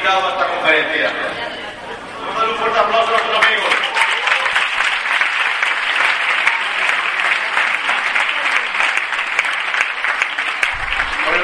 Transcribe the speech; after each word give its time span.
invitado 0.00 0.26
a 0.26 0.30
esta 0.30 0.46
conferencia. 0.46 1.10
Vamos 2.20 2.36
a 2.36 2.40
dar 2.40 2.48
un 2.48 2.56
fuerte 2.56 2.78
aplauso 2.78 3.06
a 3.06 3.10
nuestros 3.10 3.46
amigos. 3.46 3.74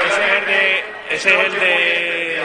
Ese 0.06 0.24
es 0.24 0.32
el 0.32 0.46
de. 0.46 0.84
Ese 1.10 1.34
es 1.34 1.44
el 1.44 1.60
de. 1.60 2.42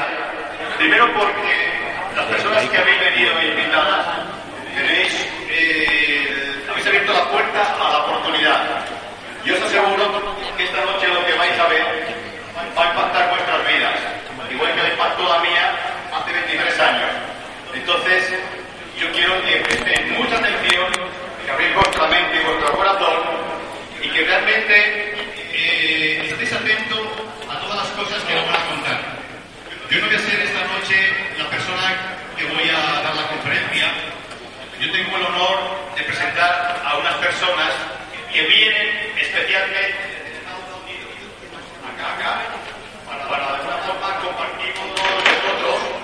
Primero 0.77 1.13
porque 1.13 1.71
las 2.15 2.25
personas 2.25 2.69
que 2.69 2.77
habéis 2.77 2.99
venido 2.99 3.41
invitadas 3.43 4.05
tenéis, 4.75 5.27
eh, 5.49 6.65
habéis 6.69 6.87
abierto 6.87 7.13
la 7.13 7.25
puerta 7.29 7.75
a 7.79 7.89
la 7.89 7.97
oportunidad. 7.99 8.85
Yo 9.45 9.55
os 9.55 9.61
aseguro 9.61 10.35
que 10.57 10.63
esta 10.63 10.85
noche 10.85 11.07
lo 11.07 11.25
que 11.25 11.33
vais 11.35 11.57
a 11.57 11.67
ver 11.67 12.15
va 12.77 12.83
a 12.83 12.87
impactar 12.89 13.29
vuestras 13.29 13.67
vidas, 13.67 13.95
igual 14.51 14.73
que 14.75 14.83
le 14.83 14.89
impactó 14.89 15.23
la 15.23 15.39
mía 15.39 15.91
hace 16.31 16.48
23 16.48 16.80
años. 16.80 17.09
Entonces, 17.73 18.34
yo 18.99 19.12
quiero 19.12 19.41
que 19.41 19.55
prestéis 19.58 20.12
mucha 20.17 20.38
atención, 20.38 20.88
que 21.45 21.52
abréis 21.52 21.76
vuestra 21.76 22.08
mente 22.08 22.38
y 22.41 22.45
vuestro 22.45 22.72
corazón 22.73 23.17
y 24.02 24.09
que 24.09 24.22
realmente 24.23 25.16
eh, 25.53 26.27
estéis 26.30 26.53
atentos 26.53 26.99
a 27.49 27.59
todas 27.59 27.77
las 27.77 27.88
cosas 27.89 28.23
que 28.23 28.36
vamos 28.36 28.53
a 28.53 28.66
contar. 28.67 28.99
Yo 29.89 29.99
no 29.99 30.08
voy 30.08 30.16
a 30.16 30.20
ser 30.20 30.39
esta 30.39 30.63
noche 30.67 31.13
la 31.38 31.49
persona 31.49 32.16
que 32.38 32.45
voy 32.45 32.70
a 32.70 33.02
dar 33.03 33.16
la 33.16 33.27
conferencia. 33.27 33.91
Yo 34.80 34.91
tengo 34.91 35.17
el 35.17 35.25
honor 35.25 35.59
de 35.95 36.03
presentar 36.03 36.81
a 36.84 36.98
unas 36.98 37.16
personas 37.16 37.72
que 38.34 38.41
vienen 38.44 39.13
especialmente 39.20 40.11
acá, 41.91 42.13
acá, 42.16 42.41
para, 43.05 43.27
para 43.27 43.48
de 43.48 43.53
alguna 43.58 43.77
forma 43.84 44.20
compartir 44.22 44.73
con 44.73 44.95
todos 44.95 45.23
nosotros 45.23 46.02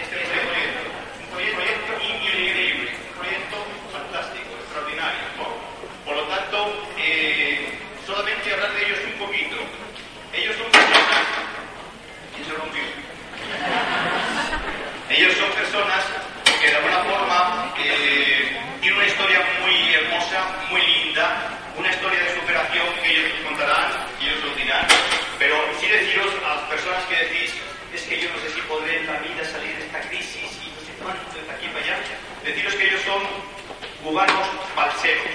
este, 0.00 0.22
este 0.22 0.38
proyecto. 0.46 0.86
Un 1.34 1.54
proyecto 1.56 1.92
increíble, 2.06 2.90
un 3.10 3.14
proyecto 3.18 3.56
fantástico, 3.92 4.50
extraordinario. 4.62 5.26
¿no? 5.36 5.46
Por 6.04 6.16
lo 6.16 6.22
tanto, 6.30 6.72
eh, 6.96 7.74
solamente 8.06 8.54
hablar 8.54 8.72
de 8.72 8.86
ellos 8.86 8.98
un 9.04 9.26
poquito. 9.26 9.56
Ellos 10.32 10.56
son 10.56 10.70
personas. 10.70 11.26
¿Quién 12.34 12.44
se 12.46 12.54
rompió? 12.54 12.82
Ellos 15.10 15.34
son 15.34 15.50
personas 15.52 16.04
que 16.60 16.68
de 16.68 16.76
alguna 16.76 16.98
forma 17.04 17.65
eh, 17.84 18.56
tienen 18.80 18.98
una 18.98 19.06
historia 19.06 19.40
muy 19.60 19.94
hermosa, 19.94 20.40
muy 20.70 20.80
linda, 20.80 21.58
una 21.76 21.90
historia 21.90 22.20
de 22.20 22.34
superación 22.40 22.86
que 23.02 23.10
ellos 23.10 23.32
os 23.38 23.46
contarán 23.46 23.92
y 24.20 24.26
ellos 24.26 24.44
os 24.50 24.56
dirán. 24.56 24.86
Pero 25.38 25.56
sí 25.80 25.86
deciros 25.86 26.32
a 26.44 26.56
las 26.56 26.64
personas 26.70 27.04
que 27.04 27.16
decís, 27.16 27.52
es 27.94 28.02
que 28.02 28.20
yo 28.20 28.28
no 28.30 28.38
sé 28.40 28.50
si 28.54 28.60
podré 28.62 28.98
en 28.98 29.06
la 29.06 29.18
vida 29.20 29.44
salir 29.44 29.76
de 29.76 29.84
esta 29.86 30.00
crisis 30.08 30.48
y 30.64 30.68
no 30.72 30.80
sé 30.80 30.92
cuánto, 31.02 31.20
de 31.36 31.50
aquí 31.52 31.66
para 31.68 31.84
allá. 31.84 31.96
Deciros 32.44 32.74
que 32.74 32.84
ellos 32.86 33.02
son 33.02 33.22
cubanos 34.02 34.46
balseros. 34.74 35.26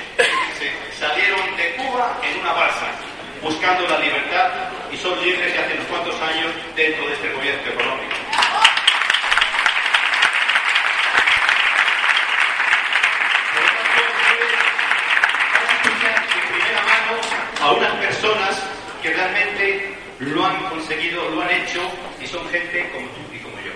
Se 0.57 0.71
salieron 0.99 1.57
de 1.57 1.75
Cuba 1.75 2.19
en 2.23 2.39
una 2.39 2.53
balsa, 2.53 2.87
buscando 3.41 3.87
la 3.87 3.99
libertad 3.99 4.49
y 4.91 4.97
son 4.97 5.19
libres 5.23 5.53
ya 5.53 5.61
hace 5.61 5.73
unos 5.73 5.87
cuantos 5.87 6.21
años 6.21 6.51
dentro 6.75 7.07
de 7.07 7.13
este 7.13 7.29
gobierno 7.33 7.71
económico. 7.71 8.15
de 16.01 16.41
primera 16.47 16.81
mano 16.81 17.21
a 17.61 17.71
unas 17.71 17.93
personas 17.95 18.63
que 19.01 19.09
realmente 19.09 19.95
lo 20.19 20.45
han 20.45 20.63
conseguido, 20.69 21.29
lo 21.29 21.41
han 21.41 21.49
hecho 21.49 21.81
y 22.21 22.27
son 22.27 22.47
gente 22.49 22.89
como 22.93 23.07
tú 23.07 23.21
y 23.33 23.39
como 23.39 23.57
yo. 23.57 23.71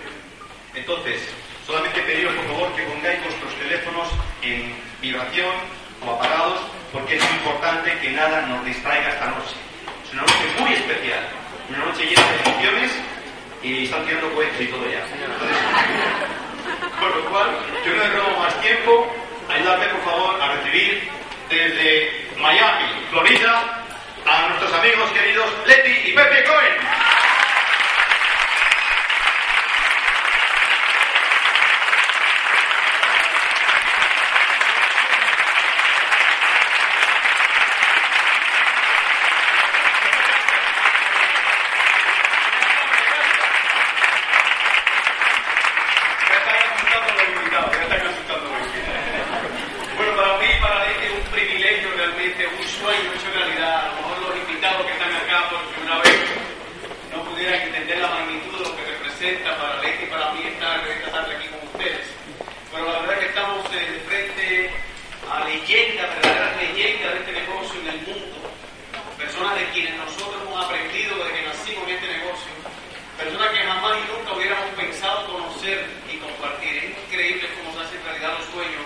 Entonces, 0.76 1.22
solamente 1.66 2.02
pediros 2.02 2.36
por 2.36 2.46
favor 2.46 2.76
que 2.76 2.84
pongáis 2.84 3.24
vuestros 3.24 3.56
teléfonos 3.56 4.08
en 4.44 4.74
vibración 5.02 5.52
o 6.06 6.12
apagados 6.12 6.60
porque 6.94 7.16
es 7.16 7.24
importante 7.32 7.98
que 8.00 8.12
nada 8.12 8.42
nos 8.44 8.64
distraiga 8.66 9.10
esta 9.10 9.26
noche. 9.26 9.56
Es 10.06 10.14
una 10.14 10.22
noche 10.22 10.46
muy 10.60 10.74
especial, 10.74 11.28
una 11.70 11.80
noche 11.80 12.06
llena 12.06 12.22
de 12.22 12.50
emociones 12.50 12.92
y 13.64 13.84
están 13.86 14.06
tirando 14.06 14.32
cohetes 14.36 14.62
y 14.62 14.68
todo 14.68 14.86
ya. 14.86 15.02
Con 17.00 17.10
lo 17.10 17.30
cual, 17.30 17.50
yo 17.86 17.96
no 17.96 18.04
le 18.04 18.10
robo 18.10 18.40
más 18.40 18.62
tiempo, 18.62 19.12
ayúdame 19.50 19.86
por 19.88 20.04
favor 20.04 20.42
a 20.42 20.56
recibir 20.56 21.10
desde 21.50 22.28
Miami, 22.38 22.86
Florida, 23.10 23.85
a 24.26 24.48
nuestros 24.50 24.74
amigos 24.74 25.12
queridos 25.12 25.46
Leti 25.68 26.10
y 26.10 26.14
Pepe 26.14 26.44
Cohen. 26.46 26.74
Ya 46.30 46.38
están 46.38 46.56
asustando 46.66 47.12
a 47.12 47.16
los 47.16 47.28
invitados, 47.28 47.72
ya 47.72 47.84
están 47.84 48.08
asustando 48.08 48.46
a 48.46 48.58
los 48.58 48.68
invitados. 48.68 48.96
Bueno, 49.98 50.16
para 50.16 50.38
mí, 50.40 50.48
para 50.62 50.76
mí 50.86 50.92
es 51.06 51.12
un 51.14 51.32
privilegio 51.32 51.90
realmente, 51.96 52.48
un 52.48 52.68
sueño 52.68 53.14
hecho 53.14 53.30
realidad. 53.34 53.86
A 53.86 53.88
lo 53.88 53.96
mejor 53.96 54.30
los 54.30 54.38
invitados 54.38 54.86
que 54.86 54.92
están 54.94 55.14
acá 55.16 55.50
por 55.50 55.62
primera 55.74 55.98
vez 56.00 56.20
no 57.14 57.24
pudieran 57.24 57.62
entender 57.62 57.98
la 58.00 58.10
magnitud 58.10 58.58
de 58.58 58.64
lo 58.64 58.76
que 58.76 58.84
representa 58.86 59.58
para 59.58 59.82
Leti 59.82 60.04
y 60.04 60.08
para 60.08 60.32
mí 60.34 60.42
estar 60.46 60.88
esta 60.88 61.12
tarde 61.12 61.36
aquí 61.36 61.48
con 61.48 61.62
ustedes. 61.70 62.06
Pero 62.72 62.92
la 62.92 63.00
verdad 63.00 63.14
es 63.14 63.20
que 63.20 63.30
estamos 63.30 63.66
eh, 63.74 64.02
frente 64.08 64.70
a 65.32 65.44
leyendas, 65.46 66.08
verdaderas 66.16 66.58
leyendas 66.58 67.14
de 67.14 67.20
este 67.20 67.32
negocio 67.32 67.80
en 67.82 67.88
el 67.88 68.00
mundo. 68.06 68.36
Personas 69.18 69.56
de 69.56 69.66
quienes 69.70 69.96
nosotros 69.96 70.36
hemos 70.44 70.66
aprendido 70.66 71.16
desde 71.18 71.34
que 71.40 71.48
nacimos 71.48 71.84
en 71.88 71.96
este 71.96 72.08
negocio. 72.08 72.52
Personas 73.18 73.50
que 73.50 73.60
jamás 73.64 73.94
y 73.96 74.12
nunca 74.12 74.34
hubiéramos 74.34 74.70
pensado 74.76 75.26
conocer 75.32 75.88
y 76.12 76.18
compartir. 76.18 76.76
Es 76.84 76.92
increíble 77.08 77.48
cómo 77.56 77.72
se 77.74 77.86
hacen 77.86 78.04
realidad 78.04 78.34
los 78.38 78.46
sueños 78.52 78.84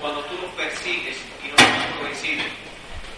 cuando 0.00 0.20
tú 0.24 0.34
los 0.42 0.50
persigues 0.54 1.16
y 1.44 1.48
no 1.48 1.56
los 1.56 2.00
coincides. 2.02 2.52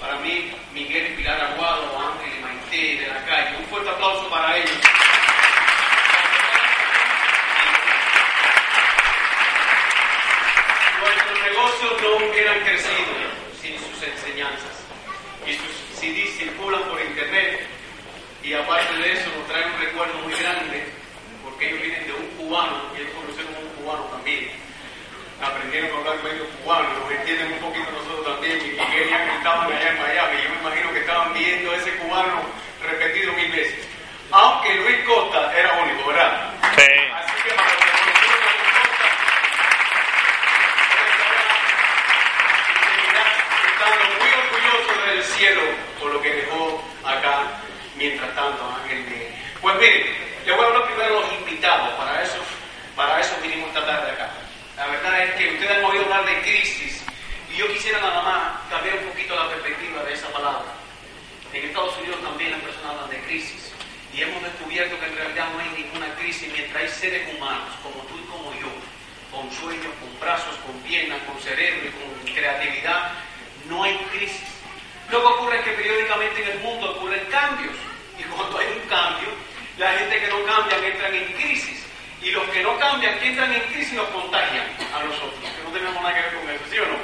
Para 0.00 0.16
mí, 0.20 0.50
Miguel 0.72 1.12
y 1.12 1.16
Pilar 1.16 1.40
Aguado, 1.40 1.84
Ángel 1.98 2.38
y 2.38 2.42
Maite 2.42 3.04
de 3.04 3.06
la 3.08 3.24
calle. 3.26 3.56
Un 3.58 3.64
fuerte 3.66 3.90
aplauso 3.90 4.28
para 4.30 4.56
ellos. 4.56 4.78
Nuestros 11.00 11.40
negocios 11.40 12.02
no 12.02 12.16
hubieran 12.16 12.60
crecido 12.60 13.12
sin 13.60 13.78
sus 13.78 14.02
enseñanzas. 14.02 14.84
Y 15.46 15.52
sus 15.52 16.00
CDs 16.00 16.38
circulan 16.38 16.82
por 16.84 17.00
internet. 17.00 17.66
Y 18.42 18.54
aparte 18.54 18.96
de 18.96 19.12
eso, 19.12 19.28
nos 19.36 19.46
traen 19.48 19.70
un 19.70 19.80
recuerdo 19.80 20.14
muy 20.20 20.32
grande, 20.32 20.86
porque 21.44 21.68
ellos 21.68 21.82
vienen 21.82 22.06
de 22.06 22.12
un 22.14 22.26
cubano, 22.38 22.84
y 22.96 23.02
ellos 23.02 23.12
conocieron 23.14 23.54
a 23.54 23.58
un 23.58 23.68
cubano 23.76 24.04
también. 24.04 24.48
Aprendieron 25.70 25.98
a 25.98 26.10
hablar 26.10 26.24
medio 26.24 26.50
cubano, 26.50 26.88
nos 26.98 27.12
entienden 27.12 27.52
un 27.52 27.58
poquito 27.60 27.92
nosotros 27.92 28.26
también. 28.26 28.58
Y 28.58 28.70
Miguel 28.74 29.14
Ángel 29.14 29.36
estaban 29.36 29.70
allá 29.70 29.88
en 29.90 30.02
Miami. 30.02 30.42
Yo 30.42 30.50
me 30.50 30.56
imagino 30.66 30.92
que 30.92 30.98
estaban 30.98 31.32
viendo 31.32 31.72
ese 31.72 31.94
cubano 31.98 32.42
repetido 32.82 33.32
mil 33.34 33.52
veces. 33.52 33.86
Aunque 34.32 34.74
Luis 34.74 34.98
Costa 35.06 35.56
era 35.56 35.72
único, 35.74 36.08
¿verdad? 36.08 36.50
Sí. 36.74 36.90
Así 37.14 37.42
que 37.44 37.54
para 37.54 37.70
los 37.70 37.86
que 37.86 37.90
conocieron 38.02 38.42
a 38.42 38.50
Luis 38.50 38.74
Costa, 38.82 39.06
estando 43.70 44.04
muy 44.18 44.30
orgullosos 44.42 45.06
del 45.06 45.22
cielo 45.22 45.62
por 46.00 46.10
lo 46.14 46.20
que 46.20 46.30
dejó 46.34 46.82
acá 47.04 47.46
mientras 47.94 48.34
tanto 48.34 48.74
Ángel 48.82 49.04
Miguel. 49.04 49.34
Pues 49.62 49.76
miren, 49.76 50.02
le 50.46 50.52
voy 50.52 50.64
a 50.64 50.66
hablar 50.66 50.84
primero 50.86 51.14
de 51.14 51.20
los 51.20 51.32
invitados, 51.32 51.90
para 51.90 52.22
eso, 52.24 52.42
para 52.96 53.20
eso 53.20 53.36
vinimos 53.40 53.68
esta 53.68 53.86
tarde 53.86 54.10
acá. 54.10 54.30
La 54.90 54.96
verdad 54.96 55.22
es 55.22 55.34
que 55.36 55.54
ustedes 55.54 55.70
han 55.70 55.84
oído 55.84 56.02
hablar 56.02 56.26
de 56.26 56.40
crisis 56.42 57.00
y 57.48 57.58
yo 57.58 57.68
quisiera 57.68 58.00
nada 58.00 58.22
más 58.22 58.58
cambiar 58.68 58.98
un 58.98 59.04
poquito 59.04 59.36
la 59.36 59.48
perspectiva 59.48 60.02
de 60.02 60.14
esa 60.14 60.26
palabra. 60.32 60.66
En 61.52 61.64
Estados 61.64 61.96
Unidos 61.98 62.20
también 62.20 62.50
las 62.50 62.60
personas 62.60 62.96
hablan 62.96 63.10
de 63.10 63.20
crisis 63.22 63.70
y 64.12 64.22
hemos 64.22 64.42
descubierto 64.42 64.98
que 64.98 65.06
en 65.06 65.14
realidad 65.14 65.46
no 65.52 65.60
hay 65.60 65.70
ninguna 65.80 66.12
crisis 66.16 66.50
mientras 66.52 66.82
hay 66.82 66.88
seres 66.88 67.22
humanos 67.32 67.70
como 67.84 68.02
tú 68.10 68.18
y 68.18 68.26
como 68.26 68.50
yo, 68.58 68.66
con 69.30 69.46
sueños, 69.52 69.94
con 70.02 70.10
brazos, 70.18 70.56
con 70.66 70.74
piernas, 70.82 71.22
con 71.22 71.40
cerebro 71.40 71.86
y 71.86 71.94
con 71.94 72.34
creatividad, 72.34 73.12
no 73.68 73.84
hay 73.84 73.94
crisis. 74.10 74.50
Lo 75.08 75.22
que 75.22 75.26
ocurre 75.38 75.58
es 75.58 75.64
que 75.66 75.70
periódicamente 75.70 76.42
en 76.42 76.48
el 76.50 76.58
mundo 76.66 76.90
ocurren 76.98 77.24
cambios 77.30 77.76
y 78.18 78.24
cuando 78.24 78.58
hay 78.58 78.66
un 78.74 78.88
cambio, 78.88 79.28
la 79.78 79.92
gente 79.92 80.18
que 80.18 80.26
no 80.26 80.44
cambia 80.46 80.78
entran 80.82 81.14
en 81.14 81.32
crisis 81.34 81.80
y 82.22 82.30
los 82.30 82.48
que 82.50 82.62
no 82.62 82.78
cambian, 82.78 83.18
que 83.18 83.28
entran 83.28 83.52
en 83.52 83.62
crisis, 83.72 83.94
nos 83.94 84.08
contagian 84.08 84.66
a 84.94 85.02
nosotros, 85.04 85.34
que 85.40 85.64
no 85.64 85.70
tenemos 85.70 85.94
nada 86.02 86.14
que 86.14 86.20
ver 86.20 86.34
con 86.34 86.50
eso, 86.50 86.64
¿sí 86.70 86.78
o 86.78 86.86
no? 86.86 86.98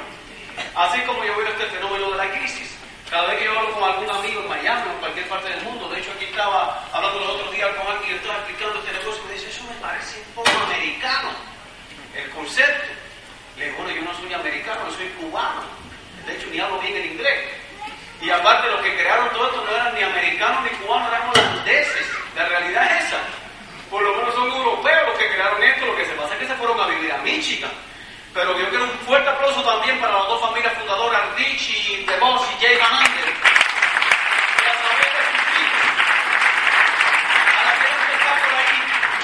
Así 0.75 1.01
como 1.01 1.23
yo 1.23 1.35
veo 1.37 1.47
este 1.47 1.65
fenómeno 1.65 2.11
de 2.11 2.17
la 2.17 2.31
crisis. 2.31 2.77
Cada 3.09 3.27
vez 3.27 3.39
que 3.39 3.45
yo 3.45 3.57
hablo 3.57 3.71
con 3.73 3.83
algún 3.83 4.09
amigo 4.09 4.41
en 4.41 4.49
Miami 4.49 4.81
o 4.89 4.91
en 4.91 4.99
cualquier 4.99 5.27
parte 5.29 5.49
del 5.49 5.61
mundo, 5.63 5.87
de 5.89 5.99
hecho 5.99 6.11
aquí 6.11 6.25
estaba 6.25 6.83
hablando 6.91 7.19
los 7.19 7.29
otros 7.29 7.51
días 7.51 7.69
con 7.75 7.87
alguien 7.87 8.13
y 8.13 8.15
estaba 8.17 8.35
explicando 8.39 8.79
este 8.79 8.91
negocio, 8.91 9.23
me 9.25 9.33
dice, 9.33 9.49
eso 9.49 9.63
me 9.63 9.75
parece 9.79 10.19
un 10.19 10.33
poco 10.35 10.51
el 12.17 12.29
concepto. 12.31 12.87
Le 13.57 13.65
digo, 13.65 13.77
bueno, 13.77 13.91
yo 13.99 14.01
no 14.01 14.19
soy 14.19 14.33
americano, 14.33 14.89
yo 14.89 14.97
soy 14.97 15.07
cubano. 15.09 15.61
De 16.25 16.35
hecho, 16.35 16.47
ni 16.51 16.59
hablo 16.59 16.79
bien 16.79 16.95
el 16.95 17.05
inglés. 17.05 17.45
Y 18.21 18.29
aparte, 18.29 18.67
los 18.67 18.81
que 18.81 18.95
crearon 18.95 19.29
todo 19.29 19.47
esto 19.47 19.63
no 19.63 19.71
eran 19.71 19.95
ni 19.95 20.03
americanos 20.03 20.63
ni 20.63 20.77
cubanos, 20.77 21.07
eran 21.09 21.29
holandeses. 21.29 22.07
La 22.35 22.45
realidad 22.47 22.97
es 22.97 23.05
esa. 23.05 23.17
Por 23.89 24.01
lo 24.01 24.15
menos 24.15 24.33
son 24.33 24.51
europeos 24.51 25.07
los 25.07 25.17
que 25.17 25.27
crearon 25.29 25.63
esto. 25.63 25.85
Lo 25.85 25.95
que 25.95 26.05
se 26.05 26.13
pasa 26.13 26.33
es 26.33 26.39
que 26.39 26.47
se 26.47 26.55
fueron 26.55 26.79
a 26.79 26.87
vivir 26.87 27.11
a 27.11 27.17
Michigan. 27.19 27.71
Pero 28.33 28.57
yo 28.57 28.69
quiero 28.69 28.83
un 28.83 28.91
fuerte 29.07 29.29
aplauso 29.29 29.63
también 29.63 29.99
para 29.99 30.13
las 30.13 30.27
dos 30.27 30.41
familias 30.41 30.73
fundadoras, 30.73 31.21
Richie 31.37 32.05
DeVos 32.05 32.45
y 32.51 32.65
Jay 32.65 32.77
Van 32.77 32.93
Ander. 32.93 33.33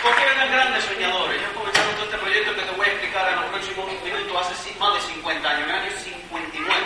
Porque 0.02 0.24
eran 0.24 0.52
grandes 0.52 0.84
soñadores. 0.86 1.40
Ellos 1.40 1.52
comenzaron 1.54 1.94
todo 1.96 2.06
este 2.06 2.18
proyecto 2.18 2.56
que 2.56 2.62
te 2.62 2.72
voy 2.72 2.86
a 2.88 2.90
explicar 2.90 3.30
en 3.30 3.36
los 3.36 3.46
próximos 3.46 3.86
minutos 4.04 4.48
hace 4.48 4.80
más 4.80 4.94
de 4.96 5.02
50 5.14 5.50
años, 5.50 5.64
en 5.64 5.70
el 5.70 5.82
año 5.82 5.92
59. 6.04 6.84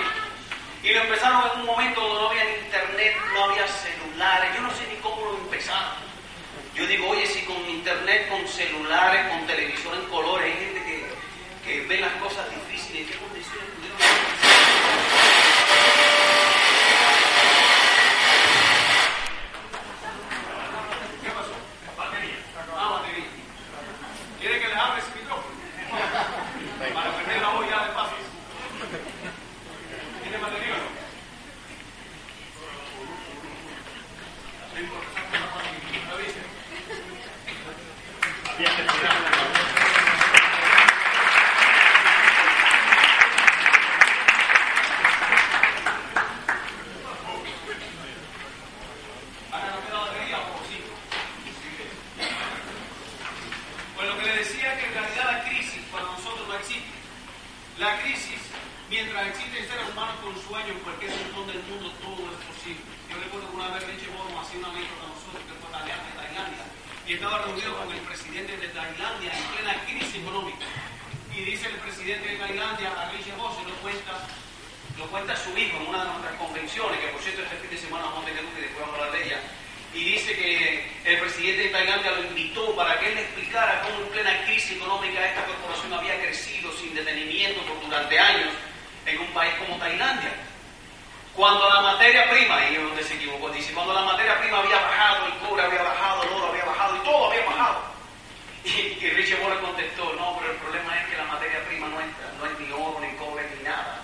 Y 0.84 0.94
lo 0.94 1.02
empezaron 1.02 1.52
en 1.54 1.60
un 1.62 1.66
momento 1.66 2.02
donde 2.02 2.22
no 2.22 2.30
había 2.30 2.60
internet, 2.60 3.18
no 3.34 3.44
había 3.46 3.68
celulares. 3.68 4.56
Yo 4.56 4.62
no 4.62 4.72
sé 4.72 4.88
ni 4.88 4.96
cómo 4.98 5.26
lo 5.26 5.38
empezaron. 5.38 6.08
Yo 6.76 6.86
digo, 6.86 7.10
oye, 7.10 7.26
si 7.26 7.42
con 7.46 7.58
internet, 7.68 8.30
con 8.30 8.47
celulares, 8.58 9.28
con 9.30 9.46
televisor 9.46 9.94
en 9.94 10.10
colores, 10.10 10.52
hay 10.52 10.66
gente 10.66 10.82
que, 10.84 11.06
que 11.64 11.82
ve 11.88 12.00
las 12.00 12.14
cosas 12.14 12.50
difíciles, 12.50 13.04
¿en 13.04 13.08
qué 13.08 13.18
condiciones 13.20 13.70
pudieron 13.76 13.98
¿Qué 21.22 21.30
pasó? 21.30 21.54
Batería. 21.96 22.36
Ah, 22.76 22.90
batería. 22.98 23.26
¿Quiere 24.40 24.60
que 24.60 24.68
le 24.68 24.74
hable 24.74 25.02
ese 25.02 25.12
micrófono? 25.22 25.54
Para 26.96 27.14
prender 27.14 27.42
la 27.44 27.50
olla 27.52 27.86
de 27.86 27.92
pasos. 27.94 28.26
¿Tiene 30.24 30.38
batería 30.40 30.74
o 30.74 30.78
no? 30.82 30.90
No 34.74 34.80
importa, 34.82 35.10
saca 35.14 35.38
una 35.38 35.52
cosa 35.54 35.70
aquí. 35.70 36.02
¿Lo 36.10 36.18
dice? 36.18 36.42
Ahora 49.52 49.70
no 49.70 49.86
queda 49.86 50.00
batería 50.00 50.38
o 50.40 50.66
sí. 50.68 50.78
Pues 53.96 54.08
lo 54.08 54.18
que 54.18 54.26
le 54.26 54.36
decía 54.38 54.74
es 54.74 54.80
que 54.80 54.86
en 54.88 54.94
realidad 54.94 55.26
la 55.32 55.44
crisis 55.50 55.82
para 55.92 56.06
nosotros 56.06 56.48
no 56.48 56.56
existe. 56.56 56.98
La 57.78 58.02
crisis, 58.02 58.42
mientras 58.90 59.28
existen 59.28 59.68
seres 59.68 59.90
humanos 59.94 60.16
con 60.24 60.34
sueños 60.50 60.72
en 60.72 60.80
cualquier 60.80 61.12
rincón 61.12 61.46
del 61.46 61.62
mundo, 61.70 61.92
todo 62.02 62.26
es 62.34 62.42
posible. 62.50 62.82
Yo 63.10 63.18
recuerdo 63.22 63.50
que 63.50 63.56
una 63.56 63.70
vez 63.70 63.86
Richie 63.86 64.10
Bono 64.18 64.42
hacía 64.42 64.58
una 64.60 64.70
anécdota 64.74 65.06
a 65.06 65.14
nosotros 65.14 65.44
que 65.46 65.54
fue 65.62 65.70
Tailandia, 65.70 66.10
de 66.10 66.18
Tailandia, 66.18 66.66
y 67.08 67.14
estaba 67.14 67.38
reunido 67.46 67.78
con 67.78 67.88
el 67.94 68.02
presidente 68.02 68.58
de 68.58 68.68
Tailandia 68.68 69.32
en 69.32 69.44
plena 69.56 69.74
crisis 69.86 70.16
económica. 70.16 70.66
Y 71.32 71.40
dice 71.46 71.68
el 71.70 71.78
presidente 71.80 72.28
de 72.28 72.36
Tailandia 72.36 72.92
a 72.92 73.10
Richie 73.12 73.32
Bono, 73.38 73.56
se 73.56 73.64
lo 73.64 73.76
cuenta, 73.80 74.28
lo 74.98 75.06
cuenta 75.08 75.36
su 75.38 75.56
hijo 75.58 75.78
en 75.78 75.88
una 75.88 76.04
de 76.04 76.10
nuestras 76.12 76.36
convenciones, 76.36 77.00
que 77.00 77.08
por 77.08 77.22
cierto 77.22 77.44
este 77.44 77.58
fin 77.64 77.70
de 77.70 77.78
semana 77.78 78.06
vamos 78.12 78.24
a 78.24 78.26
tener 78.26 78.44
y 78.44 78.62
después 78.62 78.82
vamos 78.82 79.00
a 79.00 79.06
hablar 79.06 79.14
de 79.14 79.26
ella. 79.26 79.40
Y 79.94 80.04
dice 80.04 80.36
que 80.36 80.92
el 81.06 81.18
presidente 81.20 81.64
de 81.64 81.70
Tailandia 81.70 82.12
lo 82.12 82.24
invitó 82.28 82.76
para 82.76 83.00
que 83.00 83.08
él 83.08 83.16
le 83.16 83.22
explicara 83.22 83.82
cómo 83.84 84.04
en 84.04 84.10
plena 84.12 84.44
crisis 84.44 84.72
económica 84.74 85.26
esta 85.26 85.46
corporación 85.46 85.94
había 85.94 86.20
crecido 86.20 86.72
sin 86.74 86.94
detenimiento 86.94 87.62
por 87.62 87.80
durante 87.82 88.20
años 88.20 88.50
en 89.06 89.18
un 89.18 89.28
país 89.28 89.54
como 89.56 89.78
Tailandia. 89.78 90.34
Cuando 91.34 91.70
la 91.70 91.82
materia 91.82 92.28
prima, 92.32 92.60
y 92.68 92.76
es 92.76 92.82
donde 92.82 93.04
se 93.04 93.14
equivocó, 93.14 93.50
dice, 93.50 93.72
cuando 93.72 93.94
la 93.94 94.02
materia 94.02 94.40
prima 94.40 94.58
había 94.58 94.80
bajado, 94.82 95.28
el 95.28 95.34
cobre 95.38 95.62
había 95.64 95.84
bajado, 95.84 96.24
el 96.24 96.30
oro 96.34 96.48
había 96.48 96.66
bajado 96.66 96.96
y 96.98 97.00
todo 97.06 97.30
había 97.30 97.46
bajado. 97.46 97.78
Y, 98.66 98.72
y 99.06 99.10
Richie 99.12 99.38
Moore 99.38 99.60
contestó, 99.62 100.14
no, 100.14 100.36
pero 100.40 100.52
el 100.52 100.58
problema 100.58 101.00
es 101.00 101.08
que 101.10 101.18
la 101.18 101.26
materia 101.26 101.64
prima 101.68 101.88
nuestra 101.90 102.26
no 102.40 102.46
es 102.48 102.60
ni 102.60 102.72
oro, 102.74 103.00
ni 103.00 103.16
cobre, 103.18 103.46
ni 103.56 103.64
nada. 103.64 104.02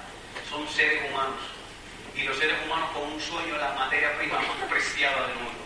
Son 0.48 0.68
seres 0.70 1.02
humanos. 1.10 1.42
Y 2.16 2.22
los 2.22 2.38
seres 2.38 2.56
humanos 2.66 2.90
con 2.94 3.02
un 3.12 3.20
sueño 3.20 3.56
es 3.56 3.62
la 3.62 3.74
materia 3.74 4.16
prima 4.18 4.38
más 4.38 4.70
preciada 4.70 5.26
del 5.28 5.36
mundo. 5.38 5.60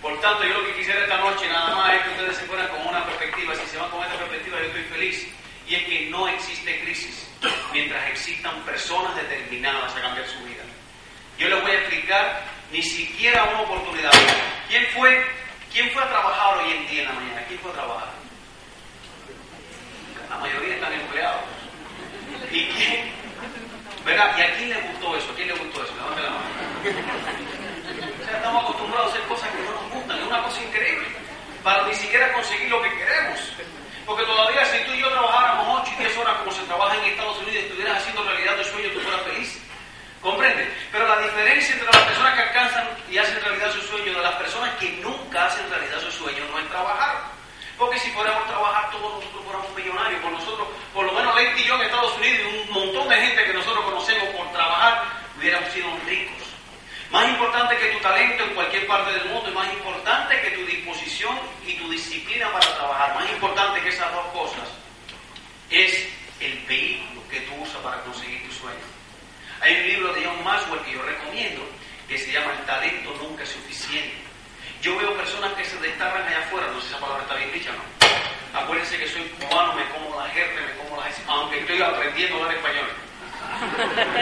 Por 0.00 0.18
tanto, 0.22 0.44
yo 0.44 0.54
lo 0.60 0.66
que 0.66 0.76
quisiera 0.76 1.02
esta 1.02 1.18
noche 1.18 1.46
nada 1.48 1.76
más 1.76 1.92
es 1.92 2.02
que 2.02 2.10
ustedes 2.10 2.36
se 2.38 2.44
fueran 2.46 2.68
con 2.68 2.86
una 2.86 3.04
perspectiva. 3.04 3.54
Si 3.54 3.66
se 3.66 3.76
van 3.76 3.90
con 3.90 4.02
esta 4.02 4.16
perspectiva, 4.16 4.58
yo 4.60 4.66
estoy 4.66 4.84
feliz. 4.84 5.28
Y 5.68 5.74
es 5.74 5.82
que 5.84 6.06
no 6.10 6.28
existe 6.28 6.80
crisis 6.80 7.28
mientras 7.72 8.08
existan 8.10 8.62
personas 9.56 9.92
determinadas 9.92 9.96
a 9.96 10.00
cambiar 10.00 10.26
su 10.26 10.38
vida. 10.44 10.62
Yo 11.38 11.48
les 11.48 11.62
voy 11.62 11.70
a 11.70 11.74
explicar 11.74 12.42
ni 12.72 12.82
siquiera 12.82 13.44
una 13.44 13.60
oportunidad. 13.62 14.10
¿Quién 14.68 14.86
fue, 14.94 15.24
quién 15.72 15.90
fue 15.90 16.02
a 16.02 16.08
trabajar 16.08 16.58
hoy 16.58 16.72
en 16.72 16.86
día 16.88 17.02
en 17.02 17.08
la 17.08 17.14
mañana? 17.14 17.44
¿Quién 17.48 17.60
fue 17.60 17.70
a 17.70 17.74
trabajar? 17.74 18.08
La 20.30 20.36
mayoría 20.38 20.74
están 20.74 20.92
empleados. 20.92 21.42
¿Y 22.50 22.66
quién? 22.66 23.10
¿Verdad? 24.04 24.36
¿Y 24.38 24.42
a 24.42 24.56
quién 24.56 24.68
le 24.70 24.80
gustó 24.80 25.16
eso? 25.16 25.30
¿A 25.30 25.34
quién 25.34 25.48
le 25.48 25.54
gustó 25.54 25.84
eso? 25.84 25.94
Levante 25.94 26.22
la 26.22 26.30
mano. 26.30 26.44
O 28.20 28.24
sea, 28.24 28.36
estamos 28.36 28.64
acostumbrados 28.64 29.06
a 29.06 29.10
hacer 29.10 29.28
cosas 29.28 29.48
que 29.50 29.62
no 29.62 29.70
nos 29.70 29.90
gustan. 29.92 30.18
Es 30.18 30.26
una 30.26 30.42
cosa 30.42 30.62
increíble. 30.62 31.06
Para 31.62 31.86
ni 31.86 31.94
siquiera 31.94 32.32
conseguir 32.32 32.70
lo 32.70 32.82
que 32.82 32.90
queremos. 32.90 33.40
Porque 34.06 34.24
todavía 34.24 34.64
si 34.66 34.78
tú 34.84 34.92
y 34.94 35.00
yo 35.00 35.10
trabajáramos 35.10 35.82
8 35.82 35.92
y 35.98 36.04
10 36.04 36.18
horas 36.18 36.36
como 36.38 36.52
se 36.52 36.62
trabaja 36.62 36.96
en 36.96 37.04
Estados 37.10 37.38
Unidos 37.38 37.64
estuvieras 37.64 37.98
haciendo 37.98 38.22
realidad 38.22 38.56
tu 38.56 38.64
sueño, 38.64 38.88
tú 38.94 39.00
fueras 39.00 39.22
feliz. 39.22 39.60
¿Comprende? 40.22 40.72
Pero 40.92 41.08
la 41.08 41.18
diferencia 41.18 41.74
entre 41.74 41.92
las 41.92 42.02
personas 42.02 42.34
que 42.34 42.42
alcanzan 42.42 42.88
y 43.10 43.18
hacen 43.18 43.40
realidad 43.42 43.72
su 43.72 43.82
sueño 43.82 44.14
de 44.14 44.22
las 44.22 44.34
personas 44.36 44.70
que 44.76 44.90
nunca 45.02 45.46
hacen 45.46 45.68
realidad 45.68 46.00
su 46.00 46.12
sueño 46.12 46.44
no 46.50 46.58
es 46.58 46.68
trabajar. 46.68 47.36
Porque 47.76 47.98
si 47.98 48.10
fuéramos 48.12 48.46
trabajar 48.46 48.90
todos 48.90 49.12
nosotros 49.12 49.44
fuéramos 49.44 49.74
millonarios, 49.76 50.22
por 50.22 50.32
nosotros, 50.32 50.68
por 50.94 51.04
lo 51.04 51.12
menos 51.12 51.34
Lady 51.34 51.60
y 51.60 51.64
yo 51.64 51.74
en 51.74 51.82
Estados 51.82 52.16
Unidos 52.16 52.40
y 52.40 52.58
un 52.62 52.70
montón 52.70 53.08
de 53.08 53.16
gente 53.16 53.44
que 53.44 53.52
nosotros 53.52 53.84
conocemos 53.84 54.28
por 54.30 54.50
trabajar, 54.52 55.02
hubiéramos 55.36 55.70
sido 55.72 55.88
ricos. 56.06 56.45
Más 57.10 57.28
importante 57.28 57.76
que 57.78 57.92
tu 57.92 57.98
talento 58.00 58.44
en 58.44 58.54
cualquier 58.54 58.86
parte 58.86 59.12
del 59.12 59.26
mundo, 59.26 59.50
y 59.50 59.54
más 59.54 59.72
importante 59.72 60.40
que 60.40 60.50
tu 60.50 60.66
disposición 60.66 61.38
y 61.66 61.74
tu 61.74 61.88
disciplina 61.90 62.50
para 62.52 62.74
trabajar, 62.74 63.14
más 63.14 63.30
importante 63.30 63.80
que 63.80 63.88
esas 63.90 64.12
dos 64.12 64.26
cosas, 64.32 64.68
es 65.70 66.08
el 66.40 66.58
vehículo 66.66 67.22
que 67.28 67.40
tú 67.40 67.54
usas 67.62 67.76
para 67.76 68.00
conseguir 68.02 68.46
tu 68.46 68.52
sueño. 68.52 68.86
Hay 69.60 69.74
un 69.74 69.86
libro 69.86 70.12
de 70.14 70.24
John 70.24 70.44
Maxwell 70.44 70.80
que 70.82 70.92
yo 70.92 71.02
recomiendo, 71.02 71.62
que 72.08 72.18
se 72.18 72.32
llama 72.32 72.52
El 72.58 72.66
talento 72.66 73.14
nunca 73.22 73.44
es 73.44 73.50
suficiente. 73.50 74.14
Yo 74.82 74.96
veo 74.98 75.16
personas 75.16 75.52
que 75.54 75.64
se 75.64 75.78
destacan 75.80 76.22
allá 76.22 76.40
afuera, 76.40 76.66
no 76.68 76.80
sé 76.80 76.88
si 76.88 76.92
esa 76.92 77.00
palabra 77.00 77.22
está 77.22 77.36
bien 77.36 77.52
dicha 77.52 77.70
o 77.70 77.74
no. 77.74 78.60
Acuérdense 78.60 78.98
que 78.98 79.08
soy 79.08 79.22
cubano, 79.40 79.74
me 79.74 79.84
como 79.88 80.20
la 80.20 80.28
gente, 80.28 80.60
me 80.60 80.84
como 80.84 81.00
la 81.00 81.06
aunque 81.28 81.60
estoy 81.60 81.80
aprendiendo 81.82 82.36
a 82.36 82.40
hablar 82.40 82.56
español. 82.56 83.05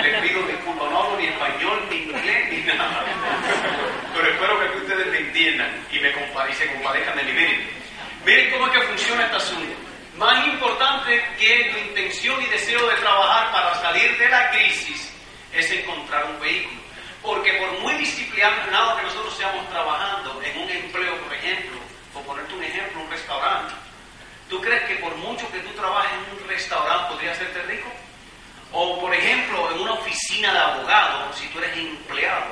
Les 0.02 0.20
pido 0.22 0.42
disculpas, 0.46 0.90
no 0.90 1.02
hablo 1.02 1.18
ni 1.18 1.26
español, 1.26 1.86
ni 1.90 1.96
inglés, 1.96 2.50
ni 2.50 2.72
nada. 2.72 3.04
Pero 4.14 4.28
espero 4.28 4.60
que 4.60 4.78
ustedes 4.78 5.06
me 5.06 5.18
entiendan 5.18 5.86
y 5.90 5.98
me 6.00 6.12
compa 6.12 6.48
y 6.48 6.52
se 6.54 6.66
compadezcan 6.72 7.16
de 7.16 7.24
mí. 7.24 7.32
Miren, 7.32 7.70
miren 8.24 8.50
cómo 8.52 8.66
es 8.66 8.72
que 8.72 8.80
funciona 8.82 9.24
este 9.24 9.36
asunto. 9.36 9.74
Más 10.16 10.46
importante 10.46 11.24
que 11.38 11.70
tu 11.72 11.78
intención 11.88 12.40
y 12.40 12.46
deseo 12.46 12.86
de 12.88 12.94
trabajar 12.96 13.50
para 13.50 13.74
salir 13.82 14.16
de 14.16 14.28
la 14.28 14.50
crisis 14.50 15.12
es 15.52 15.70
encontrar 15.72 16.24
un 16.26 16.40
vehículo. 16.40 16.80
Porque 17.22 17.54
por 17.54 17.80
muy 17.80 17.94
disciplinado 17.94 18.96
que 18.96 19.02
nosotros 19.02 19.34
seamos 19.36 19.68
trabajando 19.70 20.40
en 20.42 20.62
un 20.62 20.70
empleo, 20.70 21.16
por 21.18 21.34
ejemplo, 21.34 21.78
o 22.14 22.20
ponerte 22.20 22.54
un 22.54 22.62
ejemplo, 22.62 23.02
un 23.02 23.10
restaurante, 23.10 23.74
¿tú 24.48 24.60
crees 24.60 24.84
que 24.84 24.96
por 24.96 25.16
mucho 25.16 25.50
que 25.50 25.58
tú 25.60 25.70
trabajes 25.70 26.12
en 26.12 26.42
un 26.42 26.48
restaurante 26.48 27.14
podrías 27.14 27.36
hacerte 27.36 27.62
rico? 27.62 27.88
O, 28.76 28.98
por 29.00 29.14
ejemplo, 29.14 29.70
en 29.70 29.82
una 29.82 29.92
oficina 29.92 30.52
de 30.52 30.58
abogado, 30.58 31.32
si 31.32 31.46
tú 31.48 31.60
eres 31.60 31.76
empleado, 31.76 32.46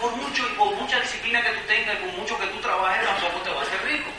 por 0.00 0.12
mucho 0.12 0.46
y 0.48 0.54
por 0.54 0.72
mucha 0.76 1.00
disciplina 1.00 1.42
que 1.42 1.50
tú 1.50 1.66
tengas, 1.66 1.96
por 1.96 2.12
mucho 2.12 2.38
que 2.38 2.46
tú 2.46 2.58
trabajes, 2.60 3.04
tampoco 3.04 3.40
te 3.40 3.50
vas 3.50 3.58
a 3.58 3.62
hacer 3.62 3.88
rico. 3.88 4.10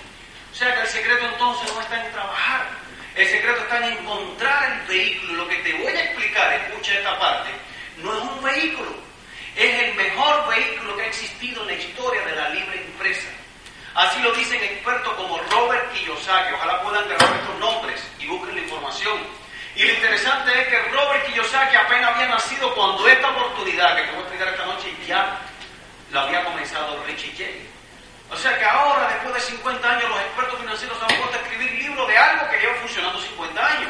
O 0.52 0.56
sea 0.56 0.76
que 0.76 0.82
el 0.82 0.88
secreto 0.88 1.26
entonces 1.26 1.74
no 1.74 1.80
está 1.80 2.06
en 2.06 2.12
trabajar, 2.12 2.68
el 3.16 3.28
secreto 3.28 3.62
está 3.62 3.78
en 3.78 3.98
encontrar 3.98 4.74
el 4.74 4.88
vehículo. 4.88 5.34
Lo 5.36 5.48
que 5.48 5.56
te 5.60 5.74
voy 5.74 5.94
a 5.94 6.04
explicar, 6.04 6.54
escucha 6.54 6.98
esta 6.98 7.18
parte, 7.18 7.50
no 8.04 8.14
es 8.14 8.24
un 8.24 8.44
vehículo, 8.44 8.92
es 9.56 9.84
el 9.84 9.96
mejor 9.96 10.50
vehículo 10.50 10.98
que 10.98 11.04
ha 11.04 11.08
existido 11.08 11.62
en 11.62 11.68
la 11.68 11.74
historia 11.76 12.26
de 12.26 12.36
la 12.36 12.50
libre 12.50 12.84
empresa. 12.84 13.30
Así 13.96 14.22
lo 14.22 14.34
dicen 14.34 14.62
expertos 14.62 15.14
como 15.14 15.40
Robert 15.50 15.94
Kiyosaki. 15.94 16.54
Ojalá 16.54 16.84
puedan 16.84 17.08
grabar 17.08 17.40
estos 17.40 17.58
nombres 17.58 18.04
y 18.20 18.28
busquen 18.28 18.56
la 18.56 18.62
información. 18.62 19.47
Y 19.78 19.84
lo 19.84 19.94
interesante 19.94 20.60
es 20.60 20.68
que 20.70 20.82
Robert 20.90 21.24
Kiyosaki 21.28 21.76
apenas 21.76 22.16
había 22.16 22.30
nacido 22.30 22.74
cuando 22.74 23.08
esta 23.08 23.30
oportunidad 23.30 23.96
que 23.96 24.02
te 24.02 24.10
voy 24.10 24.18
a 24.18 24.22
explicar 24.22 24.48
esta 24.48 24.66
noche 24.66 24.92
ya 25.06 25.38
la 26.12 26.24
había 26.24 26.44
comenzado 26.46 27.04
Richie 27.06 27.32
Jay. 27.38 27.70
O 28.32 28.36
sea 28.36 28.58
que 28.58 28.66
ahora, 28.66 29.08
después 29.08 29.36
de 29.36 29.52
50 29.56 29.88
años, 29.88 30.10
los 30.10 30.20
expertos 30.20 30.60
financieros 30.62 30.98
han 31.00 31.16
puesto 31.16 31.38
a 31.38 31.42
escribir 31.44 31.72
libros 31.74 32.08
de 32.08 32.18
algo 32.18 32.50
que 32.50 32.60
lleva 32.60 32.74
funcionando 32.82 33.22
50 33.22 33.68
años. 33.68 33.90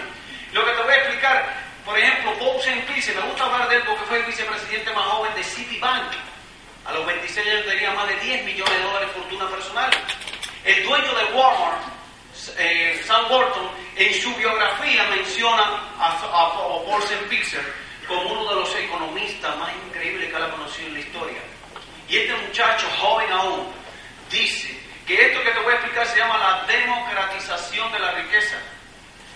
Lo 0.52 0.66
que 0.66 0.72
te 0.72 0.82
voy 0.82 0.92
a 0.92 0.98
explicar, 0.98 1.54
por 1.86 1.98
ejemplo, 1.98 2.36
Bob 2.36 2.62
Simplice, 2.62 3.16
me 3.16 3.22
gusta 3.22 3.46
hablar 3.46 3.70
de 3.70 3.76
él 3.78 3.84
porque 3.88 4.04
fue 4.04 4.18
el 4.20 4.26
vicepresidente 4.26 4.92
más 4.92 5.06
joven 5.06 5.34
de 5.36 5.44
Citibank. 5.46 6.12
A 6.86 6.92
los 6.92 7.06
26 7.06 7.48
años 7.48 7.66
tenía 7.66 7.94
más 7.94 8.10
de 8.10 8.16
10 8.18 8.44
millones 8.44 8.78
de 8.78 8.84
dólares 8.84 9.08
de 9.08 9.22
fortuna 9.22 9.48
personal. 9.48 9.90
El 10.66 10.84
dueño 10.84 11.14
de 11.14 11.24
Walmart 11.34 11.97
eh, 12.58 13.02
Sam 13.06 13.28
Burton, 13.30 13.70
en 13.96 14.14
su 14.14 14.34
biografía 14.36 15.04
menciona 15.10 15.64
a, 16.00 16.12
a, 16.12 16.46
a 16.48 16.54
Paul 16.54 17.04
Pixel 17.30 17.62
como 18.08 18.22
uno 18.22 18.50
de 18.50 18.56
los 18.62 18.76
economistas 18.76 19.58
más 19.58 19.70
increíbles 19.88 20.30
que 20.30 20.36
ha 20.36 20.50
conocido 20.50 20.88
en 20.88 20.94
la 20.94 21.00
historia. 21.00 21.42
Y 22.08 22.18
este 22.18 22.34
muchacho, 22.36 22.88
joven 23.00 23.32
aún, 23.32 23.68
dice 24.32 24.80
que 25.06 25.28
esto 25.28 25.44
que 25.44 25.52
te 25.52 25.60
voy 25.60 25.74
a 25.74 25.76
explicar 25.76 26.06
se 26.08 26.18
llama 26.18 26.38
la 26.38 26.64
democratización 26.66 27.92
de 27.92 28.00
la 28.00 28.12
riqueza. 28.12 28.58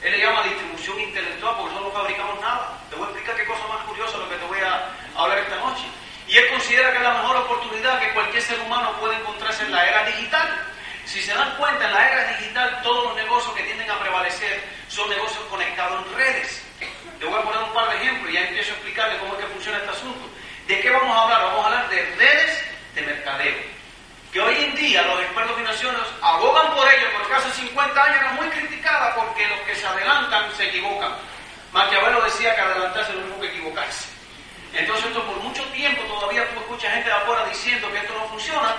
Él 0.01 0.11
le 0.13 0.19
llama 0.19 0.43
distribución 0.43 0.99
intelectual 0.99 1.55
porque 1.57 1.73
nosotros 1.75 1.93
no 1.93 1.99
fabricamos 1.99 2.41
nada. 2.41 2.79
Te 2.89 2.95
voy 2.95 3.05
a 3.05 3.09
explicar 3.09 3.35
qué 3.35 3.45
cosa 3.45 3.67
más 3.67 3.83
curiosa 3.85 4.17
lo 4.17 4.29
que 4.29 4.35
te 4.35 4.45
voy 4.45 4.59
a 4.59 4.89
hablar 5.15 5.37
esta 5.39 5.57
noche. 5.57 5.83
Y 6.27 6.37
él 6.37 6.47
considera 6.49 6.91
que 6.91 6.97
es 6.97 7.03
la 7.03 7.13
mejor 7.21 7.37
oportunidad 7.37 7.99
que 7.99 8.13
cualquier 8.13 8.41
ser 8.41 8.59
humano 8.61 8.93
puede 8.99 9.15
encontrarse 9.17 9.63
en 9.63 9.71
la 9.71 9.87
era 9.87 10.05
digital. 10.05 10.70
Si 11.11 11.21
se 11.21 11.33
dan 11.33 11.57
cuenta, 11.57 11.87
en 11.87 11.93
la 11.93 12.09
era 12.09 12.37
digital 12.37 12.81
todos 12.81 13.03
los 13.03 13.15
negocios 13.17 13.53
que 13.53 13.63
tienden 13.63 13.91
a 13.91 13.99
prevalecer 13.99 14.63
son 14.87 15.09
negocios 15.09 15.43
conectados 15.49 16.05
en 16.07 16.15
redes. 16.15 16.63
Le 17.19 17.25
voy 17.25 17.37
a 17.37 17.43
poner 17.43 17.63
un 17.63 17.73
par 17.73 17.89
de 17.89 17.97
ejemplos 17.97 18.31
y 18.31 18.35
ya 18.35 18.47
empiezo 18.47 18.71
a 18.71 18.75
explicarle 18.75 19.19
cómo 19.19 19.33
es 19.33 19.39
que 19.39 19.47
funciona 19.47 19.77
este 19.79 19.89
asunto. 19.89 20.29
¿De 20.67 20.79
qué 20.79 20.89
vamos 20.89 21.11
a 21.11 21.23
hablar? 21.23 21.41
Vamos 21.41 21.65
a 21.65 21.67
hablar 21.67 21.89
de 21.89 22.15
redes 22.15 22.63
de 22.95 23.01
mercadeo. 23.01 23.55
Que 24.31 24.39
hoy 24.39 24.55
en 24.63 24.73
día 24.73 25.01
los 25.01 25.19
expertos 25.19 25.57
financieros 25.57 26.07
abogan 26.21 26.73
por 26.73 26.87
ello, 26.87 27.07
porque 27.17 27.33
hace 27.33 27.51
50 27.59 28.03
años 28.03 28.17
era 28.17 28.31
muy 28.31 28.47
criticada 28.47 29.13
porque 29.13 29.45
los 29.49 29.59
que 29.67 29.75
se 29.75 29.85
adelantan 29.85 30.49
se 30.55 30.69
equivocan. 30.69 31.11
Maquiavelo 31.73 32.21
decía 32.21 32.55
que 32.55 32.61
adelantarse 32.61 33.11
es 33.11 33.17
lo 33.17 33.25
mismo 33.25 33.41
que 33.41 33.47
equivocarse. 33.47 34.07
Entonces 34.71 35.07
esto 35.07 35.25
por 35.25 35.35
mucho 35.43 35.65
tiempo 35.73 36.03
todavía 36.03 36.49
tú 36.51 36.59
escuchas 36.61 36.93
gente 36.93 37.09
de 37.09 37.15
afuera 37.15 37.45
diciendo 37.47 37.91
que 37.91 37.97
esto 37.97 38.13
no 38.13 38.29
funciona 38.29 38.77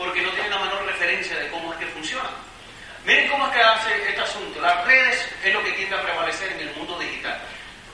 porque 0.00 0.22
no 0.22 0.30
tienen 0.30 0.50
la 0.50 0.60
menor 0.60 0.86
referencia 0.86 1.36
de 1.36 1.50
cómo 1.50 1.74
es 1.74 1.78
que 1.78 1.84
funciona. 1.88 2.30
Miren 3.04 3.28
cómo 3.28 3.46
es 3.46 3.52
que 3.52 3.60
hace 3.60 4.08
este 4.08 4.20
asunto. 4.22 4.58
Las 4.58 4.82
redes 4.86 5.28
es 5.44 5.52
lo 5.52 5.62
que 5.62 5.72
tiende 5.72 5.94
a 5.94 6.02
prevalecer 6.02 6.52
en 6.52 6.60
el 6.60 6.74
mundo 6.74 6.98
digital. 6.98 7.38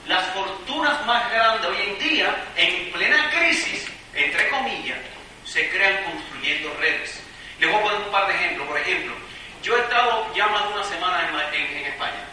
Las 0.05 0.25
fortunas 0.27 1.05
más 1.05 1.29
grandes 1.29 1.69
hoy 1.69 1.81
en 1.81 1.99
día, 1.99 2.33
en 2.55 2.93
plena 2.93 3.29
crisis, 3.29 3.91
entre 4.13 4.47
comillas, 4.47 4.97
se 5.43 5.69
crean 5.69 6.01
construyendo 6.05 6.73
redes. 6.79 7.21
Les 7.59 7.69
voy 7.69 7.77
a 7.77 7.83
poner 7.83 7.99
un 7.99 8.11
par 8.11 8.27
de 8.27 8.35
ejemplos. 8.35 8.67
Por 8.69 8.77
ejemplo, 8.79 9.13
yo 9.61 9.75
he 9.75 9.81
estado 9.81 10.33
ya 10.33 10.47
más 10.47 10.65
de 10.65 10.73
una 10.75 10.83
semana 10.85 11.27
en, 11.27 11.59
en, 11.59 11.77
en 11.77 11.85
España. 11.87 12.23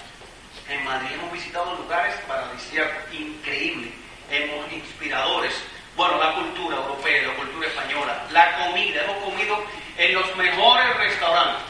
En 0.69 0.85
Madrid 0.85 1.15
hemos 1.15 1.33
visitado 1.33 1.75
lugares 1.75 2.15
paradisíacos, 2.29 3.13
increíbles, 3.13 3.91
hemos 4.31 4.73
inspiradores. 4.73 5.53
Bueno, 5.97 6.19
la 6.19 6.35
cultura 6.35 6.77
europea, 6.77 7.23
la 7.23 7.35
cultura 7.35 7.69
española, 7.69 8.27
la 8.31 8.57
comida, 8.59 9.05
hemos 9.05 9.23
comido 9.25 9.65
en 9.97 10.15
los 10.15 10.37
mejores 10.37 10.97
restaurantes. 10.97 11.63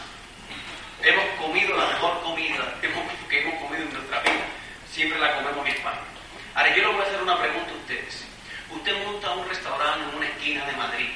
Hemos 1.03 1.25
comido 1.39 1.77
la 1.77 1.87
mejor 1.87 2.23
comida 2.23 2.75
que 2.81 2.87
hemos, 2.87 3.03
que 3.29 3.41
hemos 3.43 3.55
comido 3.61 3.83
en 3.83 3.93
nuestra 3.93 4.21
vida. 4.21 4.45
Siempre 4.91 5.19
la 5.19 5.35
comemos 5.35 5.67
en 5.67 5.75
España. 5.75 6.01
Ahora, 6.55 6.75
yo 6.75 6.83
le 6.83 6.89
voy 6.89 7.01
a 7.01 7.07
hacer 7.07 7.23
una 7.23 7.39
pregunta 7.39 7.71
a 7.71 7.75
ustedes. 7.75 8.25
Usted 8.71 9.05
monta 9.05 9.31
un 9.33 9.49
restaurante 9.49 10.09
en 10.09 10.17
una 10.17 10.27
esquina 10.27 10.65
de 10.65 10.73
Madrid 10.73 11.11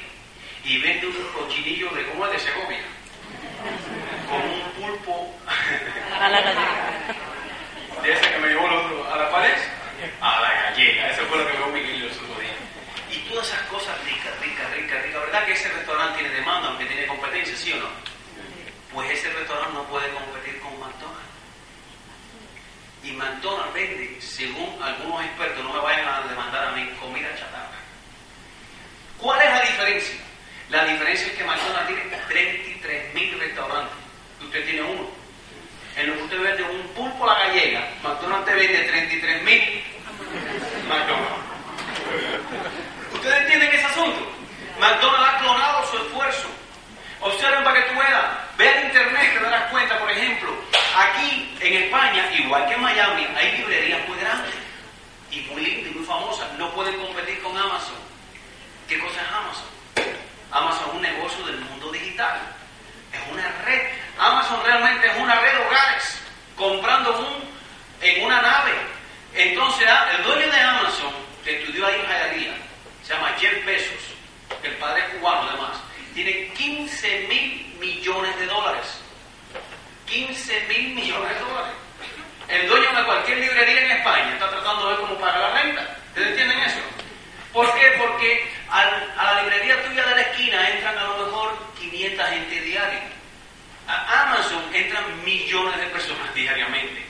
y 0.63 0.77
vende 0.79 1.07
un 1.07 1.15
cochinillo 1.33 1.89
de 1.91 2.01
es 2.01 2.31
de 2.31 2.39
Segovia, 2.39 2.83
con 4.27 4.41
un 4.41 4.61
pulpo 4.73 5.33
A 6.19 6.29
la 6.29 6.41
de 8.01 8.13
ese 8.13 8.31
que 8.31 8.37
me 8.37 8.47
llevó 8.47 8.65
el 8.67 8.73
otro 8.73 9.13
a 9.13 9.17
la 9.17 9.29
pared, 9.29 9.57
a 10.21 10.41
la 10.41 10.53
gallega, 10.63 11.09
eso 11.09 11.23
fue 11.25 11.37
lo 11.37 11.47
que 11.47 11.57
me 11.57 11.81
Miguel 11.81 12.03
el 12.03 12.11
otro 12.11 12.39
día. 12.39 12.55
Y 13.11 13.17
todas 13.29 13.47
esas 13.47 13.61
cosas 13.63 13.95
ricas, 14.05 14.39
ricas, 14.39 14.71
ricas, 14.71 15.03
ricas, 15.03 15.21
¿verdad 15.21 15.45
que 15.45 15.48
ese 15.59 15.69
restaurante 15.73 16.19
tiene 16.19 16.33
demanda, 16.35 16.69
aunque 16.69 16.85
tiene 16.85 17.05
competencia, 17.05 17.55
sí 17.55 17.73
o 17.73 17.77
no? 17.77 17.89
Pues 18.93 19.11
ese 19.11 19.29
restaurante 19.33 19.73
no 19.73 19.83
puede 19.85 20.09
competir 20.13 20.59
con 20.61 20.71
McDonald's. 20.79 21.27
Y 23.03 23.11
McDonald's 23.11 23.73
vende, 23.73 24.21
según 24.21 24.81
algunos 24.81 25.25
expertos, 25.25 25.63
no 25.63 25.73
me 25.73 25.79
vayan 25.79 26.07
a 26.07 26.27
demandar 26.27 26.69
a 26.69 26.71
mí, 26.71 26.89
comida 26.99 27.27
chatarra. 27.35 27.77
¿Cuál 29.17 29.41
es 29.41 29.51
la 29.51 29.61
diferencia? 29.61 30.15
La 30.69 30.85
diferencia 30.85 31.27
es 31.27 31.33
que 31.33 31.43
McDonald's 31.43 31.87
tiene 31.87 32.17
33 32.29 33.13
mil 33.13 33.39
restaurantes 33.39 33.97
y 34.41 34.45
usted 34.45 34.65
tiene 34.65 34.81
uno. 34.81 35.09
En 35.97 36.07
lo 36.07 36.15
que 36.15 36.23
usted 36.23 36.41
vende 36.41 36.63
un 36.63 36.87
pulpo 36.89 37.29
a 37.29 37.33
la 37.33 37.47
gallega, 37.47 37.91
McDonald's 38.01 38.45
te 38.45 38.55
vende 38.55 38.83
33 38.83 39.43
mil 39.43 39.83
McDonald's. 40.87 41.49
¿Ustedes 43.13 43.41
entienden 43.41 43.73
ese 43.73 43.85
asunto? 43.85 44.28
McDonald's 44.79 45.27
ha 45.27 45.39
clonado 45.39 45.87
su 45.91 45.97
esfuerzo. 45.97 46.47
Observen 47.21 47.63
para 47.63 47.83
que 47.83 47.91
tú 47.91 47.99
veas. 47.99 48.25
Ve 48.57 48.69
al 48.69 48.85
internet, 48.85 49.33
te 49.33 49.43
darás 49.43 49.69
cuenta, 49.71 49.99
por 49.99 50.09
ejemplo, 50.09 50.53
aquí 50.95 51.57
en 51.59 51.83
España, 51.83 52.29
igual 52.33 52.65
que 52.67 52.73
en 52.73 52.81
Miami, 52.81 53.27
hay 53.37 53.57
librerías 53.57 54.07
muy 54.07 54.17
grandes 54.17 54.53
y 55.31 55.41
muy 55.41 55.61
lindas 55.61 55.91
y 55.91 55.95
muy 55.97 56.05
famosas. 56.05 56.51
No 56.57 56.71
pueden 56.71 56.97
competir 56.97 57.41
con 57.41 57.57
Amazon. 57.57 57.97
¿Qué 58.87 58.97
cosa 58.99 59.21
es 59.21 59.27
Amazon? 59.27 59.69
Amazon 60.51 60.89
es 60.89 60.95
un 60.95 61.01
negocio 61.01 61.45
del 61.45 61.59
mundo 61.59 61.91
digital. 61.91 62.39
Es 63.11 63.19
una 63.31 63.51
red. 63.65 63.81
Amazon 64.17 64.61
realmente 64.63 65.07
es 65.07 65.17
una 65.17 65.35
red 65.35 65.53
de 65.53 65.65
hogares, 65.65 66.21
comprando 66.55 67.43
en 68.01 68.23
una 68.23 68.41
nave. 68.41 68.71
Entonces, 69.33 69.87
ah, 69.89 70.09
el 70.17 70.23
dueño 70.23 70.51
de 70.51 70.59
Amazon, 70.59 71.13
que 71.43 71.59
estudió 71.59 71.85
ahí 71.85 71.95
en 71.95 72.07
Hialeah, 72.07 72.55
se 73.03 73.13
llama 73.13 73.35
Jeff 73.39 73.65
Bezos, 73.65 74.08
el 74.63 74.75
padre 74.75 75.03
es 75.03 75.15
cubano 75.15 75.49
además, 75.49 75.77
tiene 76.13 76.47
15 76.53 77.27
mil 77.27 77.75
millones 77.79 78.37
de 78.39 78.45
dólares. 78.45 78.99
15 80.05 80.65
mil 80.67 80.95
millones 80.95 81.29
de 81.29 81.39
dólares. 81.39 81.73
El 82.47 82.67
dueño 82.67 82.91
de 82.91 83.05
cualquier 83.05 83.37
librería 83.37 83.85
en 83.85 83.91
España 83.91 84.33
está 84.33 84.49
tratando 84.49 84.83
de 84.83 84.95
ver 84.95 85.01
cómo 85.01 85.19
paga 85.19 85.39
la 85.39 85.61
renta. 85.61 85.97
¿Ustedes 86.09 86.29
entienden 86.29 86.59
eso? 86.59 86.79
¿Por 87.53 87.71
qué? 87.75 87.93
Porque 87.97 88.51
a 88.69 89.23
la 89.23 89.41
librería 89.43 89.83
tuya 89.85 90.03
de 90.03 90.15
la 90.15 90.21
esquina 90.21 90.69
entran 90.69 90.97
a 90.97 91.03
lo 91.03 91.25
mejor 91.25 91.57
500 91.79 92.29
gente 92.29 92.61
diaria. 92.61 93.03
A 93.87 94.23
Amazon 94.23 94.63
entran 94.73 95.23
millones 95.23 95.79
de 95.79 95.85
personas 95.87 96.33
diariamente. 96.33 97.05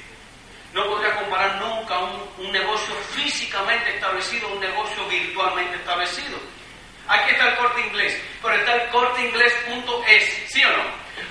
No 0.74 0.86
podría 0.86 1.15
comparar 1.15 1.55
nunca 1.62 2.00
un, 2.00 2.46
un 2.46 2.51
negocio 2.51 2.93
físicamente 3.15 3.96
establecido 3.96 4.48
a 4.48 4.51
un 4.51 4.60
negocio 4.60 5.05
virtualmente 5.08 5.75
establecido. 5.77 6.38
Aquí 7.10 7.32
está 7.32 7.50
el 7.50 7.56
corte 7.58 7.82
inglés, 7.82 8.22
pero 8.39 8.54
está 8.54 8.75
el 8.75 8.89
corte 8.89 9.22
inglés.es, 9.22 10.44
¿sí 10.48 10.63
o 10.63 10.70
no? 10.78 10.84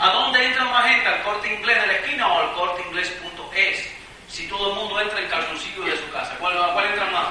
¿A 0.05 0.11
dónde 0.11 0.45
entra 0.45 0.65
más 0.65 0.85
gente? 0.87 1.09
¿Al 1.09 1.23
corte 1.23 1.55
inglés 1.55 1.81
de 1.81 1.87
la 1.87 1.93
esquina 1.95 2.27
o 2.27 2.41
al 2.41 2.53
corte 2.55 2.83
inglés.es? 2.83 3.93
Si 4.29 4.49
todo 4.49 4.71
el 4.71 4.75
mundo 4.75 5.01
entra 5.01 5.21
en 5.21 5.29
calzoncillo 5.29 5.85
de 5.85 5.97
su 5.97 6.11
casa, 6.11 6.37
¿cuál, 6.41 6.55
cuál 6.73 6.85
entra 6.85 7.07
más? 7.07 7.29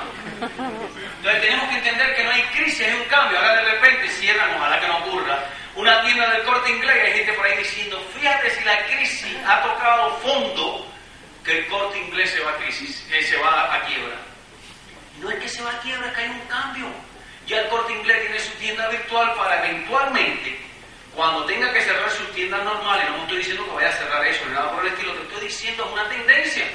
Entonces 1.18 1.42
tenemos 1.42 1.70
que 1.70 1.76
entender 1.76 2.16
que 2.16 2.24
no 2.24 2.32
hay 2.32 2.42
crisis, 2.56 2.80
es 2.80 2.96
un 2.96 3.04
cambio. 3.06 3.38
Ahora 3.38 3.56
de 3.56 3.72
repente 3.72 4.10
cierran, 4.12 4.56
ojalá 4.56 4.80
que 4.80 4.88
no 4.88 4.98
ocurra, 5.00 5.40
una 5.76 6.02
tienda 6.02 6.32
del 6.32 6.44
corte 6.44 6.72
inglés 6.72 6.96
y 6.96 7.00
hay 7.06 7.14
gente 7.18 7.34
por 7.34 7.46
ahí 7.46 7.58
diciendo, 7.58 8.02
fíjate 8.16 8.50
si 8.50 8.64
la 8.64 8.86
crisis 8.86 9.38
ha 9.46 9.62
tocado 9.62 10.18
fondo, 10.20 10.88
que 11.44 11.60
el 11.60 11.68
corte 11.68 12.00
inglés 12.00 12.32
se 12.32 12.40
va 12.40 12.52
a 12.52 12.56
crisis, 12.56 13.06
que 13.10 13.22
se 13.24 13.38
va 13.38 13.76
a 13.76 13.82
quiebra. 13.82 14.16
No 15.20 15.30
es 15.30 15.36
que 15.40 15.50
se 15.50 15.62
va 15.62 15.72
a 15.72 15.80
quiebra, 15.82 16.08
es 16.08 16.14
que 16.14 16.22
hay 16.22 16.30
un 16.30 16.48
cambio. 16.48 16.86
Ya 17.48 17.62
el 17.62 17.70
corte 17.70 17.94
inglés 17.94 18.22
tiene 18.22 18.40
su 18.40 18.52
tienda 18.58 18.90
virtual 18.90 19.34
para 19.36 19.66
eventualmente, 19.66 20.60
cuando 21.16 21.46
tenga 21.46 21.72
que 21.72 21.82
cerrar 21.82 22.10
sus 22.12 22.30
tiendas 22.34 22.62
normales, 22.62 23.10
no 23.10 23.18
me 23.18 23.24
estoy 23.24 23.38
diciendo 23.38 23.66
que 23.66 23.72
vaya 23.72 23.90
a 23.90 23.94
cerrar 23.94 24.26
eso 24.26 24.46
ni 24.46 24.54
nada 24.54 24.72
por 24.72 24.86
el 24.86 24.92
estilo, 24.92 25.14
lo 25.14 25.22
que 25.22 25.28
estoy 25.28 25.48
diciendo 25.48 25.86
es 25.86 25.92
una 25.94 26.10
tendencia. 26.10 26.66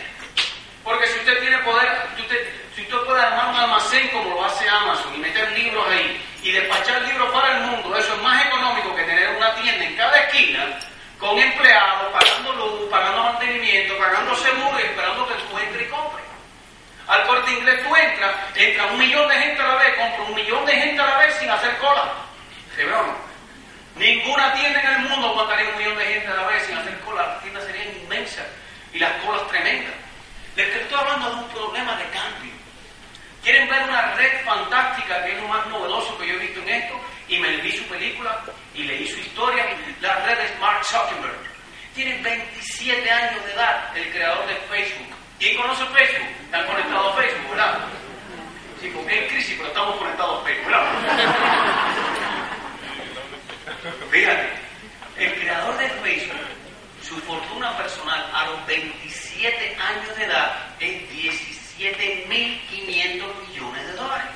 Porque 0.82 1.06
si 1.08 1.18
usted 1.18 1.40
tiene 1.40 1.58
poder, 1.58 1.88
si 2.16 2.22
usted, 2.82 2.96
puede 3.06 3.20
armar 3.20 3.50
un 3.50 3.56
almacén 3.56 4.08
como 4.08 4.30
lo 4.30 4.44
hace 4.46 4.66
Amazon 4.66 5.14
y 5.14 5.18
meter 5.18 5.52
libros 5.52 5.86
ahí 5.88 6.24
y 6.42 6.52
despachar 6.52 7.02
libros 7.02 7.30
para 7.32 7.58
el 7.58 7.64
mundo, 7.64 7.94
eso 7.96 8.14
es 8.14 8.22
más 8.22 8.46
económico 8.46 8.96
que 8.96 9.04
tener 9.04 9.28
una 9.36 9.54
tienda 9.54 9.84
en 9.84 9.96
cada 9.96 10.18
esquina 10.22 10.78
con 11.18 11.38
empleados, 11.38 12.12
pagando 12.12 12.52
luz, 12.54 12.90
pagando 12.90 13.24
mantenimiento, 13.24 13.96
pagando 13.98 14.34
seguro 14.36 14.80
y 14.80 14.82
esperando 14.82 15.28
que 15.28 15.34
entres 15.34 15.86
y 15.86 15.90
compres. 15.90 16.31
Al 17.08 17.26
corte 17.26 17.50
inglés 17.52 17.82
tú 17.82 17.94
entras, 17.96 18.34
entra 18.54 18.86
un 18.86 18.98
millón 18.98 19.28
de 19.28 19.34
gente 19.34 19.60
a 19.60 19.68
la 19.68 19.74
vez, 19.76 19.94
compra 19.96 20.22
un 20.24 20.34
millón 20.34 20.66
de 20.66 20.72
gente 20.72 21.02
a 21.02 21.06
la 21.06 21.18
vez 21.18 21.34
sin 21.36 21.50
hacer 21.50 21.76
cola. 21.78 22.12
De 22.76 22.84
broma. 22.84 23.16
Ninguna 23.96 24.54
tienda 24.54 24.80
en 24.80 25.02
el 25.02 25.08
mundo 25.08 25.28
aguantaría 25.28 25.68
un 25.70 25.78
millón 25.78 25.98
de 25.98 26.06
gente 26.06 26.28
a 26.28 26.34
la 26.34 26.46
vez 26.46 26.66
sin 26.66 26.76
hacer 26.76 26.98
cola. 27.00 27.26
Las 27.26 27.42
tiendas 27.42 27.64
serían 27.64 27.88
inmensas 28.02 28.46
y 28.92 28.98
las 28.98 29.12
colas 29.24 29.46
tremendas. 29.48 29.94
Les 30.56 30.68
estoy 30.68 30.98
hablando 30.98 31.30
de 31.30 31.36
un 31.36 31.48
problema 31.48 31.96
de 31.96 32.04
cambio. 32.10 32.52
¿Quieren 33.42 33.68
ver 33.68 33.82
una 33.82 34.14
red 34.14 34.44
fantástica 34.44 35.24
que 35.24 35.32
es 35.32 35.40
lo 35.40 35.48
más 35.48 35.66
novedoso 35.66 36.16
que 36.18 36.28
yo 36.28 36.34
he 36.34 36.38
visto 36.38 36.60
en 36.60 36.68
esto? 36.68 37.00
Y 37.28 37.38
me 37.38 37.56
vi 37.56 37.72
su 37.72 37.84
película 37.84 38.40
y 38.74 38.84
leí 38.84 39.08
su 39.08 39.18
historia. 39.18 39.66
La 40.00 40.16
red 40.26 40.38
es 40.38 40.58
Mark 40.60 40.84
Zuckerberg. 40.84 41.38
Tiene 41.94 42.22
27 42.22 43.10
años 43.10 43.44
de 43.44 43.52
edad, 43.52 43.96
el 43.96 44.10
creador 44.12 44.46
de 44.46 44.54
Facebook. 44.70 45.21
¿Quién 45.42 45.56
conoce 45.56 45.84
Facebook? 45.86 46.28
Están 46.44 46.66
conectados 46.66 47.12
a 47.12 47.16
Facebook, 47.20 47.50
¿verdad? 47.50 47.80
Sí, 48.80 48.92
porque 48.94 49.12
hay 49.12 49.26
crisis, 49.26 49.56
pero 49.56 49.68
estamos 49.70 49.96
conectados 49.96 50.40
a 50.40 50.44
Facebook, 50.44 50.66
¿verdad? 50.66 50.86
Fíjate, 54.12 54.48
el 55.18 55.34
creador 55.40 55.76
de 55.78 55.88
Facebook 55.88 56.38
su 57.02 57.16
fortuna 57.22 57.76
personal 57.76 58.24
a 58.32 58.46
los 58.46 58.64
27 58.66 59.76
años 59.80 60.16
de 60.16 60.26
edad 60.26 60.54
es 60.78 61.10
17.500 61.10 63.48
millones 63.48 63.86
de 63.88 63.94
dólares. 63.94 64.30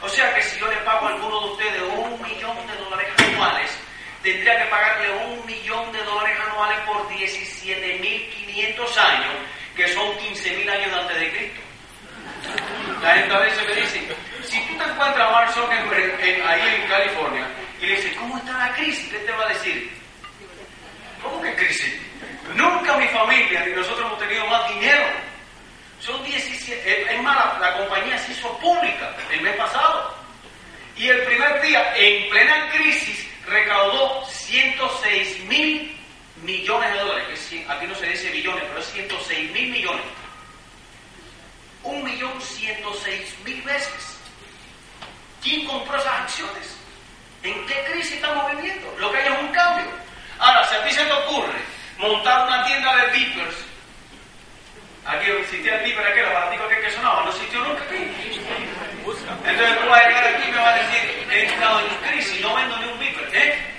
O 0.00 0.08
sea 0.08 0.32
que 0.32 0.42
si 0.42 0.60
yo 0.60 0.68
le 0.68 0.76
pago 0.76 1.08
a 1.08 1.14
alguno 1.14 1.40
de 1.40 1.46
ustedes 1.54 1.82
un 1.82 2.22
millón 2.22 2.56
de 2.68 2.76
dólares 2.76 3.08
anuales, 3.18 3.76
tendría 4.22 4.62
que 4.62 4.70
pagarle 4.70 5.10
un 5.26 5.44
millón 5.44 5.90
de 5.90 6.04
dólares 6.04 6.38
anuales 6.48 6.78
por 6.86 7.08
17.500 7.08 8.96
años, 8.96 9.34
que 9.76 9.88
son 9.88 10.16
15.000 10.18 10.70
años 10.70 10.92
antes 10.92 11.20
de 11.20 11.30
Cristo. 11.30 11.60
La 13.02 13.14
gente 13.14 13.34
a 13.34 13.38
veces 13.38 13.66
me 13.66 13.74
dice, 13.74 14.16
si 14.44 14.60
tú 14.66 14.78
te 14.78 14.84
encuentras 14.84 15.28
a 15.28 15.32
Mark 15.32 15.52
Zuckerberg 15.52 16.20
ahí 16.22 16.82
en 16.82 16.88
California 16.88 17.46
y 17.80 17.86
le 17.86 17.96
dices, 17.96 18.16
¿cómo 18.16 18.36
está 18.38 18.56
la 18.56 18.74
crisis? 18.74 19.10
¿Qué 19.10 19.18
te 19.18 19.32
va 19.32 19.44
a 19.46 19.48
decir? 19.48 19.90
¿Cómo 21.22 21.42
que 21.42 21.54
crisis? 21.54 21.94
Nunca 22.54 22.96
mi 22.96 23.08
familia 23.08 23.64
ni 23.66 23.72
nosotros 23.72 24.06
hemos 24.06 24.18
tenido 24.18 24.46
más 24.46 24.68
dinero. 24.74 25.04
Son 26.00 26.22
17, 26.22 27.14
es 27.14 27.22
más, 27.22 27.58
la, 27.60 27.78
compañía 27.78 28.18
se 28.18 28.32
hizo 28.32 28.56
pública 28.58 29.10
el 29.32 29.40
mes 29.40 29.56
pasado. 29.56 30.14
Y 30.96 31.08
el 31.08 31.22
primer 31.22 31.62
día, 31.62 31.94
en 31.96 32.28
plena 32.30 32.70
crisis, 32.70 33.26
recaudó 33.46 34.24
106 34.26 35.44
mil 35.44 35.93
millones 36.44 36.92
de 36.92 36.98
dólares. 37.00 37.52
aquí 37.68 37.86
no 37.86 37.94
se 37.94 38.06
dice 38.06 38.30
billones, 38.30 38.64
pero 38.68 38.80
es 38.80 38.92
106 38.92 39.52
mil 39.52 39.70
millones. 39.70 40.04
Un 41.82 42.04
millón 42.04 42.40
106 42.40 43.34
mil 43.44 43.62
veces. 43.62 44.18
¿Quién 45.42 45.66
compró 45.66 45.96
esas 45.96 46.20
acciones? 46.20 46.76
¿En 47.42 47.66
qué 47.66 47.74
crisis 47.92 48.14
estamos 48.14 48.50
viviendo? 48.56 48.94
Lo 48.98 49.12
que 49.12 49.18
hay 49.18 49.32
es 49.32 49.40
un 49.40 49.48
cambio. 49.48 49.84
Ahora, 50.38 50.66
si 50.66 50.74
a 50.74 50.84
ti 50.84 50.90
se 50.92 51.04
te 51.04 51.12
ocurre 51.12 51.60
montar 51.98 52.46
una 52.46 52.64
tienda 52.64 52.96
de 52.96 53.06
beepers, 53.18 53.56
aquí 55.04 55.30
existía 55.30 55.76
el 55.76 55.84
beeper 55.84 56.06
aquel 56.06 56.26
aparatico 56.26 56.68
que, 56.68 56.80
que 56.80 56.90
sonaba, 56.92 57.24
no 57.24 57.30
existió 57.30 57.60
nunca 57.60 57.82
aquí. 57.84 58.10
Entonces 59.44 59.80
tú 59.80 59.88
vas 59.88 60.00
a 60.00 60.08
llegar 60.08 60.24
aquí 60.24 60.48
y 60.48 60.52
me 60.52 60.58
vas 60.58 60.68
a 60.68 60.82
decir, 60.82 61.28
he 61.30 61.44
estado 61.44 61.80
en 61.80 62.10
crisis, 62.10 62.40
no 62.40 62.54
vendo 62.54 62.78
ni 62.78 62.92
un 62.92 62.98
beeper, 62.98 63.30
¿eh? 63.34 63.73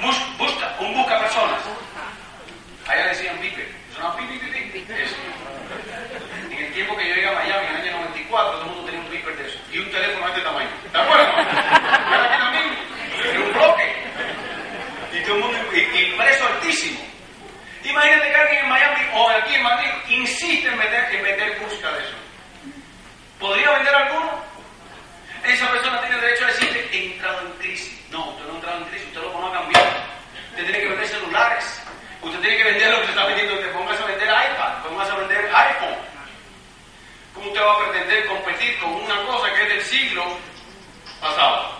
Busca, 0.00 0.76
un 0.80 0.94
busca 0.94 1.18
personas. 1.18 1.60
Allá 2.86 3.08
decían 3.08 3.40
beeper, 3.40 3.68
sonaba 3.94 4.16
pipi, 4.16 4.38
pipi, 4.38 4.92
eso. 4.92 5.16
En 6.50 6.58
el 6.58 6.72
tiempo 6.72 6.96
que 6.96 7.08
yo 7.08 7.14
llegué 7.14 7.28
a 7.28 7.32
Miami, 7.32 7.66
en 7.66 7.74
el 7.74 7.82
año 7.82 8.00
94, 8.00 8.52
todo 8.52 8.62
el 8.62 8.66
mundo 8.68 8.84
tenía 8.84 9.00
un 9.00 9.10
beeper 9.10 9.36
de 9.36 9.48
eso. 9.48 9.58
Y 9.72 9.78
un 9.78 9.90
teléfono 9.90 10.24
de 10.26 10.32
este 10.32 10.42
tamaño. 10.42 10.70
¿De 10.92 10.98
acuerdo? 10.98 11.26
También, 12.38 12.78
en 13.24 13.42
un 13.42 13.52
bloque. 13.52 13.92
Y 15.12 15.22
todo 15.24 15.34
el 15.34 15.42
mundo, 15.42 15.58
y, 15.72 16.12
precio 16.16 16.46
altísimo. 16.46 17.00
Imagínate 17.84 18.28
que 18.30 18.36
alguien 18.36 18.64
en 18.64 18.68
Miami 18.68 19.00
o 19.14 19.30
aquí 19.30 19.54
en 19.54 19.62
Madrid 19.62 19.88
insiste 20.08 20.68
en 20.68 20.78
meter, 20.78 21.14
en 21.14 21.22
meter 21.22 21.58
busca 21.60 21.90
de 21.92 21.98
eso. 21.98 22.16
¿Podría 23.38 23.70
vender 23.72 23.94
alguno? 23.94 24.30
Esa 25.44 25.70
persona 25.70 26.00
tiene 26.00 26.20
derecho 26.20 26.44
a 26.44 26.48
decirte, 26.48 26.88
he 26.92 27.12
entrado 27.12 27.40
en 27.40 27.52
crisis. 27.54 27.97
No, 28.10 28.30
usted 28.30 28.44
no 28.46 28.52
ha 28.52 28.56
entrado 28.56 28.78
en 28.78 28.84
crisis, 28.84 29.06
usted 29.08 29.20
lo 29.22 29.32
pone 29.32 29.48
a 29.48 29.60
cambiar. 29.60 29.86
Usted 30.50 30.64
tiene 30.64 30.80
que 30.80 30.88
vender 30.88 31.08
celulares. 31.08 31.82
Usted 32.22 32.40
tiene 32.40 32.56
que 32.56 32.64
vender 32.64 32.90
lo 32.90 33.00
que 33.00 33.04
se 33.04 33.10
está 33.10 33.26
vendiendo. 33.26 33.58
Te 33.58 33.68
pongas 33.68 34.00
a 34.00 34.06
vender 34.06 34.28
iPad, 34.28 34.82
pongas 34.82 35.10
a 35.10 35.16
vender 35.16 35.50
iPhone. 35.54 35.96
¿Cómo 37.34 37.46
usted 37.48 37.62
va 37.62 37.72
a 37.72 37.90
pretender 37.90 38.26
competir 38.26 38.78
con 38.78 38.90
una 38.90 39.22
cosa 39.26 39.54
que 39.54 39.62
es 39.62 39.68
del 39.68 39.82
siglo 39.82 40.24
pasado? 41.20 41.78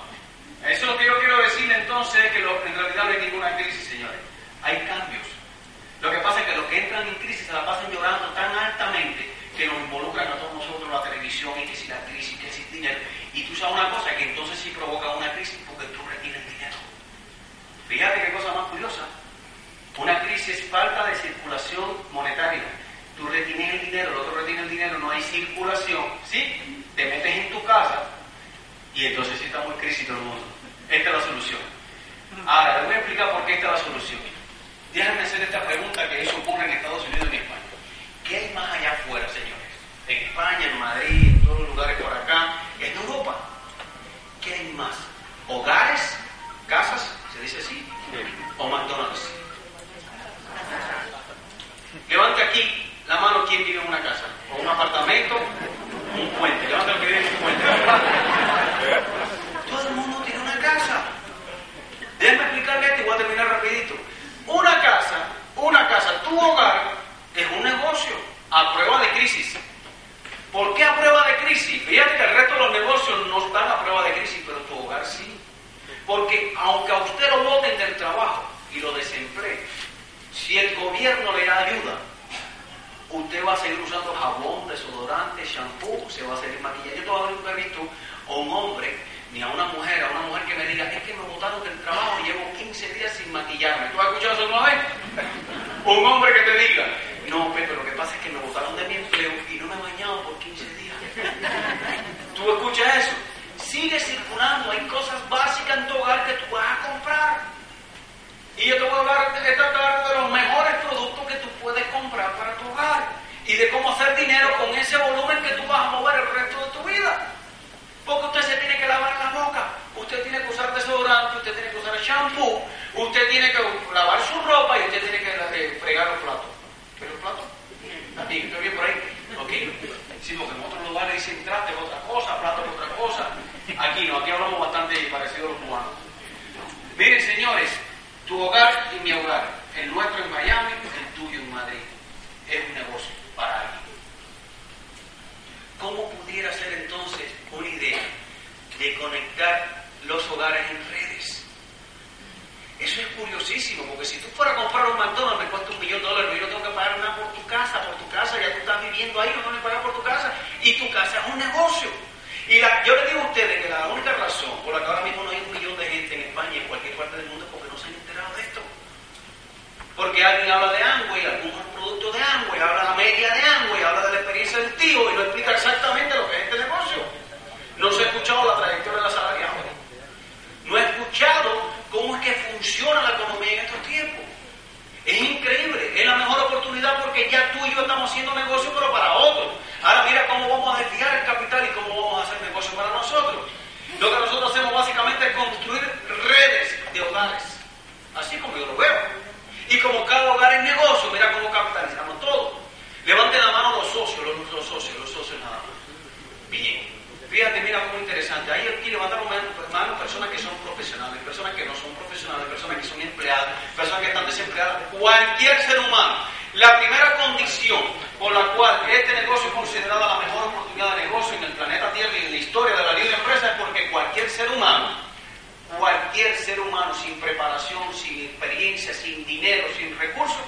Sin 229.08 229.24
dinero, 229.24 229.66
sin 229.76 229.96
recursos, 229.98 230.44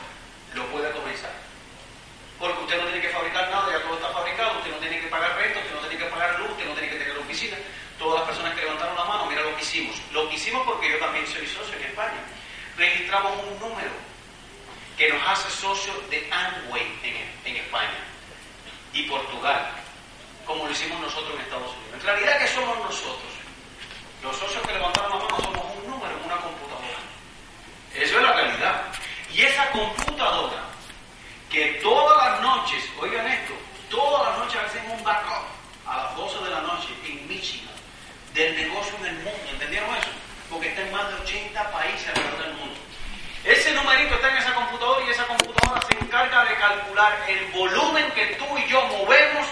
lo 0.55 0.67
puede 0.67 0.91
comenzar. 0.93 1.33
Porque 2.39 2.61
usted 2.65 2.77
no 2.79 2.85
tiene 2.85 3.01
que 3.01 3.09
fabricar 3.09 3.51
nada, 3.51 3.73
ya 3.73 3.83
todo 3.83 3.95
está 3.95 4.09
fabricado, 4.11 4.59
usted 4.59 4.71
no 4.71 4.79
tiene 4.79 5.01
que 5.01 5.07
pagar 5.09 5.37
renta, 5.37 5.61
usted 5.61 5.75
no 5.75 5.81
tiene 5.81 6.05
que 6.05 6.11
pagar 6.11 6.41
luz, 6.41 6.51
usted 6.51 6.67
no 6.67 6.73
tiene 6.73 6.89
que 6.89 6.99
tener 6.99 7.19
oficina. 7.19 7.57
Todas 7.99 8.21
las 8.21 8.29
personas 8.29 8.55
que 8.55 8.63
levantaron 8.63 8.97
la 8.97 9.05
mano, 9.05 9.27
mira 9.27 9.43
lo 9.43 9.57
que 9.57 9.63
hicimos. 9.63 9.97
Lo 10.13 10.29
que 10.29 10.37
hicimos 10.37 10.67
porque 10.67 10.91
yo 10.91 10.99
también 10.99 11.27
soy 11.27 11.47
socio 11.47 11.77
en 11.77 11.85
España. 11.85 12.21
Registramos 12.77 13.33
un 13.45 13.59
número 13.61 13.93
que 14.97 15.09
nos 15.09 15.23
hace 15.29 15.51
socio 15.51 15.93
de 16.09 16.29
Amway 16.31 16.87
en, 17.03 17.17
en 17.45 17.57
España 17.57 18.01
y 18.93 19.03
Portugal, 19.05 19.71
como 20.47 20.65
lo 20.65 20.71
hicimos 20.71 21.01
nosotros 21.01 21.35
en 21.35 21.41
Estados 21.43 21.73
Unidos. 21.77 21.95
En 21.95 22.01
realidad, 22.01 22.39
¿qué 22.39 22.49
somos 22.49 22.77
nosotros? 22.79 23.33
Los 24.23 24.37
socios 24.37 24.67
que 24.67 24.73
levantaron 24.73 25.11
la 25.11 25.25
mano 25.25 25.37
somos 25.41 25.77
un 25.77 25.91
número 25.91 26.17
en 26.17 26.25
una 26.25 26.37
computadora. 26.37 27.01
Eso 28.01 28.17
es 28.17 28.23
la 28.23 28.33
realidad. 28.33 28.83
Y 29.31 29.43
esa 29.43 29.71
computadora 29.73 30.65
que 31.51 31.79
todas 31.83 32.31
las 32.31 32.41
noches, 32.41 32.83
oigan 32.99 33.27
esto, 33.27 33.53
todas 33.91 34.31
las 34.31 34.39
noches 34.39 34.61
hacen 34.63 34.91
un 34.91 35.05
backup 35.05 35.45
a 35.87 35.97
las 35.99 36.17
12 36.17 36.45
de 36.45 36.51
la 36.51 36.61
noche 36.63 36.89
en 37.05 37.29
Michigan 37.29 37.75
del 38.33 38.57
negocio 38.57 38.97
en 39.01 39.07
el 39.07 39.15
mundo. 39.17 39.41
¿Entendieron 39.51 39.95
eso? 39.97 40.09
Porque 40.49 40.69
está 40.69 40.81
en 40.81 40.93
más 40.93 41.09
de 41.09 41.15
80 41.17 41.73
países 41.73 42.09
alrededor 42.09 42.43
del 42.43 42.55
mundo. 42.55 42.81
Ese 43.45 43.75
numerito 43.75 44.15
está 44.15 44.31
en 44.31 44.37
esa 44.39 44.55
computadora 44.55 45.05
y 45.07 45.11
esa 45.11 45.27
computadora 45.27 45.81
se 45.87 46.05
encarga 46.05 46.45
de 46.45 46.55
calcular 46.55 47.25
el 47.29 47.45
volumen 47.53 48.11
que 48.13 48.27
tú 48.37 48.59
y 48.59 48.67
yo 48.67 48.83
movemos 48.87 49.47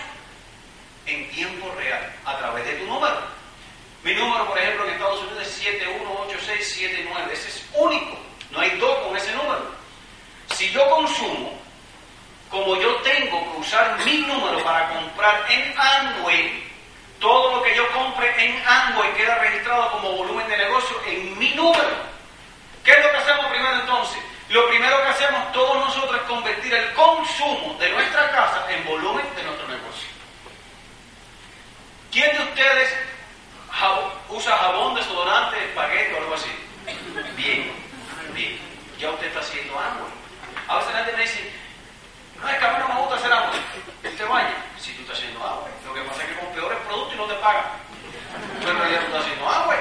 en 1.07 1.31
tiempo 1.31 1.71
real 1.77 2.13
a 2.25 2.39
través 2.39 2.65
de 2.65 2.73
tu 2.73 2.87
número. 2.87 3.21
Mi 4.03 4.15
número, 4.15 4.47
por 4.47 4.59
ejemplo, 4.59 4.87
en 4.87 4.95
Estados 4.95 5.21
Unidos 5.23 5.43
es 5.43 5.53
718679. 5.53 7.33
Ese 7.35 7.49
es 7.49 7.67
único. 7.75 8.28
No 8.51 8.61
hay 8.61 8.71
dos 8.79 8.99
con 8.99 9.17
ese 9.17 9.33
número. 9.35 9.63
Si 10.55 10.71
yo 10.71 10.89
consumo 10.91 11.59
como 12.51 12.77
yo 12.77 12.97
tengo 12.97 13.53
que 13.53 13.59
usar 13.61 13.99
mi 14.05 14.19
número 14.23 14.63
para 14.65 14.89
comprar 14.89 15.45
en 15.51 15.75
Amway, 15.79 16.65
todo 17.21 17.57
lo 17.57 17.63
que 17.63 17.77
yo 17.77 17.91
compre 17.93 18.33
en 18.43 18.67
Amway 18.67 19.13
queda 19.15 19.39
registrado 19.39 19.91
como 19.93 20.13
volumen 20.13 20.49
de 20.49 20.57
negocio 20.57 20.97
en 21.07 21.39
mi 21.39 21.51
número. 21.51 22.09
¿Qué 22.85 22.93
es 22.93 23.05
lo 23.05 23.11
que 23.11 23.17
hacemos 23.19 23.47
primero 23.47 23.75
entonces? 23.75 24.19
Lo 24.49 24.67
primero 24.69 25.03
que 25.03 25.09
hacemos 25.09 25.53
todos 25.53 25.77
nosotros 25.77 26.17
es 26.17 26.23
convertir 26.23 26.73
el 26.73 26.95
consumo 26.95 27.77
de 27.79 27.91
nuestra 27.91 28.31
casa 28.31 28.65
en 28.71 28.85
volumen 28.87 29.27
de 29.37 29.43
nuestro 29.43 29.69
negocio. 29.69 30.09
¿Quién 32.11 32.35
de 32.35 32.45
ustedes 32.45 32.95
usa 34.31 34.57
jabón, 34.57 34.95
desodorante, 34.95 35.63
espagueti 35.65 36.15
o 36.15 36.17
algo 36.19 36.35
así? 36.35 36.51
Bien, 37.37 37.71
Ya 38.99 39.11
usted 39.11 39.27
está 39.27 39.41
haciendo 39.41 39.79
Amway. 39.79 40.13
A 40.69 40.77
veces 40.79 40.93
nadie 40.93 41.13
me 41.13 41.23
dice, 41.23 41.53
no, 42.41 42.49
es 42.49 42.59
que 42.59 42.65
a 42.65 42.73
mí 42.73 42.77
no 42.81 42.95
me 42.95 43.01
gusta 43.01 43.17
hacer 43.17 43.33
agua. 43.33 43.51
Usted 44.05 44.29
vaya, 44.29 44.55
si 44.79 44.93
tú 44.93 45.03
estás 45.03 45.19
haciendo 45.19 45.43
agua. 45.43 45.69
Lo 45.87 45.95
que 45.95 46.03
pasa 46.03 46.23
es 46.23 46.29
que 46.29 46.35
con 46.37 46.53
peores 46.53 46.79
productos 46.87 47.15
y 47.15 47.17
no 47.17 47.25
te 47.25 47.35
pagan. 47.35 47.65
Pero 48.61 48.71
en 48.71 48.79
realidad 48.79 49.01
tú 49.01 49.07
estás 49.07 49.23
haciendo 49.23 49.49
agua. 49.49 49.77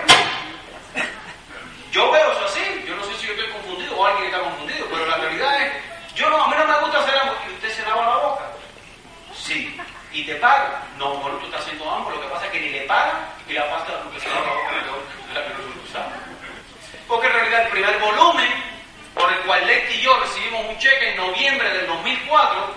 Yo 1.92 2.12
veo 2.12 2.32
eso 2.32 2.46
así. 2.46 2.84
Yo 2.88 2.96
no 2.96 3.04
sé 3.06 3.16
si 3.18 3.28
yo 3.28 3.34
estoy 3.34 3.50
confundido 3.52 3.98
o 3.98 4.06
alguien 4.06 4.26
está 4.26 4.40
confundido, 4.40 4.86
pero 4.90 5.06
la 5.06 5.18
realidad 5.18 5.62
es, 5.62 5.74
yo 6.16 6.30
no, 6.30 6.44
a 6.44 6.48
mí 6.48 6.56
no 6.58 6.68
me 6.68 6.80
gusta 6.82 7.00
hacer 7.00 7.18
agua. 7.18 7.38
¿Y 7.48 7.54
usted 7.54 7.70
se 7.74 7.84
lava 7.84 8.06
la 8.06 8.18
boca? 8.18 8.46
Sí. 9.36 9.80
¿Y 10.12 10.26
te 10.26 10.36
paga? 10.36 10.84
No, 10.98 11.16
bueno, 11.18 11.38
tú 11.38 11.46
estás 11.46 11.62
haciendo 11.62 11.90
agua. 11.90 12.14
Lo 12.14 12.22
que 12.22 12.28
pasa 12.28 12.46
es 12.46 12.52
que 12.52 12.62
ni 12.62 12.70
le 12.70 12.82
pagan 12.82 13.18
y 13.48 13.54
la 13.54 13.70
pasta 13.70 13.77
24 22.28 22.74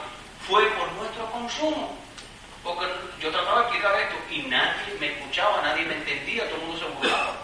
fue 0.47 0.65
por 0.71 0.93
nuestro 0.93 1.31
consumo. 1.33 1.99
Porque 2.63 2.87
yo 3.21 3.31
trataba 3.31 3.61
de 3.61 3.67
explicar 3.67 4.01
esto 4.01 4.17
y 4.31 4.43
nadie 4.43 4.95
me 5.01 5.07
escuchaba, 5.07 5.63
nadie 5.63 5.85
me 5.85 5.95
entendía, 5.95 6.45
todo 6.49 6.57
el 6.57 6.67
mundo 6.67 6.79
se 6.79 6.93
burlaba. 6.95 7.37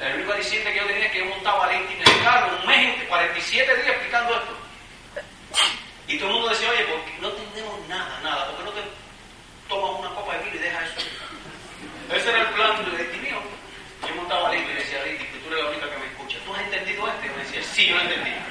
La 0.00 0.14
única 0.14 0.34
diciente 0.34 0.72
que 0.72 0.78
yo 0.78 0.86
tenía 0.86 1.10
que 1.10 1.18
yo 1.18 1.24
montaba 1.26 1.66
Valentín 1.66 1.96
en 2.00 2.08
el 2.08 2.24
carro 2.24 2.56
un 2.58 2.66
mes, 2.66 3.04
47 3.08 3.74
días 3.74 3.88
explicando 3.88 4.34
esto. 4.34 4.52
Y 6.08 6.18
todo 6.18 6.28
el 6.28 6.34
mundo 6.34 6.48
decía, 6.48 6.70
oye, 6.70 6.84
porque 6.84 7.18
no 7.20 7.28
entendemos 7.28 7.88
nada, 7.88 8.20
nada, 8.22 8.46
porque 8.48 8.64
no 8.64 8.70
te 8.70 8.82
tomas 9.68 10.00
una 10.00 10.14
copa 10.14 10.36
de 10.36 10.44
vino 10.44 10.56
y 10.56 10.58
dejas 10.58 10.84
eso. 10.96 11.06
Ese 12.14 12.30
era 12.30 12.40
el 12.40 12.54
plan 12.54 12.84
de 12.84 12.98
Leti 12.98 13.18
mío. 13.18 13.38
Yo 14.08 14.14
montaba 14.14 14.42
Valentín 14.44 14.72
y 14.72 14.78
decía, 14.78 15.04
Leti, 15.04 15.24
que 15.24 15.38
tú 15.38 15.48
eres 15.48 15.64
la 15.64 15.70
única 15.70 15.90
que 15.90 15.98
me 15.98 16.06
escucha. 16.06 16.38
¿Tú 16.46 16.54
has 16.54 16.62
entendido 16.62 17.08
esto? 17.08 17.26
Y 17.26 17.30
me 17.30 17.44
decía, 17.44 17.62
sí, 17.62 17.86
yo 17.86 17.96
lo 17.96 18.02
entendí. 18.02 18.41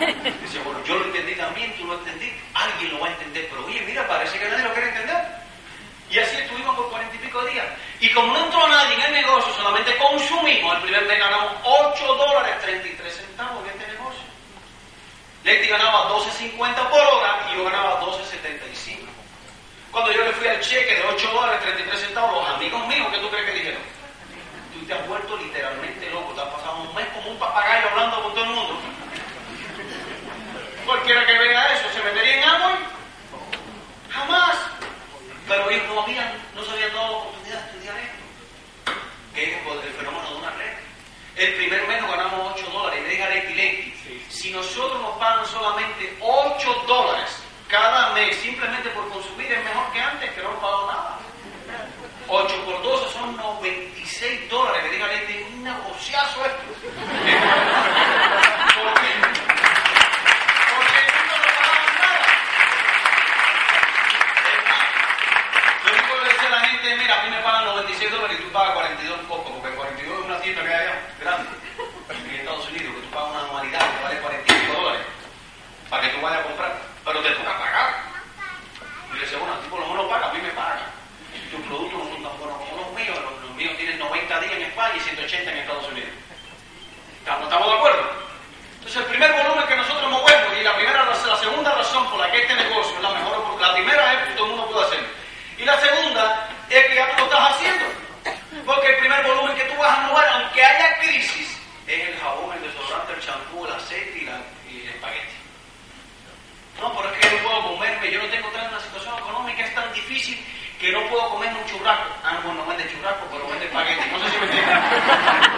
Decía, 0.40 0.62
bueno, 0.64 0.82
yo 0.84 0.96
lo 0.96 1.04
entendí 1.04 1.34
también, 1.34 1.76
tú 1.76 1.84
lo 1.84 1.94
entendí, 1.98 2.32
alguien 2.54 2.92
lo 2.92 3.00
va 3.00 3.08
a 3.08 3.12
entender, 3.12 3.46
pero 3.50 3.66
oye, 3.66 3.80
mira, 3.82 4.06
parece 4.08 4.38
que 4.38 4.48
nadie 4.48 4.64
lo 4.64 4.72
quiere 4.72 4.88
entender. 4.88 5.40
Y 6.10 6.18
así 6.18 6.36
estuvimos 6.36 6.74
por 6.74 6.88
cuarenta 6.90 7.14
y 7.14 7.18
pico 7.18 7.44
días. 7.44 7.66
Y 8.00 8.10
como 8.12 8.32
no 8.32 8.44
entró 8.44 8.66
nadie 8.66 8.94
en 8.94 9.02
el 9.02 9.12
negocio, 9.12 9.52
solamente 9.54 9.94
consumimos, 9.96 10.74
el 10.76 10.82
primer 10.82 11.04
mes 11.04 11.18
ganamos 11.18 11.52
8 11.62 12.14
dólares 12.14 12.58
33 12.62 13.14
centavos 13.14 13.62
en 13.64 13.70
este 13.70 13.92
negocio. 13.92 14.22
Leti 15.44 15.68
ganaba 15.68 16.08
12.50 16.08 16.88
por 16.88 17.00
hora 17.00 17.46
y 17.52 17.56
yo 17.56 17.64
ganaba 17.64 18.00
12.75. 18.00 19.06
Cuando 19.92 20.12
yo 20.12 20.24
le 20.24 20.32
fui 20.32 20.48
al 20.48 20.60
cheque 20.60 20.94
de 20.94 21.02
8 21.14 21.30
dólares 21.30 21.60
33 21.62 22.00
centavos, 22.00 22.42
los 22.42 22.56
amigos 22.56 22.86
míos, 22.88 23.06
¿qué 23.12 23.18
tú 23.18 23.30
crees 23.30 23.46
que 23.46 23.52
dijeron? 23.52 23.82
Tú 24.72 24.86
te 24.86 24.94
has 24.94 25.06
vuelto 25.06 25.36
literalmente 25.36 26.10
loco, 26.10 26.32
te 26.32 26.40
has 26.40 26.48
pasado 26.48 26.82
un 26.82 26.94
mes 26.94 27.06
como 27.14 27.30
un 27.30 27.38
papagayo 27.38 27.88
hablando 27.90 28.22
con 28.22 28.34
todo 28.34 28.44
el 28.44 28.50
mundo. 28.50 28.80
Cualquiera 30.90 31.24
que 31.24 31.38
vea 31.38 31.72
eso, 31.72 31.84
¿se 31.92 32.02
metería 32.02 32.38
en 32.38 32.42
agua? 32.42 32.78
Jamás. 34.10 34.56
Pero 35.46 35.70
ellos 35.70 35.86
no 35.86 36.00
habían, 36.02 36.32
no 36.52 36.64
se 36.64 36.72
habían 36.72 36.92
dado 36.92 37.12
la 37.12 37.16
oportunidad 37.18 37.60
de 37.60 37.70
estudiar 37.70 37.96
esto. 37.96 38.92
Que 39.32 39.44
es 39.44 39.58
el 39.84 39.92
fenómeno 39.92 40.28
de 40.30 40.34
una 40.34 40.50
red. 40.50 40.72
El 41.36 41.54
primer 41.54 41.86
mes 41.86 42.02
nos 42.02 42.10
ganamos 42.10 42.54
8 42.56 42.70
dólares. 42.72 42.98
Y 42.98 43.02
me 43.04 43.08
diga 43.08 43.28
Leti, 43.28 43.54
Leti, 43.54 44.24
si 44.30 44.50
nosotros 44.50 45.00
nos 45.00 45.16
pagan 45.18 45.46
solamente 45.46 46.16
8 46.18 46.84
dólares 46.88 47.36
cada 47.68 48.12
mes 48.14 48.34
simplemente 48.38 48.90
por 48.90 49.08
consumir, 49.10 49.46
es 49.52 49.64
mejor 49.64 49.92
que 49.92 50.00
antes, 50.00 50.28
que 50.32 50.42
no 50.42 50.50
nos 50.50 50.60
pagado 50.60 50.86
nada. 50.88 51.18
8 52.26 52.64
por 52.64 52.82
12 52.82 53.12
son 53.12 53.36
96 53.36 54.50
dólares. 54.50 54.82
Que 54.82 54.90
diga 54.90 55.06
Leti, 55.06 55.38
un 55.54 55.62
negociazo 55.62 56.46
esto. 56.46 56.62
A 67.10 67.22
mí 67.24 67.30
me 67.30 67.42
pagan 67.42 67.64
96 67.64 68.10
dólares 68.10 68.36
y 68.38 68.42
tú 68.42 68.52
pagas 68.52 68.74
42 68.74 69.20
un 69.20 69.26
poco, 69.26 69.50
porque 69.60 69.76
42 69.76 70.18
es 70.18 70.24
una 70.24 70.40
tienda 70.40 70.62
que 70.62 70.68
hay 70.68 70.86
allá, 70.86 70.96
grande, 71.20 71.50
en 72.08 72.40
Estados 72.40 72.68
Unidos, 72.68 72.94
que 72.94 73.02
tú 73.02 73.10
pagas 73.10 73.30
una 73.30 73.40
anualidad 73.40 73.80
que 73.80 74.02
vale 74.04 74.20
45 74.20 74.72
dólares 74.72 75.02
para 75.90 76.02
que 76.02 76.08
tú 76.14 76.20
vayas 76.20 76.40
a 76.40 76.44
comprar, 76.44 76.72
pero 77.04 77.20
te 77.20 77.30
toca 77.30 77.58
pagar. 77.58 77.90
Y 79.10 79.14
le 79.14 79.20
decía, 79.20 79.38
bueno, 79.38 79.54
ti 79.58 79.68
por 79.68 79.80
lo 79.80 79.86
menos 79.88 80.06
paga, 80.06 80.30
a 80.30 80.32
mí 80.32 80.40
me 80.40 80.50
paga. 80.50 80.86
Tus 81.50 81.60
productos 81.66 81.98
no 81.98 82.04
son 82.14 82.22
tan 82.22 82.38
buenos 82.38 82.56
como 82.62 82.76
los 82.78 82.92
míos, 82.94 83.18
los, 83.18 83.34
los 83.42 83.52
míos 83.58 83.74
tienen 83.76 83.98
90 83.98 84.40
días 84.40 84.52
en 84.52 84.62
España 84.62 84.94
y 84.96 85.00
180 85.00 85.50
en 85.50 85.58
Estados 85.58 85.88
Unidos. 85.88 86.10
¿Estamos, 87.18 87.44
¿Estamos 87.44 87.66
de 87.66 87.74
acuerdo? 87.74 88.02
Entonces, 88.78 88.96
el 89.02 89.08
primer 89.10 89.32
volumen 89.34 89.66
que 89.66 89.76
nosotros 89.76 90.10
movemos 90.10 90.56
y 90.58 90.62
la, 90.62 90.74
primera, 90.76 91.04
la 91.04 91.36
segunda 91.36 91.74
razón 91.74 92.08
por 92.08 92.18
la 92.20 92.30
que 92.30 92.38
este 92.38 92.54
negocio 92.54 92.96
es 92.96 93.02
la 93.02 93.10
mejor, 93.10 93.60
la 93.60 93.74
primera 93.74 94.14
es 94.14 94.28
que 94.28 94.34
todo 94.34 94.46
el 94.46 94.50
mundo 94.52 94.70
puede 94.70 94.86
hacer. 94.86 95.04
Y 95.58 95.64
la 95.64 95.78
segunda 95.78 96.48
es 96.70 96.86
que 96.86 96.94
ya 96.94 97.10
tú 97.10 97.18
lo 97.18 97.24
estás 97.24 97.50
haciendo. 97.50 97.84
Porque 98.64 98.86
el 98.86 98.96
primer 98.98 99.26
volumen 99.26 99.56
que 100.10 100.16
mover, 100.16 100.28
aunque 100.28 100.64
haya 100.64 100.98
crisis, 100.98 101.58
es 101.86 102.08
el 102.08 102.18
jabón, 102.18 102.56
el 102.56 102.62
desodorante, 102.62 103.12
el 103.12 103.20
champú, 103.20 103.66
el 103.66 103.72
aceite 103.72 104.18
y, 104.18 104.80
el 104.82 104.88
espagueti. 104.88 105.34
mire, 108.00 108.12
yo 108.12 108.22
no 108.22 108.28
tengo 108.28 108.48
tan, 108.48 108.72
la 108.72 108.80
situación 108.80 109.18
económica 109.18 109.64
es 109.64 109.74
tan 109.74 109.92
difícil 109.92 110.38
que 110.78 110.92
no 110.92 111.06
puedo 111.08 111.28
comerme 111.30 111.58
un 111.60 111.66
churrasco. 111.66 112.14
Ah, 112.24 112.40
bueno, 112.42 112.62
no 112.62 112.66
vende 112.66 112.90
churrasco, 112.90 113.26
pero 113.30 113.46
vende 113.48 113.66
espagueti. 113.66 114.08
No 114.10 114.18
sé 114.24 114.30
si 114.30 114.38
me 114.38 114.44
entienden. 114.46 114.78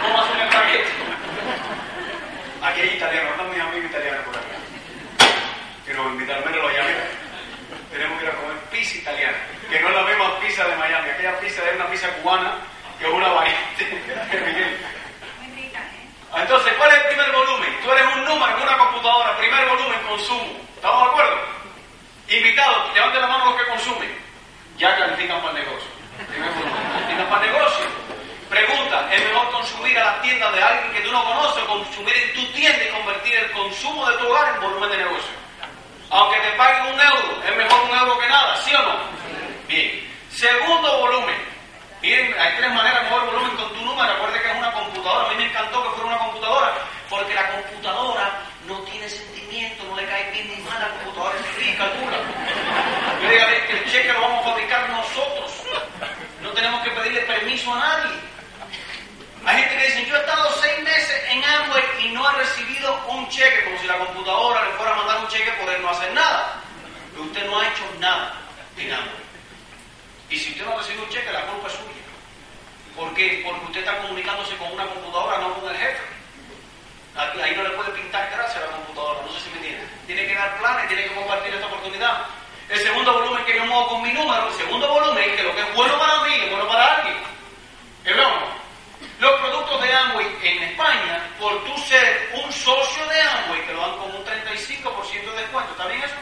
¿Cómo 0.01 0.21
hacen 0.21 0.39
el 0.39 0.47
espagueti? 0.47 0.91
Aquí 2.61 2.81
hay 2.81 2.89
italianos, 2.95 3.31
están 3.31 3.49
mis 3.49 3.59
amigos 3.59 3.89
italianos 3.89 4.25
por 4.25 4.35
acá. 4.35 4.57
Que 5.85 5.93
nos 5.93 6.07
invitaron, 6.07 6.45
menos 6.45 6.61
lo 6.61 6.69
llamé. 6.69 6.93
Tenemos 7.91 8.19
que 8.19 8.25
ir 8.25 8.31
a 8.31 8.35
comer 8.35 8.57
pizza 8.71 8.97
italiana, 8.97 9.37
que 9.69 9.79
no 9.79 9.89
es 9.89 9.95
la 9.95 10.03
misma 10.03 10.39
pizza 10.39 10.67
de 10.67 10.75
Miami. 10.75 11.09
Aquella 11.09 11.39
pizza 11.39 11.61
es 11.69 11.75
una 11.75 11.89
pizza 11.89 12.07
cubana, 12.15 12.57
que 13.03 13.09
es 13.09 13.15
una 13.15 13.27
variante. 13.27 13.83
Entonces, 16.35 16.73
¿cuál 16.77 16.89
es 16.89 16.97
el 16.97 17.07
primer 17.07 17.31
volumen? 17.33 17.79
Tú 17.83 17.91
eres 17.91 18.05
un 18.15 18.25
número 18.25 18.57
en 18.57 18.63
una 18.63 18.77
computadora, 18.77 19.37
primer 19.37 19.67
volumen, 19.67 19.99
consumo. 20.07 20.47
¿Estamos 20.75 21.03
de 21.03 21.09
acuerdo? 21.11 21.37
Invitados, 22.29 22.93
levanten 22.93 23.21
la 23.21 23.27
mano 23.27 23.45
los 23.45 23.55
que 23.61 23.67
consumen. 23.67 24.09
Ya 24.77 24.95
califican 24.97 25.41
para 25.41 25.59
el 25.59 25.65
negocio. 25.65 25.89
Primer 26.29 26.49
volumen. 26.51 26.73
Califican 26.93 27.27
para 27.27 27.45
el 27.45 27.51
negocio. 27.51 27.85
Pregunta, 28.49 29.13
¿es 29.13 29.25
mejor 29.25 29.51
consumir 29.51 29.99
a 29.99 30.05
la 30.05 30.21
tienda 30.21 30.51
de 30.51 30.63
alguien 30.63 30.93
que 30.93 31.01
tú 31.01 31.11
no 31.11 31.23
conoces 31.25 31.63
o 31.63 31.67
consumir 31.67 32.15
en 32.15 32.33
tu 32.33 32.45
tienda 32.53 32.83
y 32.85 32.89
convertir 32.89 33.35
el 33.35 33.51
consumo 33.51 34.09
de 34.09 34.17
tu 34.17 34.27
hogar 34.27 34.55
en 34.55 34.61
volumen 34.61 34.89
de 34.91 34.97
negocio? 34.97 35.33
Aunque 36.09 36.39
te 36.39 36.51
paguen 36.51 36.93
un 36.93 37.01
euro, 37.01 37.43
¿es 37.45 37.55
mejor 37.57 37.81
un 37.81 37.97
euro 37.97 38.17
que 38.19 38.27
nada? 38.29 38.55
¿Sí 38.63 38.73
o 38.73 38.81
no? 38.81 38.95
Bien. 39.67 40.09
Segundo 40.31 40.99
volumen. 40.99 41.52
Miren, 42.03 42.35
hay 42.37 42.57
tres 42.57 42.69
maneras 42.73 43.01
de 43.01 43.09
mover 43.11 43.25
volumen 43.27 43.55
con 43.55 43.73
tu 43.73 43.85
número. 43.85 44.13
Recuerde 44.13 44.41
que 44.41 44.51
es 44.51 44.57
una 44.57 44.73
computadora. 44.73 45.25
A 45.25 45.31
mí 45.31 45.37
me 45.37 45.45
encantó 45.45 45.81
que 45.83 45.89
fuera 45.91 46.07
una 46.07 46.17
computadora, 46.17 46.73
porque 47.09 47.33
la 47.33 47.49
computadora 47.49 48.41
no 48.67 48.79
tiene 48.79 49.07
sentimiento, 49.07 49.85
no 49.85 49.95
le 49.95 50.05
cae 50.05 50.31
bien 50.31 50.49
ni 50.49 50.57
mal. 50.67 50.81
La 50.81 50.89
computadora 50.89 51.39
es 51.39 51.45
fría 51.55 51.71
y 51.71 51.77
calcula. 51.77 52.17
Yo 53.21 53.29
que 53.29 53.73
el 53.79 53.85
cheque 53.89 54.11
lo 54.11 54.19
vamos 54.19 54.45
a 54.45 54.49
fabricar 54.49 54.89
nosotros. 54.89 55.63
No 56.41 56.49
tenemos 56.49 56.83
que 56.83 56.91
pedirle 56.91 57.21
permiso 57.21 57.73
a 57.73 57.79
nadie. 57.79 58.19
Hay 59.45 59.57
gente 59.63 59.77
que 59.77 59.85
dice, 59.85 60.05
yo 60.05 60.17
he 60.17 60.19
estado 60.19 60.51
seis 60.61 60.83
meses 60.83 61.23
en 61.29 61.41
Amway 61.41 61.83
y 62.01 62.09
no 62.09 62.29
he 62.29 62.33
recibido 62.35 62.99
un 63.07 63.29
cheque, 63.29 63.63
como 63.63 63.79
si 63.79 63.87
la 63.87 63.97
computadora 63.99 64.65
le 64.65 64.71
fuera 64.73 64.91
a 64.91 64.95
mandar 64.97 65.19
un 65.19 65.27
cheque 65.29 65.53
por 65.53 65.69
él 65.73 65.81
no 65.81 65.89
hacer 65.89 66.11
nada. 66.11 66.55
Pero 67.11 67.23
usted 67.23 67.45
no 67.49 67.61
ha 67.61 67.67
hecho 67.69 67.83
nada 67.99 68.33
en. 68.75 69.22
Y 70.29 70.37
si 70.37 70.51
usted 70.51 70.65
no 70.65 70.73
ha 70.73 70.77
recibido 70.77 71.03
un 71.03 71.09
cheque, 71.09 71.31
la 71.31 71.45
culpa 71.45 71.67
es 71.67 71.73
suya. 71.73 72.03
¿Por 72.95 73.13
qué? 73.13 73.41
Porque 73.43 73.65
usted 73.65 73.79
está 73.79 73.97
comunicándose 74.01 74.55
con 74.57 74.71
una 74.71 74.85
computadora, 74.85 75.37
no 75.39 75.53
con 75.55 75.69
el 75.69 75.77
jefe. 75.77 76.03
Ahí 77.15 77.53
no 77.55 77.63
le 77.63 77.69
puede 77.71 77.91
pintar 77.91 78.29
gracia 78.31 78.61
a 78.61 78.65
la 78.65 78.71
computadora, 78.77 79.21
no 79.25 79.31
sé 79.33 79.39
si 79.41 79.49
me 79.51 79.57
entiende. 79.57 79.87
Tiene 80.07 80.27
que 80.27 80.35
dar 80.35 80.57
planes, 80.59 80.87
tiene 80.87 81.03
que 81.03 81.15
compartir 81.15 81.53
esta 81.53 81.67
oportunidad. 81.67 82.25
El 82.69 82.79
segundo 82.79 83.13
volumen 83.13 83.45
que 83.45 83.55
yo 83.55 83.65
muevo 83.65 83.87
con 83.87 84.01
mi 84.01 84.13
número, 84.13 84.47
el 84.47 84.53
segundo 84.55 84.87
volumen, 84.87 85.35
que 85.35 85.43
lo 85.43 85.53
que 85.53 85.61
es 85.61 85.75
bueno 85.75 85.99
para 85.99 86.23
mí 86.23 86.33
es 86.33 86.49
bueno 86.49 86.67
para 86.67 86.95
alguien. 86.95 87.15
¿Es 88.05 88.15
Los 89.19 89.39
productos 89.39 89.81
de 89.81 89.93
Amway 89.93 90.37
en 90.41 90.63
España, 90.63 91.29
por 91.39 91.63
tú 91.65 91.77
ser 91.83 92.31
un 92.43 92.51
socio 92.51 93.05
de 93.07 93.21
Amway, 93.21 93.65
que 93.65 93.73
lo 93.73 93.81
dan 93.81 93.97
con 93.97 94.15
un 94.15 94.25
35% 94.25 95.31
de 95.35 95.41
descuento, 95.41 95.71
¿está 95.71 95.87
bien 95.87 96.01
eso? 96.03 96.15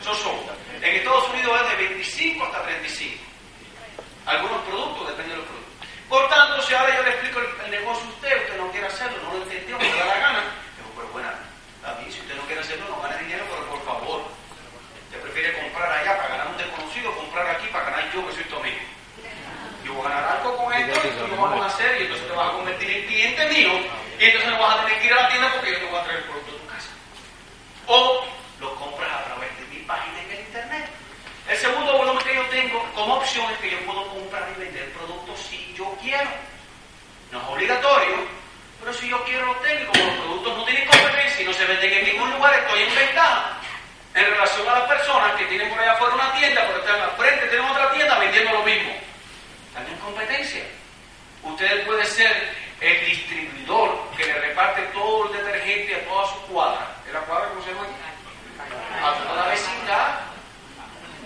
Eso 0.00 0.14
son. 0.14 0.36
En 0.82 0.96
Estados 0.96 1.28
Unidos 1.28 1.60
es 1.62 1.78
de 1.78 1.88
25 1.88 2.44
hasta 2.44 2.62
35. 2.62 3.22
Algunos 4.26 4.62
productos, 4.62 5.08
depende 5.08 5.32
de 5.32 5.36
los 5.38 5.46
productos. 5.46 5.70
Por 6.08 6.28
tanto, 6.28 6.60
si 6.62 6.74
ahora 6.74 6.96
yo 6.96 7.02
le 7.04 7.10
explico 7.10 7.38
el, 7.38 7.70
negocio 7.70 8.04
a 8.04 8.08
usted, 8.08 8.42
usted 8.42 8.58
no 8.58 8.70
quiere 8.72 8.86
hacerlo, 8.88 9.16
no 9.22 9.38
lo 9.38 9.42
entendió, 9.44 9.78
no 9.78 9.84
le 9.84 9.96
da 9.96 10.06
la 10.06 10.18
gana, 10.18 10.42
digo, 10.74 10.90
pero 10.96 11.08
bueno, 11.14 11.28
también 11.82 12.10
si 12.10 12.18
usted 12.18 12.34
no 12.34 12.42
quiere 12.42 12.60
hacerlo, 12.60 12.86
no 12.90 13.00
gana 13.00 13.16
dinero, 13.18 13.44
pero 13.48 13.62
por 13.70 13.84
favor, 13.84 14.22
usted 15.06 15.20
prefiere 15.22 15.54
comprar 15.62 15.92
allá 15.92 16.16
para 16.16 16.28
ganar 16.30 16.48
un 16.48 16.56
desconocido, 16.56 17.14
comprar 17.14 17.46
aquí 17.54 17.68
para 17.68 17.84
ganar 17.90 18.12
yo 18.12 18.26
que 18.26 18.34
soy 18.34 18.44
tu 18.44 18.56
amigo. 18.56 18.82
Yo 19.84 19.94
voy 19.94 20.06
a 20.06 20.08
ganar 20.08 20.36
algo 20.36 20.56
con 20.56 20.72
esto, 20.74 20.98
y 20.98 21.30
lo 21.30 21.36
vamos 21.36 21.62
a 21.62 21.66
hacer, 21.66 22.00
y 22.00 22.02
entonces 22.04 22.26
te 22.26 22.34
vas 22.34 22.48
a 22.48 22.52
convertir 22.58 22.90
en 22.90 23.06
cliente 23.06 23.48
mío, 23.48 23.70
y 24.18 24.24
entonces 24.24 24.50
no 24.50 24.58
vas 24.58 24.78
a 24.78 24.84
tener 24.84 25.00
que 25.00 25.06
ir 25.06 25.12
a 25.12 25.22
la 25.22 25.28
tienda 25.28 25.52
porque 25.54 25.70
yo 25.70 25.78
te 25.78 25.86
voy 25.86 26.00
a 26.00 26.04
traer 26.04 26.18
el 26.18 26.24
producto 26.24 26.50
a 26.50 26.58
tu 26.58 26.66
casa. 26.66 26.90
O 27.86 28.26
lo 28.58 28.74
compras 28.74 29.12
a 29.14 29.24
través 29.24 29.48
de 29.58 29.66
mi 29.66 29.80
página 29.86 30.22
en 30.22 30.30
el 30.30 30.40
internet. 30.40 30.90
El 31.50 31.56
segundo 31.56 31.98
volumen 31.98 32.22
que 32.22 32.32
yo 32.32 32.44
tengo 32.46 32.80
como 32.94 33.16
opción 33.16 33.44
es 33.50 33.58
que 33.58 33.72
yo 33.72 33.78
puedo 33.80 34.06
comprar 34.06 34.48
y 34.56 34.60
vender 34.60 34.88
productos 34.92 35.36
si 35.40 35.74
yo 35.74 35.92
quiero. 36.00 36.30
No 37.32 37.40
es 37.40 37.48
obligatorio, 37.48 38.14
pero 38.78 38.92
si 38.94 39.08
yo 39.08 39.24
quiero 39.24 39.46
lo 39.46 39.56
tengo 39.56 39.90
como 39.90 40.04
los 40.04 40.14
productos 40.14 40.56
no 40.58 40.64
tienen 40.64 40.86
competencia 40.86 41.42
y 41.42 41.44
no 41.44 41.52
se 41.52 41.64
venden 41.64 41.92
en 41.92 42.04
ningún 42.04 42.30
lugar, 42.30 42.54
estoy 42.54 42.82
en 42.82 42.94
ventaja 42.94 43.58
en 44.14 44.24
relación 44.26 44.68
a 44.68 44.78
las 44.78 44.88
personas 44.88 45.36
que 45.36 45.44
tienen 45.46 45.68
por 45.70 45.80
allá 45.80 45.92
afuera 45.92 46.14
una 46.14 46.32
tienda, 46.34 46.62
pero 46.68 46.78
están 46.78 47.00
al 47.00 47.10
frente, 47.16 47.46
tienen 47.48 47.68
otra 47.68 47.90
tienda 47.92 48.18
vendiendo 48.20 48.52
lo 48.52 48.62
mismo. 48.62 48.92
En 49.76 49.96
competencia. 49.96 50.62
Usted 51.42 51.84
puede 51.84 52.04
ser 52.04 52.54
el 52.80 53.06
distribuidor 53.06 54.08
que 54.16 54.24
le 54.24 54.34
reparte 54.34 54.82
todo 54.92 55.26
el 55.26 55.32
detergente 55.32 55.96
a 55.96 56.04
toda 56.08 56.28
su 56.28 56.42
cuadra. 56.46 56.94
¿Es 57.08 57.12
la 57.12 57.20
cuadra 57.20 57.48
cómo 57.48 57.62
se 57.64 57.72
llama? 57.72 57.86
A 59.02 59.14
toda 59.14 59.34
la 59.34 59.48
vecindad. 59.50 60.29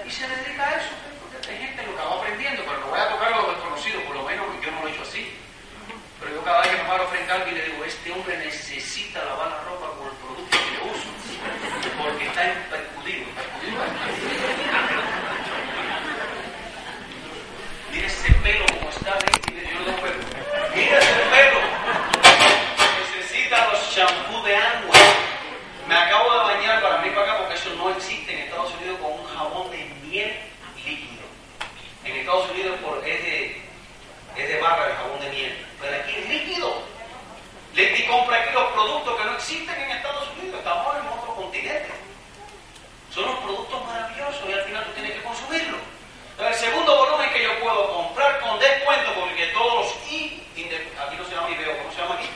Y 0.07 0.11
se 0.11 0.29
dedica 0.29 0.69
a 0.69 0.77
eso. 0.77 0.91
Porque 1.33 1.51
hay 1.51 1.59
gente 1.59 1.83
lo 1.83 1.97
que 1.97 2.03
va 2.03 2.15
aprendiendo, 2.17 2.63
pero 2.65 2.79
no 2.81 2.87
voy 2.89 3.01
a 3.01 3.09
tocar 3.09 3.31
lo 3.31 3.53
desconocido, 3.53 4.01
por 4.03 4.17
lo 4.17 4.23
menos 4.25 4.47
yo 4.63 4.71
no 4.71 4.83
lo 4.83 4.89
he 4.89 4.93
hecho 4.93 5.03
así. 5.03 5.33
Pero 6.21 6.37
yo 6.37 6.45
cada 6.45 6.61
vez 6.61 6.71
que 6.71 6.77
me 6.77 6.85
paro 6.85 7.07
frente 7.09 7.33
a 7.33 7.35
alguien 7.35 7.55
le 7.55 7.65
digo, 7.65 7.85
este 7.85 8.13
hombre 8.13 8.37
necesita 8.39 9.25
lavar 9.25 9.49
la 9.51 9.61
ropa 9.65 9.87
con 9.99 10.09
el 10.09 10.17
producto 10.17 10.59
que 10.59 10.71
le 10.73 10.81
uso, 10.91 11.09
porque 11.99 12.27
está 12.27 12.43
percudido. 12.71 13.27
Mire 17.93 18.07
ese 18.07 18.33
pelo 18.35 18.67
como 18.67 18.91
está, 18.91 19.19
mire, 19.49 19.71
yo. 19.71 19.81
Mire 20.75 20.99
ese 20.99 21.15
pelo. 21.33 21.61
Necesita 23.17 23.69
los 23.73 23.95
champús 23.95 24.45
de 24.45 24.57
agua. 24.57 24.97
Me 25.87 25.95
acabo 25.95 26.33
de 26.33 26.39
bañar 26.55 26.83
para 26.83 26.97
venir 26.99 27.15
para 27.15 27.33
acá 27.33 27.39
porque 27.41 27.55
eso 27.55 27.71
no 27.77 27.91
existe 27.91 28.33
en 28.33 28.39
Estados 28.41 28.75
Unidos 28.81 28.99
con 29.01 29.13
un 29.13 29.25
jabón 29.27 29.71
de 29.71 29.85
miel 30.03 30.33
líquido. 30.85 31.23
En 32.05 32.14
Estados 32.25 32.51
Unidos 32.53 32.81
por, 32.81 33.07
es, 33.07 33.23
de, 33.23 33.63
es 34.37 34.49
de 34.49 34.59
barra 34.59 34.89
el 34.89 34.97
jabón 34.97 35.21
de 35.21 35.29
miel, 35.29 35.67
pero 35.79 35.95
aquí 35.95 36.15
es 36.17 36.29
líquido. 36.31 36.83
Leti 37.75 38.07
compra 38.07 38.41
aquí 38.41 38.51
los 38.55 38.73
productos 38.73 39.21
que 39.21 39.25
no 39.25 39.35
existen 39.35 39.77
en 39.77 39.91
Estados 39.91 40.29
Unidos, 40.33 40.59
estamos 40.59 40.97
en 40.97 41.07
otro 41.07 41.35
continente. 41.35 41.91
Son 43.13 43.27
los 43.27 43.39
productos 43.41 43.85
maravillosos 43.85 44.43
y 44.49 44.53
al 44.55 44.63
final 44.63 44.85
tú 44.85 44.91
tienes 44.93 45.13
que 45.13 45.23
consumirlos. 45.23 45.81
El 46.39 46.55
segundo 46.55 46.97
volumen 46.97 47.31
que 47.31 47.45
yo 47.45 47.61
puedo 47.61 47.93
comprar 47.93 48.41
con 48.41 48.59
descuento, 48.59 49.13
porque 49.21 49.47
todos 49.49 49.75
los 49.85 50.11
I, 50.11 50.49
aquí 50.55 51.17
no 51.19 51.25
se 51.27 51.35
llama 51.35 51.51
IBEO, 51.51 51.79
¿cómo 51.79 51.93
se 51.93 52.01
llama 52.01 52.15
aquí? 52.15 52.31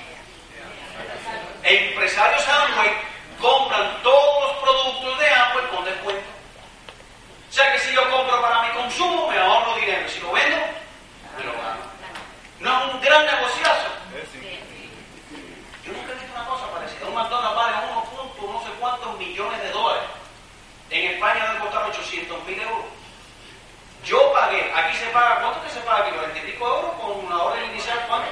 Empresarios 1.65 2.47
Amway 2.47 2.91
compran 3.41 4.03
todos 4.03 4.53
los 4.53 4.63
productos 4.63 5.19
de 5.19 5.31
Amway 5.31 5.67
con 5.75 5.85
descuento. 5.87 6.29
O 7.49 7.53
sea 7.53 7.73
que 7.73 7.79
si 7.79 7.95
yo 7.95 8.09
compro 8.11 8.41
para 8.43 8.63
mi 8.63 8.69
consumo, 8.75 9.29
me 9.29 9.39
ahorro 9.39 9.78
Si 9.89 10.21
lo 10.21 10.33
vendo, 10.33 10.57
me 11.39 11.45
lo 11.45 11.53
gano. 11.53 11.81
No 12.61 12.79
es 12.79 12.95
un 12.95 13.01
gran 13.01 13.25
negociazo. 13.25 13.89
Yo 15.83 15.93
nunca 15.93 16.13
he 16.13 16.15
visto 16.17 16.35
una 16.35 16.45
cosa 16.45 16.71
parecida. 16.75 17.07
Un 17.07 17.15
McDonald's 17.15 17.57
vale 17.57 17.77
uno 17.91 18.05
punto 18.05 18.53
no 18.53 18.61
sé 18.61 18.71
cuántos 18.79 19.19
millones 19.19 19.63
de 19.63 19.71
dólares. 19.71 20.11
En 20.91 21.13
España 21.13 21.47
debe 21.47 21.61
costar 21.61 21.89
800 21.89 22.45
mil 22.45 22.61
euros. 22.61 22.85
Yo 24.05 24.33
pagué, 24.35 24.71
aquí 24.75 24.95
se 24.99 25.07
paga, 25.07 25.41
¿cuánto 25.41 25.63
que 25.63 25.71
se 25.71 25.81
paga 25.81 26.05
aquí? 26.05 26.11
40 26.17 26.39
y 26.39 26.53
pico 26.53 26.69
euros 26.69 26.93
con 27.01 27.25
una 27.25 27.43
orden 27.45 27.65
inicial, 27.71 27.99
¿cuánto? 28.09 28.29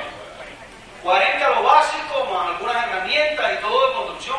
40 1.03 1.49
lo 1.49 1.63
básico, 1.63 2.25
más 2.33 2.49
algunas 2.49 2.85
herramientas 2.85 3.53
y 3.53 3.63
todo 3.63 3.89
de 3.89 3.95
construcción. 3.95 4.39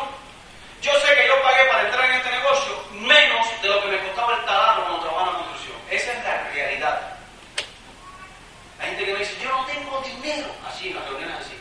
Yo 0.82 0.92
sé 1.00 1.14
que 1.16 1.26
yo 1.26 1.42
pagué 1.42 1.64
para 1.64 1.82
entrar 1.82 2.04
en 2.04 2.16
este 2.16 2.30
negocio 2.30 2.84
menos 2.92 3.62
de 3.62 3.68
lo 3.68 3.82
que 3.82 3.88
me 3.88 3.98
costaba 4.06 4.36
el 4.36 4.44
taladro 4.44 4.84
cuando 4.84 5.00
trabajaba 5.00 5.30
en 5.30 5.36
construcción. 5.38 5.76
Esa 5.90 6.12
es 6.12 6.24
la 6.24 6.44
realidad. 6.52 7.18
Hay 8.80 8.87
gente 8.98 9.12
que 9.12 9.12
me 9.12 9.20
dice, 9.20 9.36
yo 9.40 9.48
no 9.50 9.64
tengo 9.66 10.02
dinero, 10.02 10.48
así 10.66 10.88
en 10.88 10.96
las 10.96 11.04
reuniones 11.06 11.36
así, 11.38 11.54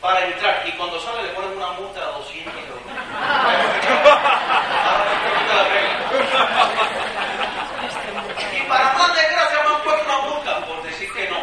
para 0.00 0.26
entrar. 0.26 0.62
Y 0.66 0.72
cuando 0.72 1.00
sale 1.00 1.22
le 1.22 1.30
ponen 1.30 1.56
una 1.56 1.72
multa 1.72 2.00
de 2.00 2.06
200 2.06 2.54
euros. 2.54 2.82
y 8.52 8.60
para 8.68 8.92
más 8.92 9.14
desgracia 9.14 9.62
me 9.62 9.68
han 9.74 9.82
puesto 9.82 10.04
una 10.04 10.18
multa 10.18 10.66
por 10.66 10.82
decir 10.82 11.10
que 11.14 11.30
no. 11.30 11.38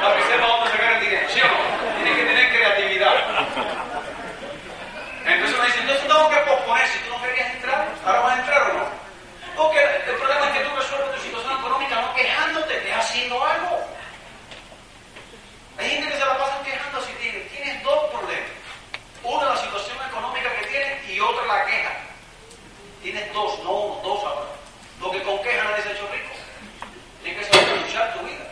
Para 0.00 0.14
que 0.14 0.22
sepa 0.22 0.46
dónde 0.46 0.70
sacar 0.70 0.92
el 0.92 1.00
dinero, 1.00 1.28
¿sí 1.28 1.40
o 1.40 1.48
no? 1.48 1.56
Tiene 1.96 2.14
que 2.16 2.24
tener 2.24 2.52
creatividad. 2.54 3.14
Entonces 5.26 5.58
me 5.58 5.66
dicen, 5.66 5.82
entonces 5.82 6.06
tengo 6.06 6.30
que 6.30 6.36
posponer, 6.36 6.86
si 6.86 7.00
tú 7.00 7.10
no 7.10 7.20
querías 7.22 7.52
entrar, 7.52 7.88
ahora 8.06 8.20
vas 8.20 8.32
a 8.32 8.36
entrar 8.40 8.70
o 8.70 8.74
no. 8.74 8.84
Porque 9.56 9.80
el 10.06 10.14
problema 10.14 10.46
es 10.46 10.52
que 10.52 10.60
tú 10.60 10.70
resuelves 10.76 11.17
quejándote, 12.18 12.76
estás 12.78 13.04
haciendo 13.04 13.42
algo. 13.44 13.78
Hay 15.78 15.90
gente 15.90 16.08
que 16.08 16.14
se 16.14 16.26
la 16.26 16.38
pasa 16.38 16.62
quejándose 16.64 17.12
y 17.12 17.22
tiene, 17.22 17.38
tienes 17.40 17.82
dos 17.84 18.10
problemas. 18.10 18.50
Una 19.22 19.44
la 19.50 19.56
situación 19.56 19.96
económica 20.08 20.52
que 20.56 20.66
tienes 20.66 21.08
y 21.08 21.20
otra 21.20 21.46
la 21.46 21.64
queja. 21.66 21.92
Tienes 23.02 23.32
dos, 23.32 23.58
no 23.62 23.70
uno, 23.70 24.00
dos 24.02 24.24
ahora. 24.24 24.50
Lo 25.00 25.10
que 25.12 25.22
con 25.22 25.38
queja 25.42 25.64
nadie 25.64 25.82
se 25.82 25.88
ha 25.90 25.92
hecho 25.92 26.08
rico. 26.10 26.34
Tienes 27.22 27.46
que 27.46 27.52
saber 27.52 27.80
luchar 27.80 28.14
tu 28.14 28.26
vida. 28.26 28.46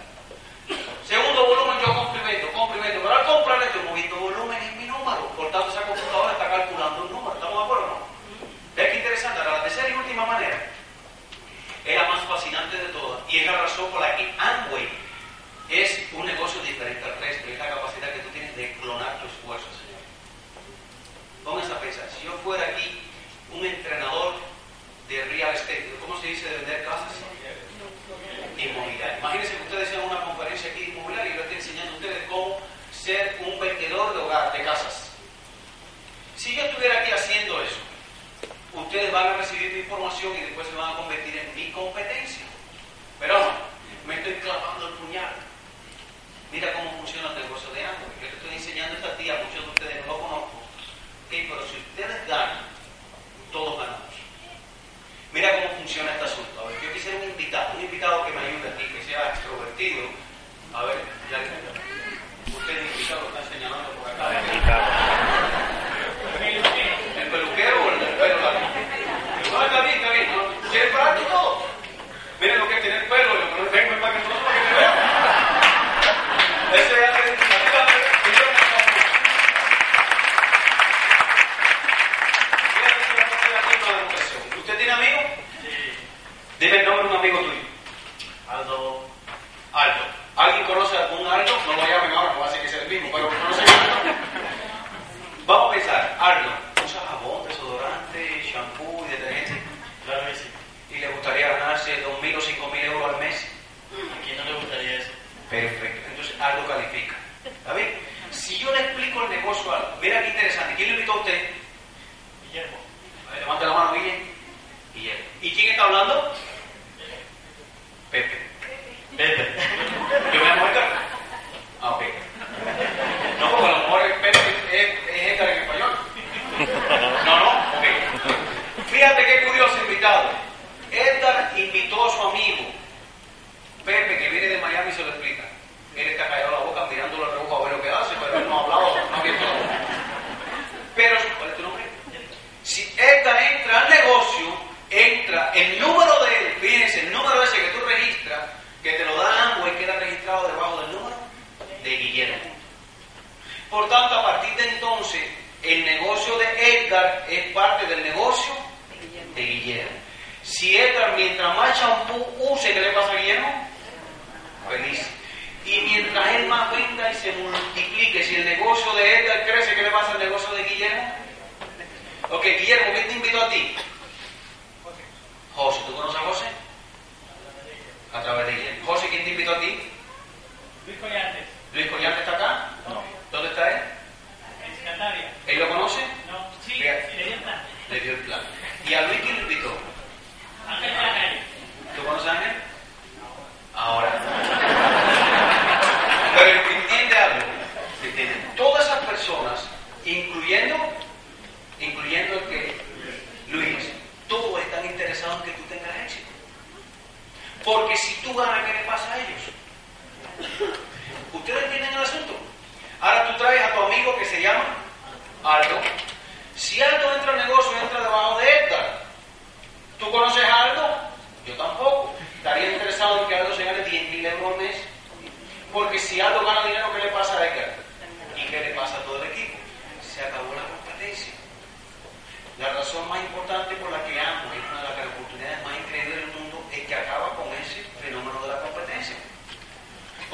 Segundo 1.07 1.46
volumen, 1.46 1.79
yo 1.85 1.94
compro 1.94 2.20
y 2.22 2.33
vendo, 2.33 2.52
compro 2.52 2.79
y 2.79 2.83
vendo. 2.83 3.02
Pero 3.02 3.14
al 3.14 3.26
comprar 3.26 3.62
estoy 3.62 3.83
moviendo 3.83 4.16
volúmenes 4.16 4.76
minúmaros, 4.76 5.26
cortando 5.37 5.68
esa. 5.70 6.05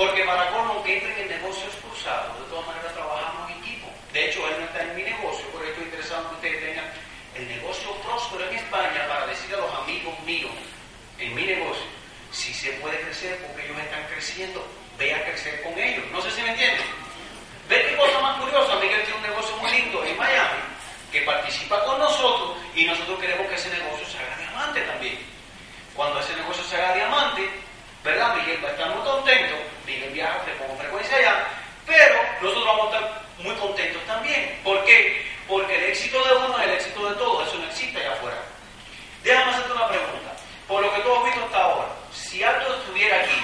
Porque 0.03 0.25
para 0.25 0.51
colmo, 0.51 0.73
aunque 0.75 0.99
entren 0.99 1.17
en 1.17 1.29
negocios 1.29 1.71
cruzados, 1.79 2.35
de 2.41 2.47
todas 2.51 2.67
maneras 2.67 2.93
trabajamos 2.93 3.49
en 3.53 3.59
equipo. 3.63 3.87
De 4.13 4.27
hecho, 4.27 4.43
él 4.49 4.57
no 4.59 4.67
está 4.67 4.83
en 4.83 4.97
mi 4.97 5.05
negocio, 5.05 5.47
por 5.55 5.63
esto 5.63 5.79
es 5.79 5.87
interesante 5.87 6.29
que 6.29 6.35
ustedes 6.35 6.59
tengan 6.59 6.91
el 7.37 7.47
negocio 7.47 7.95
próspero 8.03 8.51
en 8.51 8.57
España 8.57 9.07
para 9.07 9.29
decir 9.29 9.55
a 9.55 9.59
los 9.59 9.73
amigos 9.79 10.19
míos 10.27 10.51
en 11.21 11.33
mi 11.37 11.45
negocio, 11.47 11.87
si 12.33 12.53
se 12.53 12.73
puede 12.83 12.99
crecer 12.99 13.39
porque 13.47 13.65
ellos 13.65 13.79
están 13.79 14.03
creciendo, 14.11 14.67
ve 14.99 15.15
a 15.15 15.23
crecer 15.23 15.63
con 15.63 15.79
ellos. 15.79 16.05
No 16.11 16.21
sé 16.21 16.33
si 16.33 16.43
me 16.43 16.51
entienden. 16.51 16.83
Ve 17.69 17.87
qué 17.89 17.95
cosa 17.95 18.19
más 18.19 18.41
curiosa, 18.43 18.75
Miguel 18.83 19.05
tiene 19.05 19.23
un 19.23 19.31
negocio 19.31 19.57
muy 19.59 19.71
lindo 19.71 20.03
en 20.03 20.19
Miami, 20.19 20.63
que 21.13 21.23
participa 21.23 21.79
con 21.85 22.01
nosotros 22.01 22.59
y 22.75 22.87
nosotros 22.87 23.21
queremos 23.21 23.47
que 23.47 23.55
ese 23.55 23.71
negocio 23.71 24.05
se 24.11 24.19
haga 24.19 24.35
diamante 24.35 24.81
también. 24.83 25.19
Cuando 25.95 26.19
ese 26.19 26.35
negocio 26.35 26.65
se 26.65 26.75
haga 26.75 26.97
diamante, 26.97 27.62
¿verdad? 28.05 28.37
Miguel 28.37 28.65
va 28.65 28.69
a 28.69 28.73
estar 28.73 28.91
muy 28.91 29.03
contento, 29.05 29.55
Miguel 29.87 30.11
viaja 30.11 30.39
con 30.67 30.79
frecuencia 30.79 31.17
allá, 31.17 31.47
pero 31.87 32.15
nosotros 32.41 32.65
vamos 32.65 32.83
a 32.83 32.97
estar 32.97 33.23
muy 33.39 33.55
contentos 33.57 34.03
también. 34.07 34.61
¿Por 34.65 34.85
qué? 34.85 35.27
Porque 35.49 35.75
el 35.77 35.85
éxito 35.85 36.23
de 36.25 36.35
uno 36.35 36.59
es 36.59 36.65
el 36.65 36.71
éxito 36.75 37.09
de 37.09 37.17
todos, 37.17 37.49
eso 37.49 37.59
no 37.59 37.67
existe 37.67 37.99
allá 38.01 38.13
afuera. 38.13 38.39
Déjame 39.23 39.53
hacerte 39.53 39.73
una 39.73 39.89
pregunta. 39.89 40.33
Por 40.67 40.83
lo 40.83 40.95
que 40.95 41.01
tú 41.01 41.15
has 41.15 41.25
visto 41.25 41.45
hasta 41.45 41.63
ahora, 41.63 41.89
si 42.13 42.43
Aldo 42.43 42.77
estuviera 42.77 43.21
aquí 43.21 43.41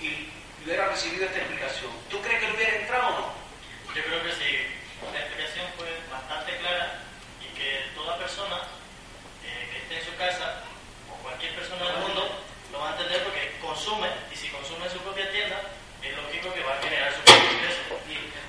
y 0.00 0.28
hubiera 0.64 0.86
recibido 0.88 1.24
esta 1.24 1.38
explicación, 1.38 1.90
¿tú 2.10 2.20
crees 2.20 2.40
que 2.40 2.46
le 2.48 2.54
hubiera 2.54 2.76
entrado 2.76 3.08
o 3.08 3.20
no? 3.20 3.94
Yo 3.94 4.02
creo 4.02 4.22
que 4.22 4.32
sí. 4.32 4.66
La 5.12 5.20
explicación 5.20 5.66
fue 5.76 5.86
bastante 6.10 6.56
clara 6.58 7.00
y 7.40 7.56
que 7.56 7.84
toda 7.94 8.18
persona 8.18 8.56
eh, 9.44 9.68
que 9.70 9.78
esté 9.78 9.98
en 9.98 10.04
su 10.04 10.16
casa 10.16 10.63
y 14.32 14.36
si 14.36 14.48
consume 14.48 14.86
en 14.86 14.92
su 14.92 14.98
propia 14.98 15.30
tienda, 15.30 15.60
es 16.02 16.16
lógico 16.16 16.52
que 16.52 16.62
va 16.62 16.74
a 16.74 16.82
generar 16.82 17.12
su 17.12 17.20
propio 17.20 17.52
ingreso. 17.52 17.80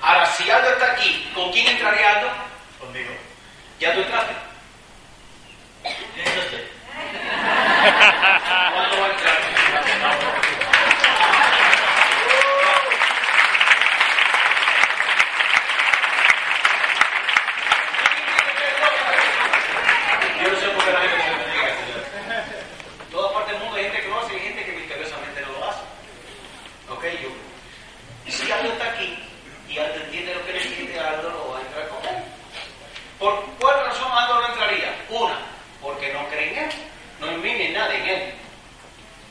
Ahora, 0.02 0.26
si 0.26 0.50
Aldo 0.50 0.70
está 0.70 0.92
aquí, 0.92 1.30
¿con 1.34 1.52
quién 1.52 1.66
entraría 1.68 2.18
Aldo? 2.18 2.30
Conmigo. 2.80 3.10
¿Ya 3.80 3.94
tú 3.94 4.00
entraste? 4.00 4.34
¿Quién 5.82 6.26
entraste? 6.26 6.68
¿Cuándo 8.72 9.00
va 9.00 9.06
a 9.06 9.10
entrar? 9.10 9.35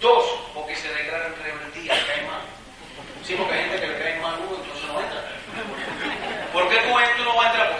Dos, 0.06 0.24
porque 0.54 0.76
se 0.76 0.88
declara 0.94 1.26
en 1.26 1.36
rebeldía, 1.42 1.94
cae 2.06 2.22
mal. 2.28 2.46
Sí, 3.24 3.34
porque 3.34 3.56
hay 3.56 3.62
gente 3.62 3.82
que 3.82 3.88
le 3.88 3.98
cae 3.98 4.22
mal 4.22 4.36
uno, 4.38 4.62
entonces 4.62 4.86
no 4.86 5.02
entra. 5.02 5.24
¿Por 6.54 6.70
qué 6.70 6.78
tú, 6.78 7.24
no 7.24 7.36
vas 7.36 7.48
a 7.48 7.50
entrar? 7.50 7.75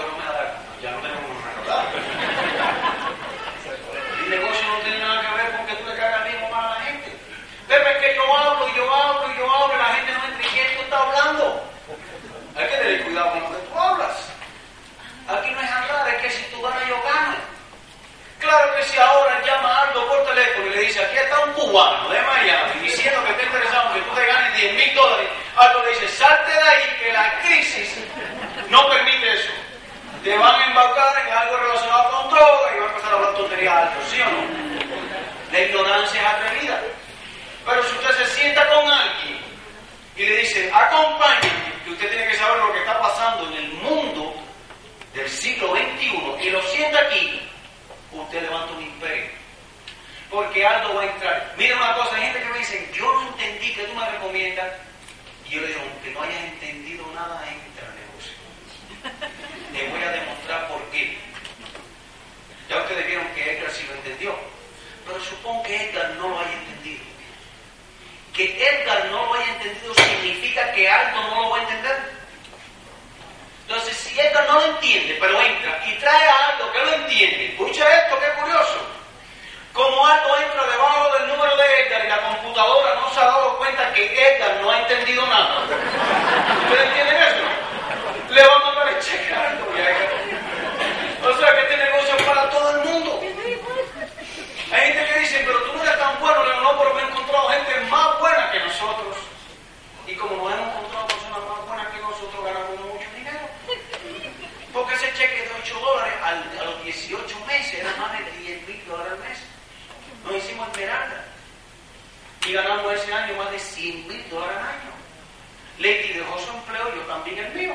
Empleo, 116.76 116.96
yo 116.96 117.02
también 117.08 117.38
el 117.40 117.54
mío. 117.54 117.74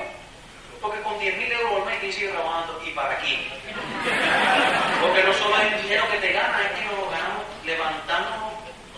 Porque 0.81 1.01
con 1.03 1.19
10 1.19 1.37
mil 1.37 1.53
euros 1.53 1.81
al 1.81 1.87
mes, 1.87 1.99
¿quién 2.01 2.13
sigue 2.13 2.29
trabajando? 2.29 2.81
¿Y 2.87 2.91
para 2.91 3.17
quién? 3.19 3.41
Porque 5.03 5.25
no 5.25 5.33
solo 5.35 5.57
el 5.61 5.83
dinero 5.83 6.09
que 6.11 6.19
te 6.19 6.33
ganas, 6.33 6.61
es 6.63 6.73
que 6.73 6.85
nos 6.87 6.97
lo 6.97 7.11
ganamos 7.11 7.45
levantándonos 7.65 8.53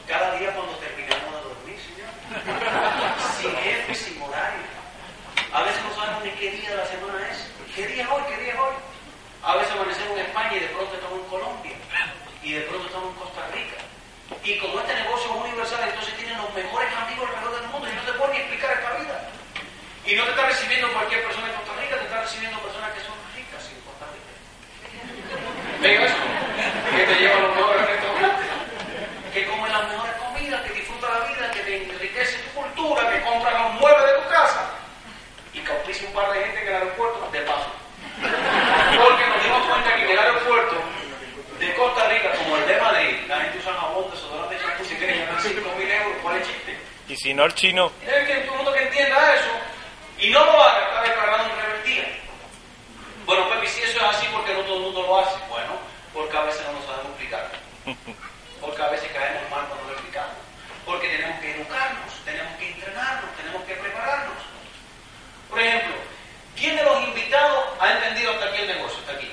cada 0.07 0.35
día 0.39 0.55
cuando 0.55 0.73
terminamos 0.79 1.27
de 1.27 1.41
dormir, 1.43 1.79
Señor. 1.83 2.11
Sin 3.41 3.57
jefe, 3.57 3.95
sin 3.95 4.23
horario. 4.23 4.63
A 5.53 5.63
veces 5.63 5.83
no 5.83 5.95
sabemos 5.95 6.23
ni 6.25 6.31
qué 6.31 6.51
día 6.53 6.71
de 6.71 6.77
la 6.77 6.87
semana 6.87 7.19
es. 7.31 7.51
¿Qué 7.75 7.87
día 7.87 8.05
es 8.05 8.09
hoy? 8.11 8.23
¿Qué 8.29 8.37
día 8.43 8.53
es 8.53 8.59
hoy? 8.59 8.75
A 9.43 9.57
veces 9.57 9.73
amanecemos 9.73 10.19
en 10.19 10.27
España 10.27 10.55
y 10.55 10.61
de 10.61 10.69
pronto 10.69 10.95
estamos 10.95 11.19
en 11.19 11.27
Colombia. 11.27 11.77
Y 12.45 12.53
de 12.53 12.61
pronto 12.63 12.87
estamos 12.87 13.09
en 13.11 13.19
Costa 13.19 13.43
Rica. 13.53 13.79
Y 14.45 14.59
como 14.59 14.79
este 14.79 14.95
negocio 14.95 15.31
es 15.35 15.51
universal, 15.51 15.81
entonces 15.83 16.15
tienen 16.15 16.39
los 16.39 16.55
mejores 16.55 16.95
amigos 16.95 17.27
alrededor 17.27 17.61
del 17.61 17.71
mundo 17.71 17.89
y 17.91 17.95
no 17.95 18.03
te 18.03 18.13
pueden 18.13 18.33
ni 18.35 18.39
explicar 18.39 18.71
esta 18.71 18.93
vida. 19.03 19.32
Y 20.05 20.17
no 20.17 20.25
te 20.25 20.31
está 20.31 20.47
recibiendo 20.47 20.93
cualquier 20.93 21.23
persona 21.23 21.47
en 21.47 21.55
Costa 21.55 21.73
Rica, 21.81 21.97
te 21.97 22.05
está 22.05 22.21
recibiendo 22.23 22.59
personas 22.59 22.91
que 22.91 23.01
son 23.07 23.15
ricas 23.39 23.63
en 23.71 23.79
Costa 23.87 24.07
Rica. 24.11 24.33
¿Ven 25.79 26.03
eso? 26.03 26.19
Que 26.91 27.05
te 27.07 27.15
lleva 27.21 27.39
los 27.39 27.55
mejores 27.55 27.87
restaurantes, 27.87 28.47
que 29.33 29.47
come 29.47 29.69
las 29.71 29.87
mejores 29.87 30.15
comidas, 30.19 30.63
que 30.63 30.73
disfruta 30.75 31.07
la 31.07 31.27
vida, 31.31 31.51
que 31.53 31.61
te 31.61 31.77
enriquece 31.87 32.35
tu 32.43 32.51
cultura, 32.51 33.11
que 33.15 33.23
compra 33.23 33.51
los 33.63 33.75
muebles 33.79 34.07
de 34.11 34.19
tu 34.19 34.29
casa 34.29 34.63
y 35.55 35.61
que 35.61 35.71
auspicia 35.71 36.09
un 36.09 36.15
par 36.15 36.33
de 36.33 36.45
gente 36.51 36.61
en 36.63 36.67
el 36.67 36.75
aeropuerto 36.75 37.31
de 37.31 37.41
paso. 37.43 37.71
Porque 38.19 39.27
nos 39.27 39.39
dimos 39.39 39.63
cuenta 39.71 39.95
que 39.95 40.03
en 40.03 40.11
el 40.11 40.19
aeropuerto 40.19 40.77
de 41.61 41.75
Costa 41.75 42.09
Rica, 42.11 42.33
como 42.43 42.57
el 42.57 42.67
de 42.67 42.81
Madrid, 42.81 43.17
la 43.29 43.39
gente 43.39 43.59
usa 43.59 43.73
jabón, 43.75 44.11
desodorante, 44.11 44.59
champú, 44.59 44.85
si 44.85 44.97
quieren 44.97 45.21
ganar 45.21 45.41
5 45.41 45.75
mil 45.79 45.91
euros, 45.91 46.17
¿cuál 46.23 46.37
es 46.37 46.49
el 46.49 46.55
chiste? 46.55 46.79
Y 47.07 47.17
si 47.17 47.35
no 47.35 47.45
el 47.45 47.55
chino, 47.55 47.93
Es 48.03 48.27
que 48.27 48.35
todo 48.43 48.51
el 48.51 48.57
mundo 48.59 48.73
que 48.73 48.83
entienda 48.83 49.35
eso 49.35 49.72
y 50.23 50.31
no 50.31 50.45
lo 50.45 50.63
haga 50.63 50.87
está 50.87 51.03
declarando 51.03 51.55
rebeldía. 51.57 52.07
Bueno, 53.27 53.49
Pepe, 53.51 53.67
si 53.67 53.83
eso 53.83 53.97
es 53.99 54.03
así, 54.05 54.27
¿por 54.27 54.45
qué 54.45 54.55
no 54.55 54.61
todo 54.61 54.77
el 54.77 54.83
mundo 54.83 55.03
lo 55.03 55.19
hace? 55.19 55.37
Bueno, 55.49 55.73
porque 56.15 56.37
a 56.37 56.43
veces 56.43 56.65
no 56.67 56.75
nos 56.75 56.87
sabemos 56.87 57.09
explicar. 57.09 57.51
Porque 58.61 58.83
a 58.83 58.89
veces 58.89 59.11
caemos 59.13 59.51
mal 59.51 59.67
cuando 59.67 59.87
lo 59.89 59.93
explicamos. 59.95 60.37
Porque 60.87 61.09
tenemos 61.09 61.41
que 61.41 61.51
educarnos, 61.51 62.13
tenemos 62.25 62.57
que 62.57 62.69
entrenarnos, 62.71 63.37
tenemos 63.37 63.63
que 63.65 63.75
prepararnos. 63.75 64.39
Por 65.51 65.59
ejemplo, 65.59 65.95
¿quién 66.57 66.77
de 66.77 66.85
los 66.85 67.03
invitados 67.03 67.65
ha 67.81 67.93
entendido 67.93 68.31
hasta 68.33 68.47
aquí 68.47 68.63
el 68.63 68.69
negocio? 68.69 68.99
Hasta 69.01 69.13
aquí. 69.13 69.29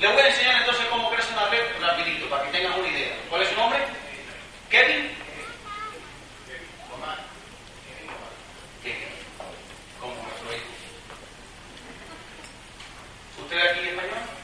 Le 0.00 0.08
voy 0.08 0.20
a 0.20 0.28
enseñar 0.28 0.60
entonces 0.60 0.84
cómo 0.86 1.10
crece 1.10 1.32
una 1.32 1.46
red 1.46 1.64
rapidito, 1.80 2.28
para 2.28 2.44
que 2.44 2.50
tengan 2.50 2.78
una 2.78 2.88
idea. 2.88 3.16
¿Cuál 3.30 3.42
es 3.42 3.48
su 3.48 3.54
nombre? 3.56 3.78
Kevin. 4.68 5.16
Kevin. 8.82 9.08
Como 9.98 10.14
nuestro 10.14 10.52
hijo. 10.52 10.64
¿Usted 13.56 13.70
aquí 13.70 13.80
es 13.80 13.86
español 13.86 14.35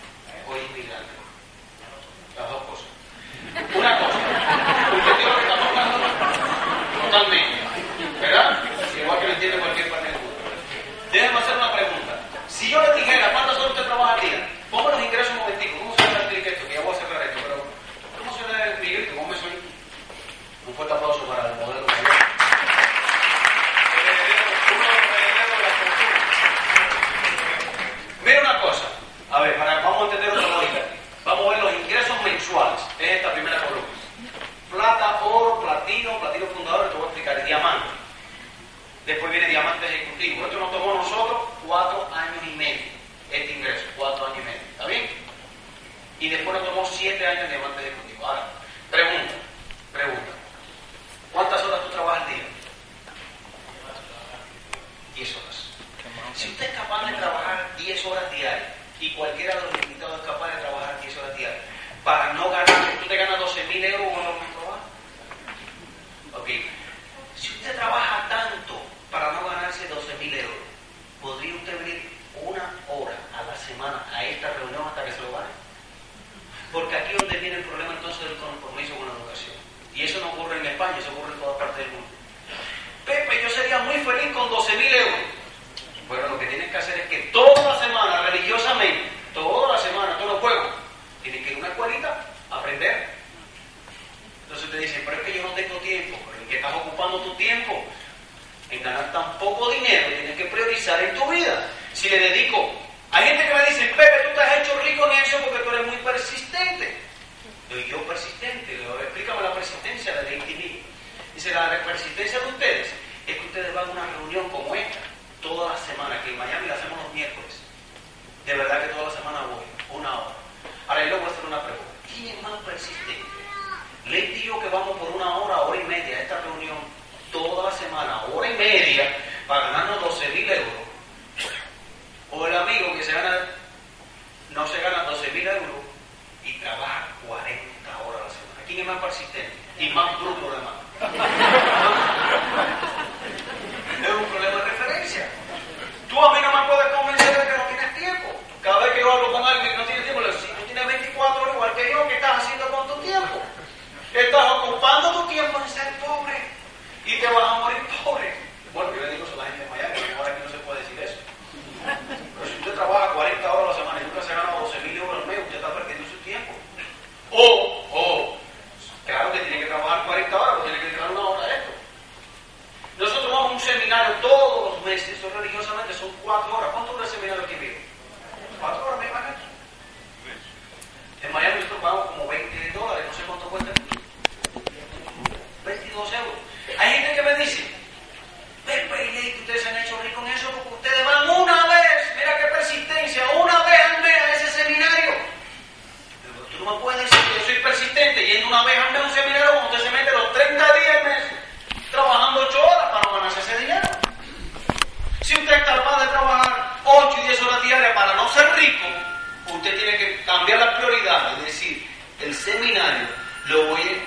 cambiar 210.39 210.61
las 210.61 210.75
prioridades, 210.77 211.39
es 211.39 211.45
decir, 211.45 211.87
el 212.21 212.35
seminario 212.35 213.07
lo 213.47 213.67
voy 213.67 214.01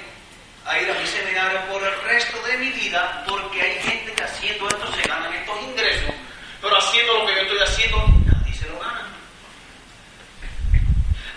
a 0.66 0.80
ir 0.80 0.90
a 0.90 0.94
mi 0.96 1.06
seminario 1.06 1.60
por 1.72 1.84
el 1.84 2.02
resto 2.02 2.42
de 2.48 2.58
mi 2.58 2.70
vida 2.72 3.24
porque 3.28 3.62
hay 3.62 3.80
gente 3.82 4.12
que 4.14 4.24
haciendo 4.24 4.68
esto 4.68 4.92
se 4.94 5.08
ganan 5.08 5.32
estos 5.34 5.62
ingresos, 5.62 6.16
pero 6.62 6.78
haciendo 6.78 7.20
lo 7.20 7.28
que 7.28 7.36
yo 7.36 7.42
estoy 7.42 7.60
haciendo 7.60 7.98
nadie 8.26 8.54
se 8.54 8.68
lo 8.70 8.80
gana. 8.80 9.06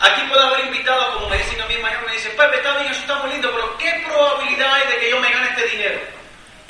Aquí 0.01 0.22
puede 0.28 0.47
haber 0.47 0.64
invitados, 0.66 1.14
como 1.16 1.28
me 1.28 1.36
dicen 1.36 1.61
a 1.61 1.66
mí 1.66 1.74
mañana 1.82 2.05
me 2.07 2.12
dicen, 2.12 2.32
Pepe, 2.36 2.57
está 2.57 2.78
bien, 2.78 2.93
eso 2.93 3.01
está 3.01 3.14
muy 3.16 3.30
lindo, 3.32 3.51
pero 3.53 3.76
¿qué 3.76 4.05
probabilidad 4.07 4.72
hay 4.72 4.89
de 4.89 5.01
que 5.01 5.11
yo 5.11 5.20
me 5.20 5.30
gane 5.30 5.49
este 5.51 5.66
dinero 5.68 6.01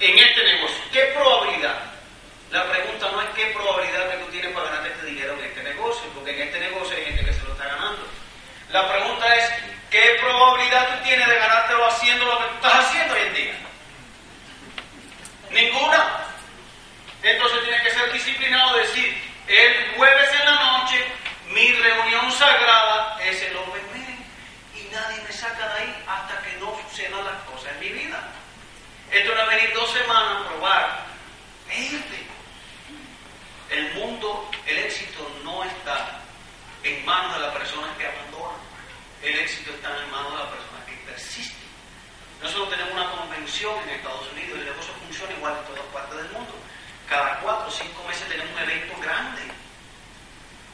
en 0.00 0.18
este 0.18 0.44
negocio? 0.44 0.78
¿Qué 0.92 1.02
probabilidad? 1.14 1.78
La 2.50 2.64
pregunta 2.68 3.10
no 3.12 3.20
es 3.20 3.28
qué 3.36 3.46
probabilidad 3.54 4.10
que 4.10 4.24
tú 4.24 4.30
tienes 4.32 4.52
para 4.52 4.70
ganarte 4.70 4.88
este 4.88 5.06
dinero 5.06 5.34
en 5.34 5.44
este 5.44 5.62
negocio, 5.62 6.02
porque 6.14 6.34
en 6.34 6.48
este 6.48 6.60
negocio 6.60 6.96
la 8.70 8.86
pregunta 8.86 9.34
es, 9.34 9.50
¿qué 9.90 10.18
probabilidad 10.20 10.88
tú 10.88 11.04
tienes 11.04 11.26
de 11.26 11.34
ganártelo 11.36 11.86
haciendo 11.86 12.26
lo 12.26 12.38
que 12.38 12.44
tú 12.44 12.54
estás 12.56 12.86
haciendo 12.86 13.14
hoy 13.14 13.20
en 13.20 13.34
día? 13.34 13.54
Ninguna. 15.50 16.06
Entonces 17.22 17.62
tienes 17.62 17.82
que 17.82 17.90
ser 17.90 18.12
disciplinado, 18.12 18.76
decir, 18.76 19.22
el 19.48 19.96
jueves 19.96 20.27
en 43.58 43.90
Estados 43.90 44.30
Unidos, 44.30 44.54
y 44.54 44.60
el 44.60 44.66
negocio 44.66 44.94
funciona 45.02 45.34
igual 45.34 45.54
en 45.58 45.64
todas 45.74 45.90
partes 45.90 46.16
del 46.16 46.30
mundo. 46.30 46.54
Cada 47.08 47.40
cuatro 47.40 47.66
o 47.66 47.70
cinco 47.70 48.04
meses 48.06 48.28
tenemos 48.28 48.54
un 48.54 48.62
evento 48.62 48.94
grande, 49.02 49.42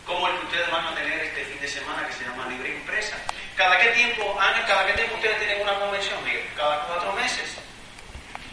como 0.05 0.28
el 0.28 0.37
que 0.37 0.47
ustedes 0.47 0.70
van 0.70 0.87
a 0.87 0.95
tener 0.95 1.18
este 1.24 1.45
fin 1.47 1.61
de 1.62 1.68
semana 1.68 2.07
que 2.07 2.12
se 2.12 2.24
llama 2.24 2.45
Libre 2.47 2.76
Empresa. 2.76 3.16
¿Cada 3.57 3.78
qué 3.78 3.89
tiempo, 3.89 4.37
Ana, 4.39 4.66
cada 4.66 4.85
qué 4.87 4.93
tiempo 4.93 5.14
ustedes 5.14 5.39
tienen 5.39 5.62
una 5.62 5.80
convención? 5.80 6.18
Cada 6.57 6.85
cuatro 6.85 7.12
meses. 7.14 7.57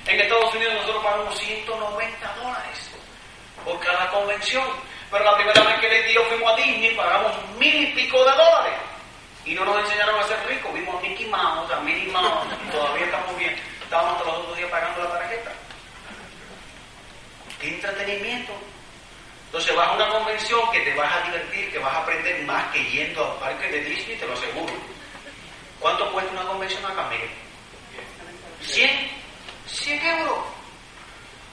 En 0.08 0.20
Estados 0.22 0.56
Unidos 0.56 0.76
nosotros 0.76 1.04
pagamos 1.04 1.38
190 1.38 2.36
dólares 2.36 2.90
por 3.66 3.80
cada 3.82 4.10
convención. 4.12 4.64
Pero 5.12 5.26
la 5.26 5.36
primera 5.36 5.62
vez 5.62 5.80
que 5.82 5.90
les 5.90 6.08
dio 6.08 6.24
fuimos 6.24 6.54
a 6.54 6.56
Disney, 6.56 6.96
pagamos 6.96 7.34
mil 7.60 7.84
y 7.84 7.88
pico 7.88 8.24
de 8.24 8.32
dólares. 8.32 8.80
Y 9.44 9.54
no 9.56 9.66
nos 9.66 9.84
enseñaron 9.84 10.18
a 10.18 10.24
ser 10.24 10.40
ricos. 10.48 10.74
Vimos 10.74 10.96
a 10.96 11.02
Mickey 11.02 11.26
Mouse, 11.26 11.70
a 11.70 11.82
Minnie 11.82 12.08
Mouse, 12.14 12.48
todavía 12.72 13.06
estamos 13.06 13.38
bien 13.38 13.71
estábamos 13.92 14.20
todos 14.20 14.32
los 14.32 14.42
otros 14.44 14.58
días 14.58 14.72
pagando 14.72 15.04
la 15.04 15.20
tarjeta. 15.20 15.52
¿Qué 17.60 17.68
entretenimiento? 17.68 18.54
Entonces 19.48 19.76
vas 19.76 19.90
a 19.90 19.92
una 19.92 20.08
convención 20.08 20.72
que 20.72 20.80
te 20.80 20.94
vas 20.96 21.14
a 21.14 21.26
divertir, 21.26 21.72
que 21.74 21.80
vas 21.80 21.94
a 21.94 21.98
aprender 21.98 22.42
más 22.44 22.72
que 22.72 22.86
yendo 22.86 23.22
a 23.22 23.40
parques 23.42 23.70
de 23.70 23.82
Disney, 23.82 24.16
te 24.16 24.26
lo 24.26 24.32
aseguro. 24.32 24.74
¿Cuánto 25.82 26.10
cuesta 26.14 26.32
una 26.32 26.44
convención 26.44 26.86
acá, 26.86 27.10
Miguel? 27.10 27.30
100. 28.62 29.12
100 29.68 30.06
euros. 30.20 30.40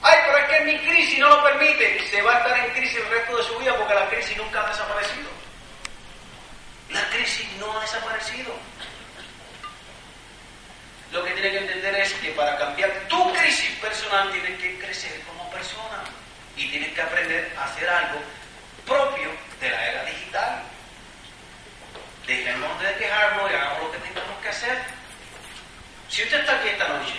Ay, 0.03 0.19
pero 0.25 0.39
es 0.39 0.45
que 0.45 0.65
mi 0.65 0.79
crisis 0.79 1.19
no 1.19 1.31
lo 1.31 1.43
permite. 1.43 2.07
Se 2.09 2.23
va 2.23 2.37
a 2.37 2.39
estar 2.39 2.57
en 2.57 2.73
crisis 2.73 2.99
el 2.99 3.09
resto 3.09 3.37
de 3.37 3.43
su 3.43 3.59
vida 3.59 3.77
porque 3.77 3.95
la 3.95 4.09
crisis 4.09 4.37
nunca 4.37 4.65
ha 4.65 4.69
desaparecido. 4.69 5.29
La 6.91 7.11
crisis 7.11 7.49
no 7.59 7.77
ha 7.77 7.81
desaparecido 7.81 8.55
lo 11.13 11.25
que 11.25 11.31
tiene 11.33 11.51
que 11.51 11.59
entender 11.59 11.95
es 11.97 12.13
que 12.15 12.31
para 12.33 12.57
cambiar 12.59 12.91
tu 13.09 13.33
crisis 13.33 13.71
personal 13.81 14.31
tienes 14.31 14.61
que 14.61 14.79
crecer 14.79 15.21
como 15.23 15.51
persona 15.51 16.05
y 16.57 16.69
tienes 16.69 16.93
que 16.93 17.01
aprender 17.01 17.53
a 17.57 17.65
hacer 17.65 17.89
algo 17.89 18.21
propio 18.87 19.31
de 19.61 19.71
la 19.71 19.87
era 19.87 20.05
digital. 20.05 20.63
Dejemos 22.27 22.83
de 22.83 22.95
quejarnos 22.97 23.51
y 23.51 23.55
hagamos 23.55 23.83
lo 23.85 23.93
que 23.93 23.99
tengamos 23.99 24.43
que 24.43 24.49
hacer. 24.49 24.79
Si 26.11 26.23
usted 26.25 26.41
está 26.41 26.57
aquí 26.57 26.69
esta 26.69 26.89
noche 26.89 27.15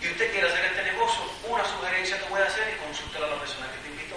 y 0.00 0.08
usted 0.08 0.32
quiere 0.32 0.48
hacer 0.48 0.64
este 0.64 0.82
negocio, 0.84 1.20
una 1.44 1.64
sugerencia 1.64 2.18
te 2.18 2.28
voy 2.28 2.40
a 2.40 2.46
hacer 2.46 2.72
y 2.74 2.86
consultar 2.86 3.24
a 3.24 3.26
la 3.26 3.38
persona 3.38 3.66
que 3.66 3.78
te 3.82 3.88
invitó. 3.88 4.16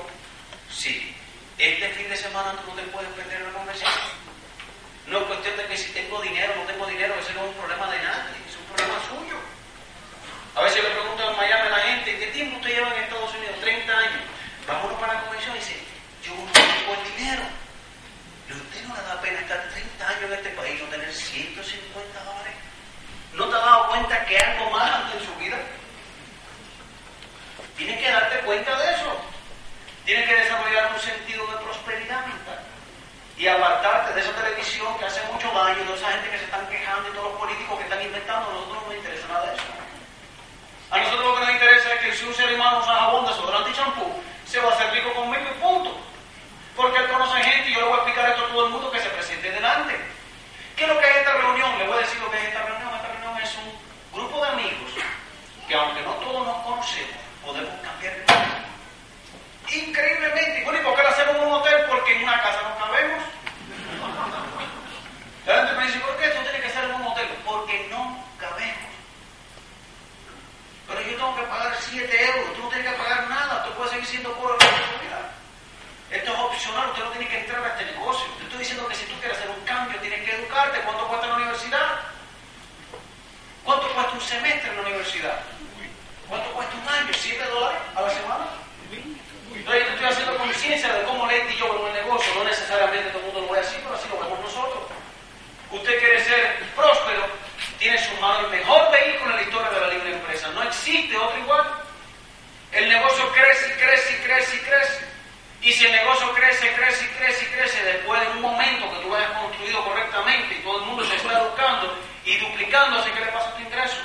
Sí, 0.71 1.13
este 1.57 1.89
fin 1.89 2.09
de 2.09 2.15
semana 2.15 2.53
tú 2.61 2.71
no 2.71 2.75
te 2.75 2.83
puedes 2.83 3.11
perder 3.11 3.43
una 3.43 3.53
conversación. 3.53 4.23
No 5.07 5.19
es 5.19 5.23
cuestión 5.25 5.57
de 5.57 5.65
que 5.65 5.77
si 5.77 5.91
tengo 5.91 6.21
dinero 6.21 6.53
tiempo 12.43 12.59
usted 12.59 12.75
lleva 12.75 12.95
en 12.95 13.03
Estados 13.03 13.33
Unidos? 13.35 13.55
30 13.61 13.97
años. 13.97 14.21
Vámonos 14.67 14.99
para 14.99 15.13
la 15.13 15.21
convención 15.21 15.55
y 15.55 15.59
dice, 15.59 15.77
yo 16.23 16.35
no 16.35 16.51
tengo 16.51 16.91
el 16.93 17.03
dinero. 17.15 17.43
¿Y 18.47 18.51
a 18.51 18.55
usted 18.55 18.83
no 18.83 18.95
le 18.95 19.01
da 19.03 19.21
pena 19.21 19.39
estar 19.39 19.69
30 19.71 20.07
años 20.07 20.23
en 20.23 20.33
este 20.33 20.49
país 20.49 20.81
no 20.81 20.87
tener 20.87 21.13
150 21.13 22.23
dólares? 22.23 22.55
¿No 23.33 23.47
te 23.47 23.55
has 23.55 23.63
dado 23.63 23.87
cuenta 23.89 24.25
que 24.25 24.37
algo 24.37 24.69
más 24.71 24.91
ante 24.91 25.17
en 25.17 25.25
su 25.25 25.35
vida? 25.35 25.57
Tienes 27.77 27.99
que 27.99 28.11
darte 28.11 28.39
cuenta 28.39 28.77
de 28.77 28.91
eso. 28.91 29.11
Tienes 30.05 30.27
que 30.27 30.35
desarrollar 30.35 30.91
un 30.93 30.99
sentido 30.99 31.47
de 31.47 31.57
prosperidad 31.63 32.25
mental 32.27 32.59
y 33.37 33.47
apartarte 33.47 34.13
de 34.13 34.21
esa 34.21 34.35
televisión 34.35 34.97
que 34.99 35.05
hace 35.05 35.21
mucho 35.31 35.47
daño, 35.51 35.83
de 35.83 35.95
esa 35.95 36.11
gente 36.11 36.29
que 36.29 36.37
se 36.37 36.45
están 36.45 36.67
quejando 36.67 37.09
y 37.09 37.13
todos 37.13 37.31
los 37.31 37.39
políticos 37.39 37.77
que 37.77 37.83
están 37.85 38.01
inventando. 38.01 38.51
Nosotros 38.51 38.83
no 38.83 38.87
nos 38.87 38.95
interesa 38.95 39.27
nada 39.27 39.45
de 39.47 39.55
eso. 39.55 39.63
A 40.93 40.99
nosotros 40.99 41.25
lo 41.25 41.33
que 41.33 41.41
nos 41.41 41.53
interesa 41.55 41.93
es 41.95 41.99
que 42.01 42.13
si 42.13 42.25
un 42.25 42.33
ser 42.35 42.53
humano 42.53 42.77
usa 42.77 42.93
jabón, 42.93 43.25
desodorante 43.25 43.71
y 43.71 43.73
champú, 43.73 44.05
se 44.45 44.59
va 44.59 44.69
a 44.69 44.73
hacer 44.75 44.93
rico 44.93 45.11
conmigo 45.15 45.41
y 45.41 45.59
punto. 45.59 45.97
Porque 46.75 46.99
él 46.99 47.09
conoce 47.09 47.41
gente 47.41 47.69
y 47.71 47.73
yo 47.73 47.79
le 47.81 47.87
voy 47.87 47.93
a 47.93 47.95
explicar 48.03 48.29
esto 48.29 48.45
a 48.45 48.49
todo 48.49 48.65
el 48.65 48.71
mundo 48.71 48.91
que 48.91 48.99
se 48.99 49.09
presente 49.09 49.49
delante. 49.49 49.99
¿Qué 50.75 50.83
es 50.83 50.89
lo 50.89 50.99
que 50.99 51.09
es 51.09 51.17
esta 51.17 51.33
reunión? 51.33 51.79
Le 51.79 51.87
voy 51.87 51.97
a 51.97 52.01
decir 52.01 52.21
lo 52.21 52.29
que 52.29 52.37
es 52.37 52.43
esta 52.43 52.61
reunión. 52.61 52.93
Esta 52.93 53.07
reunión 53.07 53.41
es 53.41 53.57
un 53.57 54.19
grupo 54.19 54.45
de 54.45 54.51
amigos 54.51 54.91
que 55.67 55.73
aunque 55.73 56.01
no 56.03 56.11
todos 56.13 56.45
nos 56.45 56.57
conocemos, 56.61 57.17
podemos 57.43 57.73
cambiar 57.81 58.13
de 58.13 58.21
vida. 58.21 58.65
Increíblemente. 59.73 60.63
Bueno, 60.63 60.79
¿y 60.79 60.83
por 60.83 60.95
qué 60.95 61.01
lo 61.01 61.09
hacemos 61.09 61.35
en 61.37 61.41
un 61.41 61.53
hotel? 61.53 61.85
Porque 61.89 62.15
en 62.17 62.23
una 62.23 62.39
casa 62.43 62.59
no 62.69 62.85
cabemos. 62.85 63.23
La 65.47 65.55
gente 65.55 65.73
me 65.73 65.85
dice, 65.87 65.99
¿por 66.01 66.17
qué 66.17 66.29
tiene 66.29 66.61
que 66.61 66.69
ser 66.69 66.83
en 66.83 66.93
un 66.93 67.07
hotel? 67.07 67.27
Porque 67.43 67.87
no 67.89 68.23
cabemos. 68.37 68.93
Pero 70.87 71.01
yo 71.01 71.15
tengo 71.17 71.35
que 71.35 71.43
pagar 71.43 71.75
7 71.93 72.25
euros, 72.25 72.53
tú 72.55 72.63
no 72.63 72.69
tienes 72.69 72.91
que 72.91 72.97
pagar 72.97 73.29
nada, 73.29 73.63
tú 73.65 73.73
puedes 73.73 73.91
seguir 73.91 74.07
siendo 74.07 74.33
pobre. 74.33 74.57
Esto 76.09 76.33
es 76.33 76.39
opcional, 76.39 76.89
usted 76.89 77.03
no 77.03 77.11
tiene 77.11 77.27
que 77.27 77.39
entrar 77.39 77.63
a 77.63 77.69
este 77.69 77.85
negocio. 77.85 78.25
Te 78.37 78.43
estoy 78.45 78.59
diciendo 78.59 78.87
que 78.87 78.95
si 78.95 79.05
tú 79.05 79.13
quieres 79.19 79.37
hacer 79.37 79.49
un 79.51 79.63
cambio, 79.63 79.99
tienes 79.99 80.25
que 80.25 80.35
educarte. 80.35 80.79
¿Cuánto 80.81 81.07
cuesta 81.07 81.27
la 81.27 81.35
universidad? 81.35 81.99
¿Cuánto 83.63 83.87
cuesta 83.93 84.11
un 84.11 84.21
semestre 84.21 84.69
en 84.71 84.75
la 84.75 84.81
universidad? 84.81 85.39
¿Cuánto 86.27 86.49
cuesta 86.53 86.73
un 86.75 86.89
año? 86.89 87.13
¿7 87.13 87.49
dólares 87.49 87.81
a 87.95 88.01
la 88.01 88.09
semana? 88.09 88.45
Entonces 89.53 89.85
te 89.85 89.93
estoy 89.93 90.07
haciendo 90.07 90.37
conciencia 90.37 90.93
de 90.93 91.03
cómo 91.03 91.27
Leti 91.27 91.53
y 91.53 91.57
yo 91.57 91.71
vemos 91.73 91.89
el 91.89 92.03
negocio. 92.05 92.33
No 92.33 92.43
necesariamente 92.43 93.09
todo 93.09 93.19
el 93.19 93.25
mundo 93.25 93.41
lo 93.41 93.53
ve 93.53 93.59
así, 93.59 93.77
pero 93.83 93.93
así 93.93 94.09
lo 94.09 94.17
vemos 94.17 94.39
nosotros. 94.41 94.81
Usted 95.69 95.99
quiere 95.99 96.25
ser 96.25 96.63
próspero, 96.75 97.25
tiene 97.77 97.97
en 97.97 98.03
su 98.03 98.19
mano 98.19 98.47
el 98.47 98.49
mejor 98.49 98.91
vehículo 98.91 99.29
en 99.29 99.35
la 99.37 99.41
historia 99.43 99.69
de 99.69 99.81
la 99.81 99.87
libre 99.87 100.13
empresa. 100.13 100.49
No 100.49 100.63
existe 100.63 101.15
otro 101.17 101.37
igual. 101.37 101.82
El 102.73 102.89
negocio 102.89 103.31
crece 103.31 103.69
y 103.69 103.79
crece 103.79 104.13
y 104.13 104.15
crece 104.25 104.55
y 104.55 104.59
crece. 104.59 105.05
Y 105.61 105.71
si 105.71 105.85
el 105.85 105.91
negocio 105.91 106.33
crece, 106.33 106.73
crece 106.73 107.05
y 107.05 107.07
crece 107.09 107.45
y 107.45 107.47
crece, 107.47 107.83
después 107.83 108.19
de 108.19 108.27
un 108.29 108.41
momento 108.41 108.91
que 108.91 108.99
tú 109.05 109.15
hayas 109.15 109.31
construido 109.31 109.83
correctamente 109.85 110.55
y 110.55 110.63
todo 110.63 110.79
el 110.79 110.85
mundo 110.87 111.05
se 111.05 111.15
está 111.15 111.39
educando 111.39 111.97
y 112.25 112.35
duplicando, 112.37 112.99
¿así 112.99 113.11
que 113.11 113.19
le 113.19 113.27
pasa 113.27 113.55
tu 113.55 113.61
ingreso? 113.61 113.97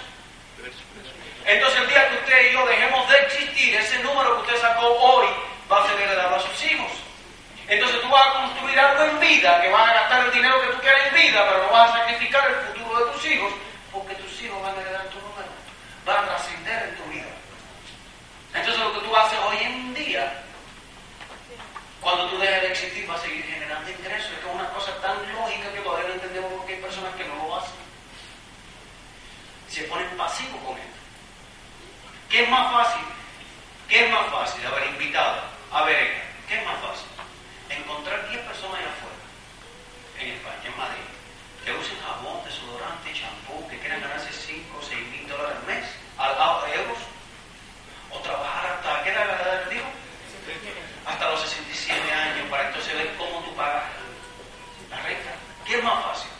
Entonces 1.44 1.80
el 1.80 1.88
día 1.88 2.08
que 2.10 2.16
usted 2.16 2.50
y 2.50 2.52
yo 2.52 2.66
dejemos 2.66 3.08
de 3.08 3.18
existir, 3.20 3.74
ese 3.74 3.98
número 4.00 4.34
que 4.36 4.52
usted 4.52 4.60
sacó 4.60 4.86
hoy 4.86 5.26
va 5.70 5.82
a 5.82 5.88
ser 5.88 6.00
heredado 6.00 6.36
a 6.36 6.40
sus 6.40 6.64
hijos. 6.70 6.92
Entonces 7.66 8.00
tú 8.02 8.08
vas 8.08 8.28
a 8.28 8.32
construir 8.34 8.78
algo 8.78 9.04
en 9.04 9.20
vida, 9.20 9.60
que 9.62 9.70
vas 9.70 9.88
a 9.88 9.94
gastar 9.94 10.26
el 10.26 10.32
dinero 10.32 10.60
que 10.60 10.68
tú 10.68 10.80
quieras 10.80 11.06
en 11.08 11.14
vida, 11.14 11.44
pero 11.48 11.62
no 11.64 11.70
vas 11.70 11.90
a 11.90 11.98
sacrificar 11.98 12.50
el 12.50 12.56
futuro 12.66 13.04
de 13.04 13.12
tus 13.12 13.24
hijos, 13.26 13.52
porque 13.92 14.14
tus 14.16 14.42
hijos 14.42 14.62
van 14.62 14.76
a 14.76 14.80
heredar 14.80 15.04
tu 15.06 15.18
número, 15.20 15.48
van 16.04 16.24
a 16.24 16.28
trascender 16.28 16.82
en 16.84 16.96
tu 16.96 17.04
vida. 17.10 17.28
Entonces 18.54 18.82
lo 18.82 18.92
que 18.94 19.06
tú 19.06 19.16
haces 19.16 19.38
hoy 19.48 19.56
en 19.62 19.94
día, 19.94 20.42
dejes 22.48 22.62
de 22.62 22.68
existir, 22.72 23.10
va 23.10 23.14
a 23.14 23.18
seguir 23.20 23.44
generando 23.44 23.90
ingresos. 23.90 24.32
Es 24.32 24.38
que 24.38 24.48
es 24.48 24.54
una 24.54 24.68
cosa 24.70 24.92
tan 25.00 25.16
lógica 25.32 25.72
que 25.72 25.80
todavía 25.80 26.08
no 26.08 26.14
entendemos 26.14 26.52
por 26.52 26.66
qué 26.66 26.74
hay 26.74 26.80
personas 26.80 27.14
que 27.14 27.24
no 27.24 27.34
lo 27.36 27.56
hacen. 27.56 27.78
Se 29.68 29.82
ponen 29.84 30.08
pasivos 30.16 30.60
con 30.64 30.76
esto. 30.78 30.98
¿Qué 32.28 32.42
es 32.42 32.48
más 32.48 32.72
fácil? 32.72 33.04
¿Qué 33.88 34.04
es 34.04 34.10
más 34.10 34.26
fácil? 34.30 34.66
A 34.66 34.70
ver, 34.70 34.86
invitado. 34.88 35.42
A 35.72 35.82
ver, 35.82 36.22
¿qué 36.48 36.58
es 36.58 36.64
más 36.64 36.80
fácil? 36.80 37.08
Encontrar 37.68 38.28
10 38.30 38.40
personas 38.44 38.80
allá 38.80 38.88
afuera, 38.88 39.20
en 40.18 40.28
España, 40.32 40.64
en 40.64 40.76
Madrid, 40.76 41.08
que 41.64 41.72
usen 41.72 42.00
jabón, 42.00 42.44
desodorante, 42.44 43.12
champú, 43.12 43.68
que 43.68 43.78
quieran 43.78 44.00
ganarse 44.00 44.32
5 44.32 44.78
o 44.78 44.82
6 44.82 44.98
mil 45.08 45.28
dólares 45.28 45.56
al 45.60 45.66
mes, 45.66 45.84
al 46.16 46.32
lado 46.38 46.64
de 46.64 46.74
euros, 46.74 46.98
o 48.10 48.18
trabajar 48.20 48.72
hasta, 48.72 49.04
¿qué 49.04 49.10
era 49.10 49.24
la 49.26 49.36
edad 49.36 49.68
que 49.68 49.74
digo? 49.74 49.86
Hasta 51.04 51.30
los 51.30 51.40
67 51.42 52.12
años, 52.12 52.48
para 52.50 52.68
entonces 52.68 52.94
ver 52.94 53.14
cómo 53.16 53.40
tú 53.40 53.54
pagas 53.54 53.84
la 54.90 54.96
renta. 55.02 55.30
¿Qué 55.66 55.76
es 55.76 55.84
más 55.84 56.04
fácil? 56.04 56.30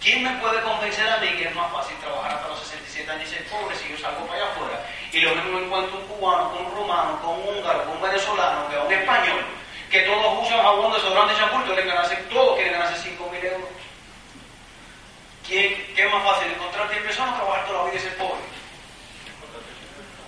¿Quién 0.00 0.22
me 0.22 0.29
puede 0.40 0.60
convencer 0.62 1.08
a 1.08 1.18
mí 1.18 1.28
que 1.36 1.48
es 1.48 1.54
más 1.54 1.70
fácil 1.70 1.96
trabajar 1.98 2.32
hasta 2.32 2.48
los 2.48 2.60
67 2.60 3.10
años 3.10 3.28
y 3.28 3.34
ser 3.34 3.44
pobre 3.46 3.76
si 3.76 3.88
yo 3.88 3.98
salgo 3.98 4.26
para 4.26 4.42
allá 4.42 4.52
afuera? 4.52 4.86
Y 5.12 5.20
lo 5.20 5.34
mismo 5.34 5.58
encuentro 5.58 5.98
un 5.98 6.06
cubano, 6.06 6.50
con 6.52 6.66
un 6.66 6.72
rumano, 6.72 7.20
con 7.22 7.30
un 7.38 7.48
húngaro, 7.48 7.84
con 7.84 7.96
un 7.96 8.02
venezolano, 8.02 8.68
que 8.68 8.76
un 8.78 8.92
español, 8.92 9.44
que 9.90 10.00
todos 10.00 10.46
usan 10.46 10.62
jabón, 10.62 10.92
desodorante, 10.92 11.36
champú, 11.36 11.64
quieren 11.64 11.86
ganarse, 11.86 12.16
todos 12.30 12.54
quieren 12.56 12.72
ganarse 12.72 13.02
5 13.02 13.30
mil 13.30 13.44
euros. 13.44 13.68
¿Quién, 15.46 15.94
¿Qué 15.94 16.06
es 16.06 16.12
más 16.12 16.22
fácil? 16.24 16.52
¿Encontrar 16.52 16.88
10 16.88 17.02
personas 17.02 17.34
o 17.34 17.36
trabajar 17.36 17.66
toda 17.66 17.78
la 17.78 17.84
vida 17.90 17.96
y 17.96 18.00
ser 18.00 18.16
pobre? 18.16 18.42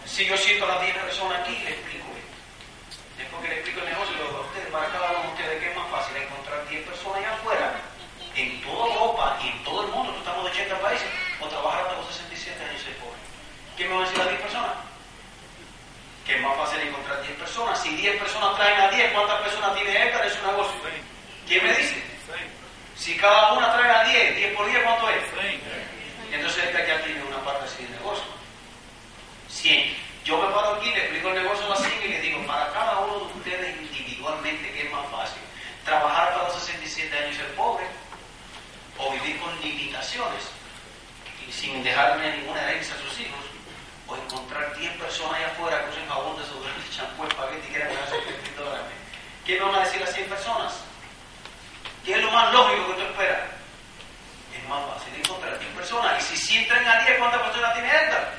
Si 0.05 0.27
yo 0.27 0.37
siento 0.37 0.65
a 0.67 0.69
las 0.69 0.83
10 0.83 0.97
personas 0.99 1.41
aquí, 1.41 1.57
le 1.65 1.71
explico 1.71 2.07
esto. 2.13 2.99
Después 3.17 3.43
que 3.43 3.49
le 3.49 3.55
explico 3.55 3.81
el 3.81 3.87
negocio, 3.87 4.17
lo 4.19 4.25
digo 4.25 4.39
a 4.39 4.47
ustedes, 4.51 4.69
para 4.69 4.87
cada 4.89 5.11
uno 5.13 5.23
de 5.23 5.29
ustedes, 5.29 5.63
¿qué 5.63 5.71
es 5.71 5.77
más 5.77 5.89
fácil? 5.89 6.17
Encontrar 6.17 6.69
10 6.69 6.87
personas 6.89 7.19
allá 7.19 7.33
afuera, 7.33 7.73
en 8.37 8.61
toda 8.63 8.87
Europa 8.95 9.39
y 9.43 9.49
en 9.49 9.65
todo 9.65 9.83
el 9.83 9.89
mundo, 9.89 10.13
tú 10.13 10.19
estamos 10.19 10.45
de 10.45 10.51
80 10.51 10.81
países, 10.81 11.09
o 11.41 11.47
trabajar 11.47 11.83
hasta 11.83 11.97
los 11.97 12.07
67 12.07 12.65
años 12.65 12.81
y 12.81 12.85
ser 12.85 12.97
pobre. 12.97 13.19
¿Qué 13.77 13.85
me 13.85 13.95
van 13.95 14.03
a 14.03 14.07
decir 14.07 14.19
las 14.19 14.29
10 14.29 14.41
personas? 14.41 14.73
Que 16.25 16.37
es 16.37 16.43
más 16.43 16.57
fácil 16.57 16.81
encontrar 16.81 17.23
10 17.23 17.39
personas. 17.39 17.83
Si 17.83 17.97
10 17.97 18.19
personas 18.19 18.57
traen 18.57 18.81
a 18.81 18.89
10, 18.89 19.13
¿cuántas 19.13 19.41
personas 19.43 19.75
tiene 19.75 19.91
Edgar 19.91 20.25
en 20.25 20.33
su 20.33 20.47
negocio? 20.47 20.81
¿Quién 21.49 21.65
me 21.65 21.75
dice? 21.75 22.03
Si 22.97 23.17
cada 23.17 23.53
una 23.55 23.73
trae 23.73 23.91
a 23.91 24.05
10, 24.05 24.37
10 24.37 24.57
por 24.57 24.67
10, 24.67 24.83
¿cuánto 24.85 25.11
es? 25.11 25.23
Entonces 26.31 26.65
Edgar 26.65 26.87
ya 26.87 27.05
tiene 27.05 27.23
una 27.25 27.39
parte 27.45 27.65
así 27.65 27.85
de 27.85 27.91
negocio. 27.91 28.25
100. 29.49 29.97
Yo 30.25 30.39
me 30.39 30.55
paro 30.55 30.77
aquí, 30.77 30.91
le 30.91 30.99
explico 30.99 31.29
el 31.31 31.43
negocio 31.43 31.67
a 31.67 31.71
la 31.71 31.77
100 31.77 32.03
y 32.05 32.09
le 32.09 32.21
digo, 32.21 32.47
para 32.47 32.73
cada 32.73 32.99
uno 33.01 33.19
de 33.19 33.25
ustedes 33.39 33.77
individualmente, 33.81 34.73
¿qué 34.73 34.87
es 34.87 34.93
más 34.93 35.07
fácil? 35.11 35.43
¿Trabajar 35.85 36.29
hasta 36.29 36.45
los 36.45 36.55
67 36.63 37.19
años 37.19 37.35
y 37.35 37.39
ser 37.39 37.55
pobre? 37.57 37.85
¿O 39.03 39.11
vivir 39.13 39.41
con 39.41 39.61
limitaciones 39.61 40.45
y 41.47 41.53
sin 41.53 41.83
dejarle 41.83 42.39
ninguna 42.39 42.63
herencia 42.63 42.95
a 42.95 42.99
sus 42.99 43.21
hijos? 43.21 43.53
o 44.13 44.17
encontrar 44.17 44.77
10 44.77 44.93
personas 44.99 45.35
allá 45.35 45.47
afuera 45.49 45.85
que 45.85 45.91
usen 45.91 46.09
jabón, 46.09 46.37
desodorante, 46.37 46.91
champú, 46.97 47.25
espagueti 47.25 47.67
y 47.69 47.71
quieran 47.71 47.95
ganarse 47.95 48.17
20 48.17 48.55
dólares. 48.57 48.87
¿Qué 49.47 49.55
me 49.55 49.65
van 49.65 49.75
a 49.75 49.85
decir 49.85 50.01
las 50.01 50.13
100 50.13 50.29
personas? 50.29 50.73
¿Qué 52.05 52.15
es 52.15 52.23
lo 52.23 52.31
más 52.31 52.53
lógico 52.53 52.89
que 52.89 52.95
tú 52.95 53.03
esperas? 53.03 53.41
Es 54.55 54.69
más 54.69 54.83
fácil 54.87 55.15
encontrar 55.15 55.59
10 55.59 55.73
personas. 55.73 56.23
Y 56.23 56.37
si 56.37 56.37
100 56.37 56.69
traen 56.69 56.89
a 56.89 57.05
10, 57.05 57.19
¿cuántas 57.19 57.43
personas 57.43 57.75
tiene 57.75 57.89
Edgar? 57.89 58.33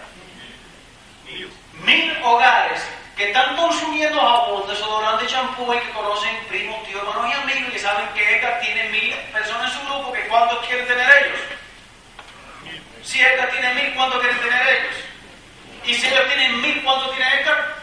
Mil 1.84 2.18
hogares 2.24 2.82
que 3.16 3.28
están 3.28 3.55
consumiendo 3.55 4.20
jabón, 4.20 4.68
desodorante, 4.68 5.28
champú 5.28 5.72
y 5.74 5.80
que 5.80 5.89
conocen 5.91 6.36
primos, 6.47 6.84
tíos, 6.86 7.03
hermanos 7.07 7.30
y 7.30 7.41
amigos 7.41 7.74
y 7.76 7.80
saben 7.80 8.07
que 8.16 8.38
Edgar 8.38 8.59
tiene 8.59 8.89
mil 8.89 9.14
personas 9.32 9.72
en 9.72 9.80
su 9.80 9.86
grupo, 9.86 10.11
que 10.11 10.28
cuántos 10.28 10.66
quieren 10.66 10.88
tener 10.88 11.26
ellos. 11.26 11.39
Si 13.03 13.22
Edgar 13.22 13.49
tiene 13.51 13.74
mil, 13.76 13.93
¿cuántos 13.93 14.20
quieren 14.22 14.39
tener 14.39 14.68
ellos? 14.68 14.95
Y 15.86 15.93
si 15.93 16.07
ellos 16.07 16.26
tienen 16.28 16.61
mil, 16.61 16.82
¿cuánto 16.84 17.09
tiene 17.11 17.41
Edgar? 17.41 17.76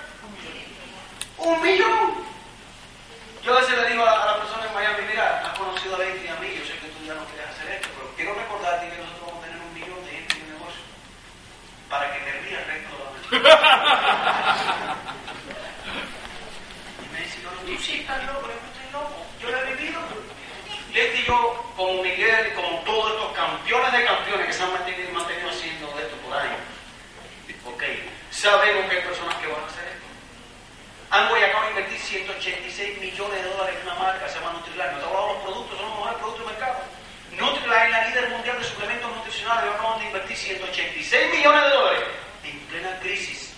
Un 1.38 1.62
millón. 1.62 2.24
Yo 3.44 3.56
a 3.56 3.60
veces 3.60 3.78
le 3.78 3.90
digo 3.90 4.04
a, 4.04 4.22
a 4.22 4.26
la 4.26 4.36
persona 4.38 4.66
en 4.66 4.74
Miami, 4.74 5.02
mira, 5.08 5.42
has 5.46 5.58
conocido 5.58 5.94
a 5.96 5.98
Lady 5.98 6.24
y 6.24 6.28
a 6.28 6.34
mí, 6.36 6.48
yo 6.58 6.64
sé 6.66 6.72
que 6.78 6.88
tú 6.88 7.04
ya 7.06 7.14
no 7.14 7.24
quieres 7.26 7.48
hacer 7.50 7.70
esto, 7.70 7.88
pero 7.96 8.12
quiero 8.16 8.34
recordarte 8.34 8.88
que 8.90 8.96
nosotros 8.98 9.26
vamos 9.26 9.44
a 9.44 9.46
tener 9.46 9.62
un 9.62 9.72
millón 9.74 10.04
de 10.04 10.10
gente 10.10 10.34
en 10.34 10.42
el 10.42 10.52
negocio 10.58 10.82
para 11.88 12.12
que 12.12 12.18
te 12.20 12.32
rías 12.32 12.60
el 12.60 12.66
resto 12.68 12.90
de 12.92 13.00
la 13.00 13.10
noche. 13.16 14.60
y 17.00 17.08
me 17.12 17.20
dice, 17.20 17.38
no, 17.40 17.50
tú 17.70 17.82
sí 17.82 18.00
estás 18.00 18.18
loco, 18.26 18.48
no 18.48 18.52
estoy 18.52 18.90
loco, 18.92 19.14
yo 19.40 19.50
lo 19.50 19.58
he 19.58 19.74
vivido. 19.74 20.00
Lady 20.92 21.22
y 21.22 21.24
yo, 21.24 21.72
como 21.76 22.02
mi 22.02 22.10
Miguel, 22.10 22.52
como 22.54 22.80
todos 22.82 23.12
estos 23.12 23.32
campeones 23.32 23.92
de 23.92 24.04
campeones 24.04 24.46
que 24.46 24.52
se 24.52 24.62
han 24.64 24.72
mantenido, 24.72 25.12
mantenido 25.12 25.50
haciendo 25.50 25.86
esto 26.00 26.16
por 26.16 26.36
años, 26.36 26.58
ok, 27.64 27.82
sabemos 28.30 28.90
que 28.90 28.96
hay 28.96 29.02
personas 29.02 29.36
que 29.36 29.46
van 29.46 29.62
a 29.62 29.66
hacer 29.66 29.86
esto. 29.86 30.06
Amway 31.10 31.44
acaba 31.44 31.64
de 31.66 31.70
invertir 31.70 31.98
186 31.98 32.98
millones 32.98 33.42
de 33.42 33.50
dólares 33.50 33.76
en 33.80 33.86
una 33.86 33.94
marca, 33.94 34.28
se 34.28 34.38
llama 34.38 34.52
Nutrilite. 34.52 34.90
No 34.90 34.98
te 34.98 35.04
he 35.04 35.06
hablado 35.06 35.26
de 35.26 35.34
los 35.34 35.42
productos, 35.42 35.78
son 35.78 35.86
los 35.86 35.94
mejores 35.94 36.18
productos 36.18 36.46
del 36.46 36.54
mercado. 36.54 36.78
Nutrilite 37.38 37.84
es 37.84 37.90
la 37.90 38.08
líder 38.08 38.30
mundial 38.30 38.58
de 38.58 38.64
suplementos 38.64 39.16
nutricionales. 39.16 39.74
Acaban 39.74 39.98
de 40.00 40.06
invertir 40.06 40.36
186 40.36 41.34
millones 41.34 41.62
de 41.62 41.70
dólares 41.70 42.04
en 42.44 42.58
plena 42.66 42.98
crisis. 42.98 43.54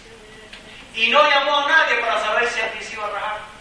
Y 0.94 1.08
no 1.08 1.28
llamó 1.28 1.58
a 1.60 1.68
nadie 1.68 1.96
para 1.96 2.20
saber 2.20 2.48
si 2.48 2.60
alguien 2.60 2.84
se 2.84 2.92
iba 2.92 3.06
a 3.06 3.10
rajar. 3.10 3.52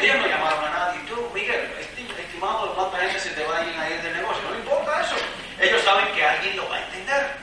Ellos 0.00 0.16
no 0.16 0.26
llamaron 0.26 0.64
a 0.64 0.70
nadie. 0.70 1.00
Tú, 1.08 1.30
Miguel, 1.34 1.70
esti- 1.80 2.20
estimado, 2.20 2.74
cuánta 2.74 2.98
gente 3.00 3.20
se 3.20 3.30
te 3.30 3.44
va 3.44 3.58
a 3.58 3.62
ir 3.64 3.78
a 3.78 3.90
ir 3.90 4.02
del 4.02 4.16
negocio. 4.16 4.42
No 4.50 4.56
importa 4.56 5.00
eso. 5.00 5.16
Ellos 5.60 5.82
saben 5.82 6.06
que 6.14 6.24
alguien 6.24 6.56
lo 6.56 6.68
va 6.68 6.76
a 6.76 6.80
entender. 6.84 7.36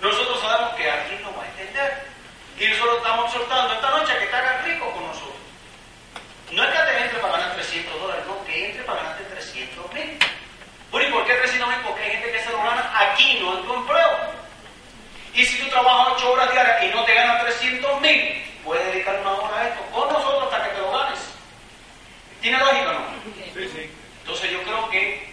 Nosotros 0.00 0.40
sabemos 0.40 0.74
que 0.74 0.90
alguien 0.90 1.22
lo 1.22 1.36
va 1.36 1.44
a 1.44 1.46
entender. 1.48 2.04
Y 2.58 2.68
nosotros 2.68 2.96
estamos 2.98 3.32
soltando 3.32 3.72
esta 3.74 3.90
noche 3.90 4.18
que 4.18 4.26
te 4.26 4.36
hagas 4.36 4.64
rico 4.64 4.90
con 4.92 5.06
nosotros. 5.06 5.34
No 6.52 6.64
es 6.64 6.70
que 6.70 6.78
te 6.78 7.04
entre 7.04 7.18
para 7.20 7.32
ganar 7.38 7.54
300 7.54 8.00
dólares, 8.00 8.24
no, 8.26 8.44
que 8.44 8.66
entre 8.70 8.82
para 8.82 9.02
ganarte 9.02 9.24
300 9.24 9.92
mil. 9.94 10.18
¿y 10.92 11.12
por 11.12 11.24
qué 11.26 11.34
300 11.34 11.68
mil? 11.68 11.78
Porque 11.86 12.02
hay 12.02 12.10
gente 12.10 12.32
que 12.32 12.42
se 12.42 12.50
lo 12.50 12.58
gana 12.58 12.90
aquí, 12.98 13.38
no 13.40 13.56
en 13.58 13.64
tu 13.64 13.74
empleo. 13.74 14.18
Y 15.34 15.44
si 15.46 15.58
tú 15.62 15.68
trabajas 15.70 16.14
8 16.16 16.32
horas 16.32 16.50
diarias 16.52 16.82
y 16.82 16.88
no 16.88 17.04
te 17.04 17.14
ganas 17.14 17.42
300 17.44 18.00
mil, 18.00 18.44
puedes 18.70 18.86
dedicar 18.92 19.18
una 19.20 19.32
hora 19.32 19.56
a 19.56 19.68
esto 19.68 19.82
con 19.92 20.08
nosotros 20.12 20.44
hasta 20.44 20.68
que 20.68 20.76
te 20.76 20.80
lo 20.80 20.92
ganes. 20.92 21.18
¿Tiene 22.40 22.56
lógica 22.56 22.90
o 22.90 22.92
no? 22.92 23.00
Sí, 23.52 23.68
sí. 23.68 23.90
Entonces 24.20 24.50
yo 24.52 24.62
creo 24.62 24.88
que 24.90 25.29